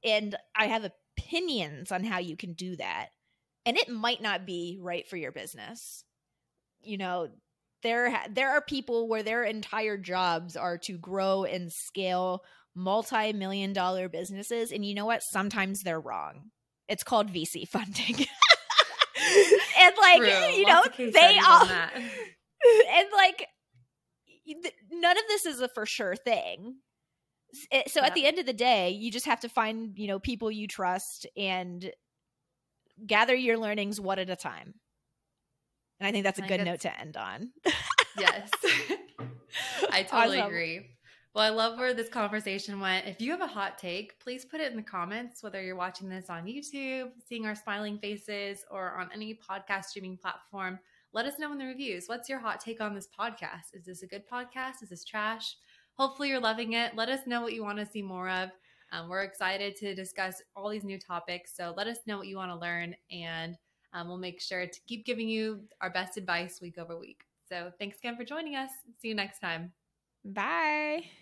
and 0.06 0.38
I 0.56 0.68
have 0.68 0.90
opinions 1.18 1.92
on 1.92 2.06
how 2.06 2.20
you 2.20 2.38
can 2.38 2.54
do 2.54 2.78
that. 2.78 3.10
And 3.66 3.76
it 3.76 3.90
might 3.90 4.22
not 4.22 4.46
be 4.46 4.80
right 4.82 5.06
for 5.06 5.18
your 5.18 5.34
business. 5.34 6.06
You 6.82 6.98
know, 6.98 7.28
there 7.84 8.18
there 8.30 8.52
are 8.52 8.62
people 8.62 9.10
where 9.10 9.22
their 9.22 9.44
entire 9.44 9.98
jobs 9.98 10.56
are 10.56 10.78
to 10.78 10.98
grow 10.98 11.44
and 11.44 11.74
scale 11.74 12.42
multi-million 12.74 13.74
dollar 13.74 14.08
businesses 14.08 14.72
and 14.72 14.86
you 14.86 14.96
know 14.96 15.06
what 15.06 15.22
sometimes 15.22 15.82
they're 15.82 16.00
wrong 16.00 16.52
it's 16.88 17.04
called 17.04 17.28
vc 17.28 17.68
funding 17.68 18.16
and 19.78 19.96
like 20.00 20.20
True. 20.20 20.56
you 20.56 20.66
know 20.66 20.82
they 20.98 21.38
all. 21.46 21.68
and 22.93 23.07
like 23.16 23.47
none 24.91 25.18
of 25.18 25.24
this 25.28 25.45
is 25.45 25.62
a 25.62 25.68
for 25.70 25.86
sure 25.86 26.16
thing 26.16 26.76
eh, 27.72 27.84
so 27.88 28.01
Yeah. 28.01 28.07
at 28.07 28.16
the 28.16 28.26
end 28.26 28.39
of 28.39 28.45
the 28.45 28.53
day 28.53 28.89
you 28.89 29.12
just 29.12 29.26
have 29.26 29.39
to 29.41 29.49
find 29.49 29.97
you 29.97 30.07
know 30.07 30.20
people 30.20 30.51
you 30.51 30.68
trust 30.68 31.26
and 31.38 31.91
gather 33.05 33.36
your 33.36 33.57
learnings 33.57 33.99
one 33.99 34.20
at 34.20 34.30
a 34.30 34.36
time 34.36 34.74
and 35.99 36.07
i 36.07 36.12
think 36.12 36.24
that's 36.24 36.39
a 36.39 36.43
I 36.43 36.47
good 36.47 36.64
note 36.66 36.82
to 36.82 36.99
end 36.99 37.18
on 37.18 37.51
yes. 38.18 38.49
I 39.91 40.03
totally 40.03 40.39
Awesome. 40.39 40.47
agree. 40.51 40.88
Well, 41.34 41.43
I 41.43 41.49
love 41.49 41.78
where 41.78 41.93
this 41.93 42.09
conversation 42.09 42.80
went. 42.80 43.07
If 43.07 43.20
you 43.22 43.32
have 43.32 43.41
a 43.41 43.47
hot 43.47 43.78
take, 43.78 44.18
please 44.20 44.45
put 44.45 44.59
it 44.62 44.72
in 44.72 44.78
the 44.78 44.84
comments, 44.84 45.43
whether 45.43 45.62
you're 45.62 45.76
watching 45.76 46.09
this 46.09 46.30
on 46.30 46.45
YouTube, 46.45 47.12
seeing 47.28 47.45
our 47.45 47.55
smiling 47.55 47.97
faces, 47.99 48.64
or 48.70 48.93
on 48.95 49.09
any 49.14 49.34
podcast 49.49 49.86
streaming 49.86 50.18
platform. 50.18 50.80
Let 51.14 51.26
us 51.26 51.39
know 51.39 51.51
in 51.51 51.57
the 51.57 51.66
reviews. 51.66 52.05
What's 52.07 52.30
your 52.30 52.39
hot 52.39 52.59
take 52.62 52.80
on 52.82 52.95
this 52.95 53.07
podcast? 53.07 53.74
Is 53.74 53.86
this 53.86 54.01
a 54.01 54.07
good 54.07 54.24
podcast? 54.30 54.82
Is 54.82 54.89
this 54.89 55.03
trash? 55.03 55.55
Hopefully, 55.95 56.30
you're 56.30 56.39
loving 56.39 56.74
it. 56.74 56.95
Let 56.95 57.09
us 57.09 57.28
know 57.28 57.41
what 57.41 57.53
you 57.53 57.64
want 57.64 57.80
to 57.80 57.86
see 57.86 58.01
more 58.01 58.30
of. 58.30 58.49
Um, 58.91 59.09
we're 59.09 59.24
excited 59.24 59.76
to 59.78 59.95
discuss 59.95 60.41
all 60.55 60.70
these 60.70 60.84
new 60.84 60.99
topics. 60.99 61.55
So 61.55 61.74
let 61.76 61.88
us 61.88 61.97
know 62.07 62.18
what 62.18 62.28
you 62.28 62.38
want 62.38 62.51
to 62.51 62.57
learn, 62.57 62.95
and 63.12 63.55
um, 63.93 64.07
we'll 64.07 64.18
make 64.18 64.41
sure 64.41 64.66
to 64.66 64.80
keep 64.88 65.05
giving 65.05 65.28
you 65.28 65.62
our 65.82 65.89
best 65.89 66.18
advice 66.18 66.59
week 66.62 66.78
over 66.78 66.97
week. 66.97 67.24
So 67.47 67.72
thanks 67.80 67.97
again 67.99 68.16
for 68.16 68.24
joining 68.24 68.55
us. 68.55 68.72
See 69.01 69.09
you 69.09 69.16
next 69.16 69.39
time. 69.39 69.74
bye 70.24 71.21